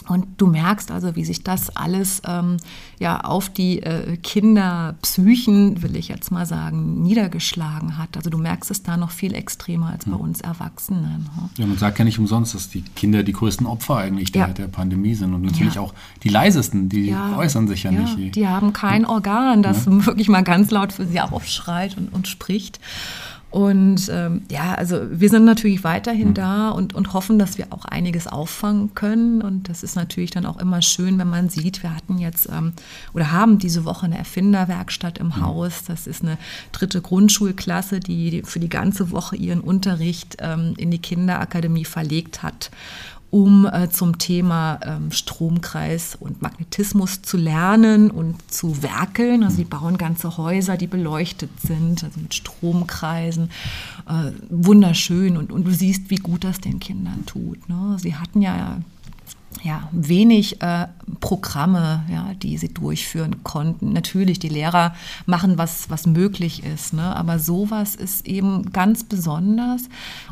Und 0.06 0.26
du 0.36 0.46
merkst 0.46 0.90
also, 0.90 1.16
wie 1.16 1.24
sich 1.24 1.42
das 1.44 1.74
alles 1.74 2.20
ähm, 2.26 2.58
ja 2.98 3.20
auf 3.20 3.48
die 3.48 3.82
äh, 3.82 4.16
Kinderpsychen, 4.18 5.82
will 5.82 5.96
ich 5.96 6.08
jetzt 6.08 6.30
mal 6.30 6.44
sagen, 6.44 7.02
niedergeschlagen 7.02 7.96
hat. 7.96 8.16
Also 8.16 8.28
du 8.28 8.38
merkst 8.38 8.70
es 8.70 8.82
da 8.82 8.96
noch 8.96 9.10
viel 9.10 9.34
extremer 9.34 9.90
als 9.90 10.04
bei 10.04 10.12
hm. 10.12 10.20
uns 10.20 10.40
Erwachsenen. 10.42 11.28
Ne? 11.36 11.50
Ja, 11.56 11.66
man 11.66 11.78
sagt 11.78 11.98
ja 11.98 12.04
nicht 12.04 12.18
umsonst, 12.18 12.54
dass 12.54 12.68
die 12.68 12.82
Kinder 12.82 13.22
die 13.22 13.32
größten 13.32 13.66
Opfer 13.66 13.96
eigentlich 13.96 14.32
der, 14.32 14.48
ja. 14.48 14.52
der 14.52 14.68
Pandemie 14.68 15.14
sind 15.14 15.32
und 15.32 15.42
natürlich 15.42 15.76
ja. 15.76 15.80
auch 15.80 15.94
die 16.22 16.28
leisesten, 16.28 16.88
die 16.88 17.06
ja. 17.06 17.36
äußern 17.36 17.66
sich 17.66 17.84
ja, 17.84 17.90
nicht. 17.90 18.36
Die 18.36 18.46
haben 18.46 18.72
kein 18.72 19.06
Organ, 19.06 19.62
das 19.62 19.86
wirklich 19.86 20.28
mal 20.28 20.44
ganz 20.44 20.70
laut 20.70 20.92
für 20.92 21.06
sie 21.06 21.20
aufschreit 21.20 21.96
und, 21.96 22.12
und 22.12 22.28
spricht. 22.28 22.78
Und 23.54 24.10
ähm, 24.10 24.42
ja, 24.50 24.74
also 24.74 25.02
wir 25.12 25.28
sind 25.28 25.44
natürlich 25.44 25.84
weiterhin 25.84 26.30
mhm. 26.30 26.34
da 26.34 26.70
und, 26.70 26.92
und 26.92 27.12
hoffen, 27.12 27.38
dass 27.38 27.56
wir 27.56 27.68
auch 27.70 27.84
einiges 27.84 28.26
auffangen 28.26 28.96
können. 28.96 29.42
Und 29.42 29.68
das 29.68 29.84
ist 29.84 29.94
natürlich 29.94 30.32
dann 30.32 30.44
auch 30.44 30.58
immer 30.58 30.82
schön, 30.82 31.20
wenn 31.20 31.30
man 31.30 31.48
sieht, 31.48 31.84
wir 31.84 31.94
hatten 31.94 32.18
jetzt 32.18 32.48
ähm, 32.50 32.72
oder 33.12 33.30
haben 33.30 33.60
diese 33.60 33.84
Woche 33.84 34.06
eine 34.06 34.18
Erfinderwerkstatt 34.18 35.18
im 35.18 35.28
mhm. 35.28 35.40
Haus. 35.40 35.84
Das 35.84 36.08
ist 36.08 36.24
eine 36.24 36.36
dritte 36.72 37.00
Grundschulklasse, 37.00 38.00
die 38.00 38.42
für 38.44 38.58
die 38.58 38.68
ganze 38.68 39.12
Woche 39.12 39.36
ihren 39.36 39.60
Unterricht 39.60 40.38
ähm, 40.40 40.74
in 40.76 40.90
die 40.90 40.98
Kinderakademie 40.98 41.84
verlegt 41.84 42.42
hat 42.42 42.72
um 43.34 43.66
äh, 43.66 43.90
zum 43.90 44.18
Thema 44.18 44.78
ähm, 44.84 45.10
Stromkreis 45.10 46.14
und 46.14 46.40
Magnetismus 46.40 47.22
zu 47.22 47.36
lernen 47.36 48.12
und 48.12 48.36
zu 48.48 48.80
werkeln. 48.84 49.42
Also 49.42 49.56
sie 49.56 49.64
bauen 49.64 49.98
ganze 49.98 50.36
Häuser, 50.36 50.76
die 50.76 50.86
beleuchtet 50.86 51.50
sind, 51.60 52.04
also 52.04 52.20
mit 52.20 52.32
Stromkreisen. 52.32 53.50
Äh, 54.08 54.30
wunderschön 54.50 55.36
und, 55.36 55.50
und 55.50 55.66
du 55.66 55.72
siehst, 55.72 56.10
wie 56.10 56.16
gut 56.16 56.44
das 56.44 56.60
den 56.60 56.78
Kindern 56.78 57.26
tut. 57.26 57.68
Ne? 57.68 57.96
Sie 57.98 58.14
hatten 58.14 58.40
ja 58.40 58.76
ja, 59.62 59.88
wenig 59.92 60.60
äh, 60.62 60.88
Programme, 61.20 62.04
ja, 62.10 62.32
die 62.34 62.58
sie 62.58 62.72
durchführen 62.72 63.42
konnten. 63.44 63.92
Natürlich, 63.92 64.38
die 64.38 64.48
Lehrer 64.48 64.94
machen, 65.26 65.58
was, 65.58 65.90
was 65.90 66.06
möglich 66.06 66.64
ist, 66.64 66.92
ne? 66.92 67.16
aber 67.16 67.38
sowas 67.38 67.94
ist 67.94 68.26
eben 68.26 68.72
ganz 68.72 69.04
besonders. 69.04 69.82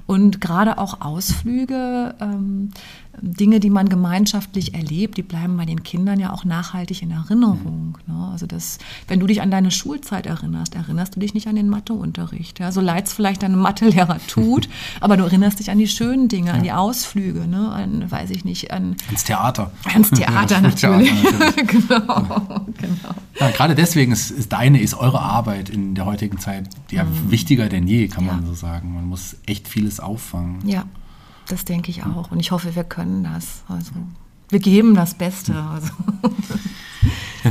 Und 0.07 0.41
gerade 0.41 0.79
auch 0.79 1.01
Ausflüge, 1.01 2.15
ähm, 2.21 2.71
Dinge, 3.21 3.61
die 3.61 3.69
man 3.69 3.89
gemeinschaftlich 3.89 4.75
erlebt, 4.75 5.19
die 5.19 5.23
bleiben 5.23 5.57
bei 5.57 5.67
den 5.67 5.83
Kindern 5.83 6.19
ja 6.19 6.33
auch 6.33 6.45
nachhaltig 6.45 7.03
in 7.03 7.11
Erinnerung. 7.11 7.97
Mhm. 8.07 8.15
Ne? 8.15 8.29
Also 8.33 8.47
das, 8.47 8.79
wenn 9.07 9.21
du 9.21 9.27
dich 9.27 9.43
an 9.43 9.51
deine 9.51 9.71
Schulzeit 9.71 10.27
erinnerst, 10.27 10.75
erinnerst 10.75 11.15
du 11.15 11.21
dich 11.21 11.35
nicht 11.35 11.47
an 11.47 11.57
den 11.57 11.69
Matheunterricht. 11.69 12.59
Ja? 12.59 12.73
So 12.73 12.81
leid 12.81 13.07
es 13.07 13.13
vielleicht 13.13 13.43
dein 13.43 13.57
Mathelehrer 13.57 14.19
tut, 14.29 14.69
aber 15.01 15.19
du 15.19 15.25
erinnerst 15.25 15.59
dich 15.59 15.71
an 15.71 15.79
die 15.79 15.89
schönen 15.89 16.29
Dinge, 16.29 16.49
ja. 16.49 16.55
an 16.55 16.63
die 16.63 16.73
Ausflüge, 16.73 17.47
ne? 17.47 17.71
an, 17.71 18.11
weiß 18.11 18.31
ich 18.31 18.47
nicht, 18.47 18.71
an... 18.71 18.97
Ans 19.09 19.25
Theater. 19.25 19.71
Ans 19.93 20.11
Theater 20.13 20.61
natürlich. 20.63 21.11
Theater 21.11 21.39
natürlich. 21.39 21.69
genau, 21.69 22.67
genau. 22.79 23.15
Ja, 23.39 23.51
gerade 23.51 23.75
deswegen 23.75 24.13
ist, 24.13 24.31
ist, 24.31 24.53
deine, 24.53 24.81
ist 24.81 24.95
eure 24.95 25.21
Arbeit 25.21 25.69
in 25.69 25.95
der 25.95 26.07
heutigen 26.07 26.39
Zeit 26.39 26.69
ja 26.91 27.05
mhm. 27.05 27.31
wichtiger 27.31 27.69
denn 27.69 27.87
je, 27.87 28.09
kann 28.09 28.25
man 28.25 28.47
so 28.47 28.55
sagen. 28.55 28.95
Man 28.95 29.07
muss 29.07 29.37
echt 29.47 29.69
vieles 29.69 30.01
auffangen. 30.01 30.67
Ja. 30.67 30.85
Das 31.53 31.67
denke 31.67 31.91
ich 31.91 32.03
auch. 32.03 32.31
Und 32.31 32.41
ich 32.41 32.51
hoffe, 32.51 32.75
wir 32.75 32.85
können 32.85 33.25
das. 33.25 33.63
Also, 33.69 33.93
wir 34.49 34.59
geben 34.59 34.95
das 34.95 35.15
Beste. 35.15 35.55
Also. 35.55 35.93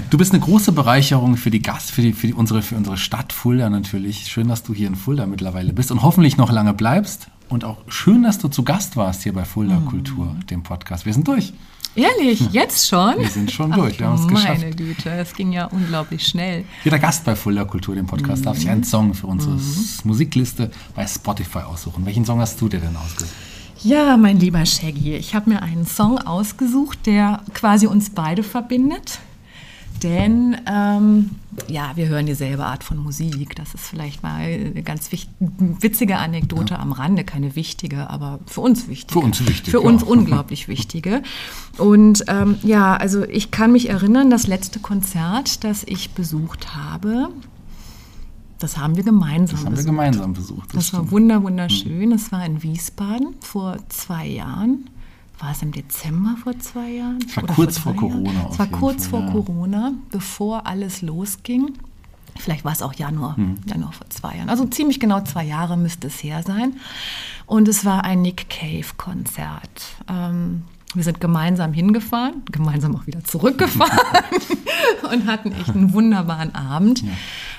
Du 0.10 0.18
bist 0.18 0.32
eine 0.32 0.42
große 0.42 0.72
Bereicherung 0.72 1.36
für 1.36 1.52
die 1.52 1.62
Gast, 1.62 1.92
für, 1.92 2.02
die, 2.02 2.14
für, 2.14 2.28
die, 2.28 2.34
unsere, 2.34 2.62
für 2.62 2.78
unsere 2.78 2.96
Stadt 2.96 3.34
Fulda 3.34 3.70
natürlich. 3.70 4.28
Schön, 4.28 4.48
dass 4.48 4.64
du 4.64 4.74
hier 4.74 4.88
in 4.88 4.96
Fulda 4.96 5.26
mittlerweile 5.26 5.74
bist 5.74 5.92
und 5.92 6.02
hoffentlich 6.02 6.38
noch 6.38 6.50
lange 6.50 6.74
bleibst. 6.74 7.28
Und 7.50 7.66
auch 7.66 7.80
schön, 7.90 8.24
dass 8.24 8.40
du 8.40 8.48
zu 8.48 8.64
Gast 8.64 8.96
warst 8.96 9.24
hier 9.24 9.34
bei 9.34 9.44
Fulda 9.44 9.82
mhm. 9.82 9.86
Kultur, 9.88 10.36
dem 10.50 10.64
Podcast. 10.64 11.06
Wir 11.06 11.14
sind 11.14 11.28
durch. 11.28 11.52
Ehrlich, 11.94 12.40
jetzt 12.54 12.88
schon? 12.88 13.20
Wir 13.20 13.28
sind 13.28 13.52
schon 13.52 13.74
durch, 13.74 13.96
Ach, 13.96 14.00
wir 14.00 14.08
haben 14.08 14.22
es 14.22 14.28
geschafft. 14.30 14.62
Meine 14.62 14.76
Güte, 14.76 15.10
es 15.10 15.34
ging 15.34 15.52
ja 15.52 15.66
unglaublich 15.66 16.26
schnell. 16.26 16.64
Jeder 16.86 17.00
Gast 17.00 17.26
bei 17.26 17.36
Fulda 17.36 17.66
Kultur, 17.66 17.96
dem 17.96 18.08
Podcast, 18.08 18.44
mhm. 18.44 18.46
darf 18.46 18.58
sich 18.58 18.70
einen 18.70 18.86
Song 18.86 19.14
für 19.14 19.28
unsere 19.28 19.56
mhm. 19.56 19.86
Musikliste 20.06 20.72
bei 20.96 21.06
Spotify 21.06 21.60
aussuchen. 21.60 22.06
Welchen 22.06 22.24
Song 22.24 22.40
hast 22.40 22.62
du 22.62 22.70
dir 22.70 22.80
denn 22.80 22.96
ausgesucht? 22.96 23.51
Ja, 23.84 24.15
mein 24.15 24.39
lieber 24.39 24.63
Shaggy, 24.63 25.15
ich 25.15 25.34
habe 25.34 25.50
mir 25.50 25.63
einen 25.63 25.88
Song 25.88 26.20
ausgesucht, 26.20 27.00
der 27.08 27.41
quasi 27.54 27.88
uns 27.88 28.12
beide 28.12 28.44
verbindet. 28.44 29.20
Denn 30.04 30.56
ähm, 30.67 31.32
ja, 31.67 31.91
wir 31.96 32.08
hören 32.08 32.26
dieselbe 32.26 32.65
Art 32.65 32.84
von 32.84 32.98
Musik. 32.98 33.56
Das 33.56 33.74
ist 33.74 33.86
vielleicht 33.86 34.24
mal 34.24 34.41
eine 34.41 34.84
ganz 34.84 35.10
witzige 35.50 36.17
Anekdote 36.17 36.76
ja. 36.76 36.80
am 36.80 36.91
Rande, 36.91 37.24
keine 37.24 37.56
wichtige, 37.56 38.10
aber 38.10 38.39
für 38.46 38.62
uns 38.62 38.88
wichtige. 38.88 39.20
Für 39.20 39.26
uns 39.26 39.48
wichtig. 39.48 39.72
Für 39.72 39.82
ja. 39.82 39.88
uns 39.88 40.04
unglaublich 40.04 40.67
wichtige. 40.67 41.22
Und 41.78 42.24
ähm, 42.28 42.58
ja, 42.63 42.96
also 42.96 43.24
ich 43.24 43.52
kann 43.52 43.72
mich 43.72 43.89
erinnern, 43.89 44.30
das 44.30 44.48
letzte 44.48 44.80
Konzert, 44.80 45.63
das 45.63 45.84
ich 45.84 46.12
besucht 46.12 46.76
habe, 46.76 47.30
das 48.63 48.78
haben 48.78 48.95
wir 48.95 49.04
gemeinsam 49.04 49.58
Das 49.58 49.65
haben 49.65 49.71
besucht. 49.71 49.86
wir 49.86 49.91
gemeinsam 49.91 50.34
besucht. 50.34 50.76
Das, 50.76 50.91
das 50.91 50.93
war 50.93 51.12
wunder, 51.12 51.43
wunderschön. 51.43 52.12
Es 52.12 52.32
war 52.32 52.45
in 52.45 52.62
Wiesbaden 52.63 53.36
vor 53.41 53.78
zwei 53.89 54.28
Jahren. 54.28 54.89
War 55.39 55.52
es 55.52 55.62
im 55.63 55.71
Dezember 55.71 56.36
vor 56.43 56.58
zwei 56.60 56.91
Jahren? 56.91 57.19
Es 57.28 57.36
war 57.36 57.43
Oder 57.45 57.54
kurz 57.56 57.78
vor, 57.80 57.93
vor 57.93 58.10
Corona. 58.10 58.50
Es 58.52 58.60
war 58.60 58.67
kurz 58.67 59.08
Fall, 59.08 59.10
vor 59.10 59.19
ja. 59.21 59.32
Corona, 59.32 59.91
bevor 60.12 60.67
alles 60.67 61.02
losging. 61.02 61.74
Vielleicht 62.38 62.63
war 62.63 62.71
es 62.71 62.82
auch 62.82 62.93
Januar, 62.93 63.36
hm. 63.38 63.58
Januar 63.65 63.91
vor 63.91 64.10
zwei 64.10 64.36
Jahren. 64.38 64.50
Also 64.50 64.65
ziemlich 64.65 65.00
genau 65.00 65.21
zwei 65.21 65.43
Jahre 65.43 65.78
müsste 65.78 66.08
es 66.08 66.24
her 66.24 66.43
sein. 66.45 66.74
Und 67.45 67.67
es 67.67 67.84
war 67.84 68.04
ein 68.04 68.21
Nick 68.21 68.50
Cave-Konzert. 68.50 69.95
Ähm, 70.08 70.63
wir 70.93 71.04
sind 71.04 71.21
gemeinsam 71.21 71.74
hingefahren, 71.74 72.43
gemeinsam 72.52 72.95
auch 72.95 73.08
wieder 73.08 73.24
zurückgefahren 73.24 73.91
und 75.12 75.26
hatten 75.26 75.52
echt 75.54 75.69
einen 75.69 75.93
wunderbaren 75.93 76.54
Abend. 76.54 77.02
Ja. 77.02 77.12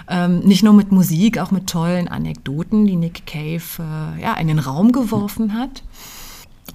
Ähm, 0.09 0.41
nicht 0.41 0.63
nur 0.63 0.73
mit 0.73 0.93
Musik, 0.93 1.39
auch 1.39 1.51
mit 1.51 1.69
tollen 1.69 2.09
Anekdoten, 2.09 2.87
die 2.87 2.97
Nick 2.97 3.27
Cave 3.27 3.63
äh, 3.79 4.23
ja, 4.23 4.35
in 4.35 4.49
den 4.49 4.59
Raum 4.59 4.93
geworfen 4.93 5.55
hat. 5.55 5.83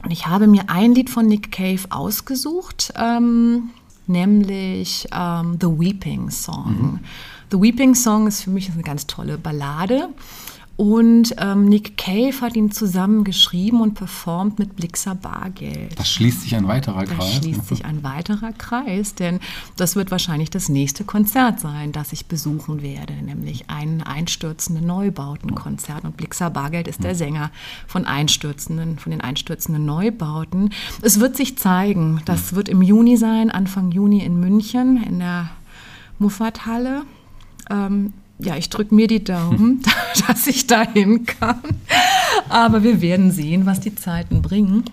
Und 0.03 0.11
ich 0.11 0.27
habe 0.27 0.47
mir 0.47 0.65
ein 0.67 0.93
Lied 0.93 1.09
von 1.09 1.25
Nick 1.25 1.51
Cave 1.51 1.81
ausgesucht, 1.89 2.93
ähm, 2.95 3.69
nämlich 4.05 5.07
ähm, 5.13 5.57
The 5.59 5.67
Weeping 5.67 6.29
Song. 6.29 6.77
Mhm. 6.79 6.99
The 7.51 7.61
Weeping 7.61 7.95
Song 7.95 8.27
ist 8.27 8.43
für 8.43 8.49
mich 8.49 8.71
eine 8.71 8.83
ganz 8.83 9.07
tolle 9.07 9.37
Ballade. 9.37 10.09
Und 10.77 11.33
ähm, 11.39 11.65
Nick 11.65 11.97
Cave 11.97 12.39
hat 12.39 12.55
ihn 12.55 12.71
zusammen 12.71 13.23
geschrieben 13.23 13.81
und 13.81 13.95
performt 13.95 14.59
mit 14.59 14.75
Blixer 14.75 15.15
Bargeld. 15.15 15.97
Das 15.97 16.07
schließt 16.07 16.43
sich 16.43 16.55
ein 16.55 16.67
weiterer 16.67 17.03
Da 17.03 17.15
Kreis. 17.15 17.33
schließt 17.37 17.67
sich 17.67 17.83
ein 17.83 18.03
weiterer 18.03 18.53
Kreis, 18.53 19.15
denn 19.15 19.39
das 19.75 19.95
wird 19.95 20.11
wahrscheinlich 20.11 20.51
das 20.51 20.69
nächste 20.69 21.03
Konzert 21.03 21.59
sein, 21.59 21.93
das 21.93 22.13
ich 22.13 22.27
besuchen 22.27 22.83
werde, 22.83 23.13
nämlich 23.13 23.71
ein 23.71 24.03
einstürzende 24.03 24.85
Neubautenkonzert. 24.85 26.03
Und 26.03 26.15
Blixer 26.15 26.51
Bargeld 26.51 26.87
ist 26.87 27.03
der 27.03 27.15
Sänger 27.15 27.49
von 27.87 28.05
einstürzenden, 28.05 28.99
von 28.99 29.09
den 29.09 29.21
einstürzenden 29.21 29.83
Neubauten. 29.83 30.69
Es 31.01 31.19
wird 31.19 31.35
sich 31.35 31.57
zeigen, 31.57 32.21
das 32.25 32.53
wird 32.53 32.69
im 32.69 32.83
Juni 32.83 33.17
sein, 33.17 33.49
Anfang 33.49 33.91
Juni 33.91 34.23
in 34.23 34.39
München 34.39 35.03
in 35.03 35.17
der 35.17 35.49
Muffathalle. 36.19 37.01
Ähm, 37.71 38.13
ja, 38.39 38.55
ich 38.55 38.69
drücke 38.69 38.93
mir 38.93 39.07
die 39.07 39.23
Daumen, 39.23 39.81
dass 40.27 40.47
ich 40.47 40.67
dahin 40.67 41.25
kann. 41.25 41.61
Aber 42.49 42.83
wir 42.83 43.01
werden 43.01 43.31
sehen, 43.31 43.65
was 43.65 43.79
die 43.79 43.95
Zeiten 43.95 44.41
bringen. 44.41 44.83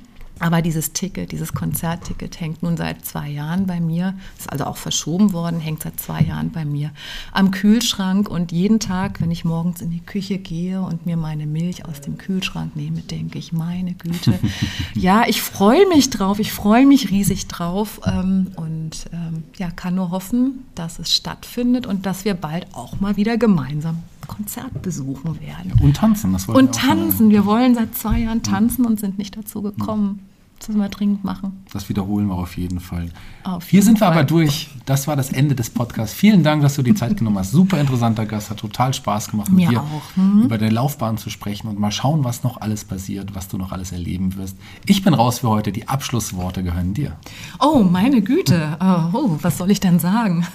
Aber 0.45 0.61
dieses 0.61 0.93
Ticket, 0.93 1.33
dieses 1.33 1.55
Konzertticket 1.55 2.39
hängt 2.39 2.63
nun 2.63 2.77
seit 2.77 3.03
zwei 3.03 3.31
Jahren 3.31 3.65
bei 3.67 3.81
mir, 3.81 4.13
ist 4.39 4.53
also 4.53 4.65
auch 4.65 4.77
verschoben 4.77 5.33
worden, 5.33 5.59
hängt 5.59 5.85
seit 5.85 5.99
zwei 5.99 6.21
Jahren 6.21 6.51
bei 6.51 6.67
mir 6.67 6.91
am 7.33 7.51
Kühlschrank. 7.51 8.29
Und 8.29 8.53
jeden 8.53 8.79
Tag, 8.79 9.23
wenn 9.23 9.31
ich 9.31 9.47
morgens 9.47 9.81
in 9.81 9.91
die 9.91 10.05
Küche 10.05 10.37
gehe 10.37 10.83
und 10.83 11.07
mir 11.07 11.17
meine 11.17 11.47
Milch 11.47 11.87
aus 11.87 12.03
dem 12.03 12.19
Kühlschrank 12.19 12.77
nehme, 12.77 13.01
denke 13.01 13.39
ich, 13.39 13.55
meine 13.55 13.95
Güte, 13.95 14.39
ja, 14.95 15.25
ich 15.27 15.41
freue 15.41 15.89
mich 15.89 16.11
drauf, 16.11 16.39
ich 16.39 16.53
freue 16.53 16.85
mich 16.85 17.11
riesig 17.11 17.49
drauf 17.49 18.03
ähm, 18.05 18.49
und 18.57 19.07
ähm, 19.15 19.45
ja, 19.57 19.71
kann 19.71 19.95
nur 19.95 20.11
hoffen, 20.11 20.67
dass 20.75 20.99
es 20.99 21.11
stattfindet 21.11 21.87
und 21.87 22.05
dass 22.05 22.27
wir 22.27 22.35
bald 22.35 22.67
auch 22.75 23.01
mal 23.01 23.17
wieder 23.17 23.39
gemeinsam 23.39 24.03
Konzert 24.27 24.83
besuchen 24.83 25.41
werden. 25.41 25.73
Und 25.83 25.97
tanzen, 25.97 26.35
das 26.35 26.49
wollen 26.49 26.59
Und 26.59 26.77
wir 26.77 26.83
tanzen. 26.83 27.31
Wir 27.31 27.47
wollen 27.47 27.75
seit 27.75 27.95
zwei 27.95 28.19
Jahren 28.21 28.43
tanzen 28.43 28.85
und 28.85 29.01
sind 29.01 29.17
nicht 29.17 29.39
dazu 29.39 29.63
gekommen. 29.63 30.21
Das 30.59 30.69
müssen 30.69 30.81
wir 30.81 30.89
dringend 30.89 31.25
machen. 31.25 31.65
Das 31.73 31.89
wiederholen 31.89 32.29
wir 32.29 32.37
auf 32.37 32.57
jeden 32.57 32.81
Fall. 32.81 33.11
Auf 33.43 33.65
Hier 33.65 33.79
jeden 33.79 33.87
sind 33.87 33.95
wir 34.01 34.07
Fall. 34.07 34.17
aber 34.17 34.25
durch. 34.25 34.71
Das 34.87 35.07
war 35.07 35.15
das 35.17 35.31
Ende 35.31 35.55
des 35.55 35.69
Podcasts. 35.69 36.15
Vielen 36.15 36.43
Dank, 36.43 36.63
dass 36.63 36.77
du 36.77 36.83
die 36.83 36.95
Zeit 36.95 37.17
genommen 37.19 37.39
hast. 37.39 37.51
Super 37.51 37.79
interessanter 37.81 38.25
Gast. 38.25 38.49
Hat 38.51 38.59
total 38.59 38.95
Spaß 38.95 39.31
gemacht, 39.31 39.49
mit 39.51 39.57
Mir 39.57 39.69
dir 39.69 39.83
auch. 39.83 40.17
Mhm. 40.17 40.43
über 40.45 40.57
deine 40.57 40.71
Laufbahn 40.73 41.19
zu 41.19 41.29
sprechen 41.29 41.69
und 41.69 41.79
mal 41.79 41.91
schauen, 41.91 42.25
was 42.25 42.45
noch 42.45 42.61
alles 42.61 42.85
passiert, 42.85 43.35
was 43.35 43.49
du 43.49 43.59
noch 43.59 43.73
alles 43.73 43.93
erleben 43.93 44.37
wirst. 44.37 44.57
Ich 44.87 45.03
bin 45.03 45.13
raus 45.13 45.41
für 45.41 45.49
heute. 45.49 45.71
Die 45.73 45.89
Abschlussworte 45.89 46.63
gehören 46.63 46.95
dir. 46.95 47.17
Oh, 47.61 47.83
meine 47.83 48.23
Güte. 48.23 48.79
Oh, 48.81 49.11
oh, 49.13 49.39
was 49.43 49.59
soll 49.59 49.71
ich 49.71 49.81
denn 49.81 49.99
sagen? 49.99 50.47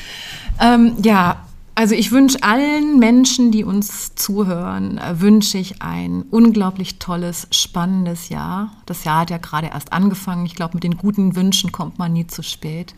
ähm, 0.60 0.92
ja, 1.02 1.38
also 1.78 1.94
ich 1.94 2.10
wünsche 2.10 2.42
allen 2.42 2.98
Menschen, 2.98 3.52
die 3.52 3.62
uns 3.62 4.16
zuhören, 4.16 4.98
äh, 4.98 5.20
wünsche 5.20 5.58
ich 5.58 5.80
ein 5.80 6.22
unglaublich 6.28 6.98
tolles, 6.98 7.46
spannendes 7.52 8.30
Jahr. 8.30 8.72
Das 8.84 9.04
Jahr 9.04 9.20
hat 9.20 9.30
ja 9.30 9.38
gerade 9.38 9.68
erst 9.68 9.92
angefangen. 9.92 10.44
Ich 10.44 10.56
glaube, 10.56 10.74
mit 10.74 10.82
den 10.82 10.96
guten 10.96 11.36
Wünschen 11.36 11.70
kommt 11.70 11.96
man 11.96 12.14
nie 12.14 12.26
zu 12.26 12.42
spät. 12.42 12.94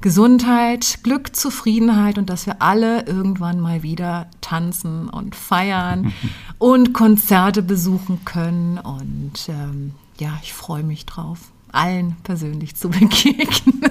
Gesundheit, 0.00 1.00
Glück, 1.02 1.36
Zufriedenheit 1.36 2.16
und 2.16 2.30
dass 2.30 2.46
wir 2.46 2.62
alle 2.62 3.04
irgendwann 3.04 3.60
mal 3.60 3.82
wieder 3.82 4.28
tanzen 4.40 5.10
und 5.10 5.36
feiern 5.36 6.14
und 6.58 6.94
Konzerte 6.94 7.62
besuchen 7.62 8.24
können. 8.24 8.78
Und 8.78 9.46
ähm, 9.48 9.92
ja, 10.18 10.38
ich 10.42 10.54
freue 10.54 10.84
mich 10.84 11.04
drauf, 11.04 11.52
allen 11.70 12.16
persönlich 12.22 12.76
zu 12.76 12.88
begegnen. 12.88 13.82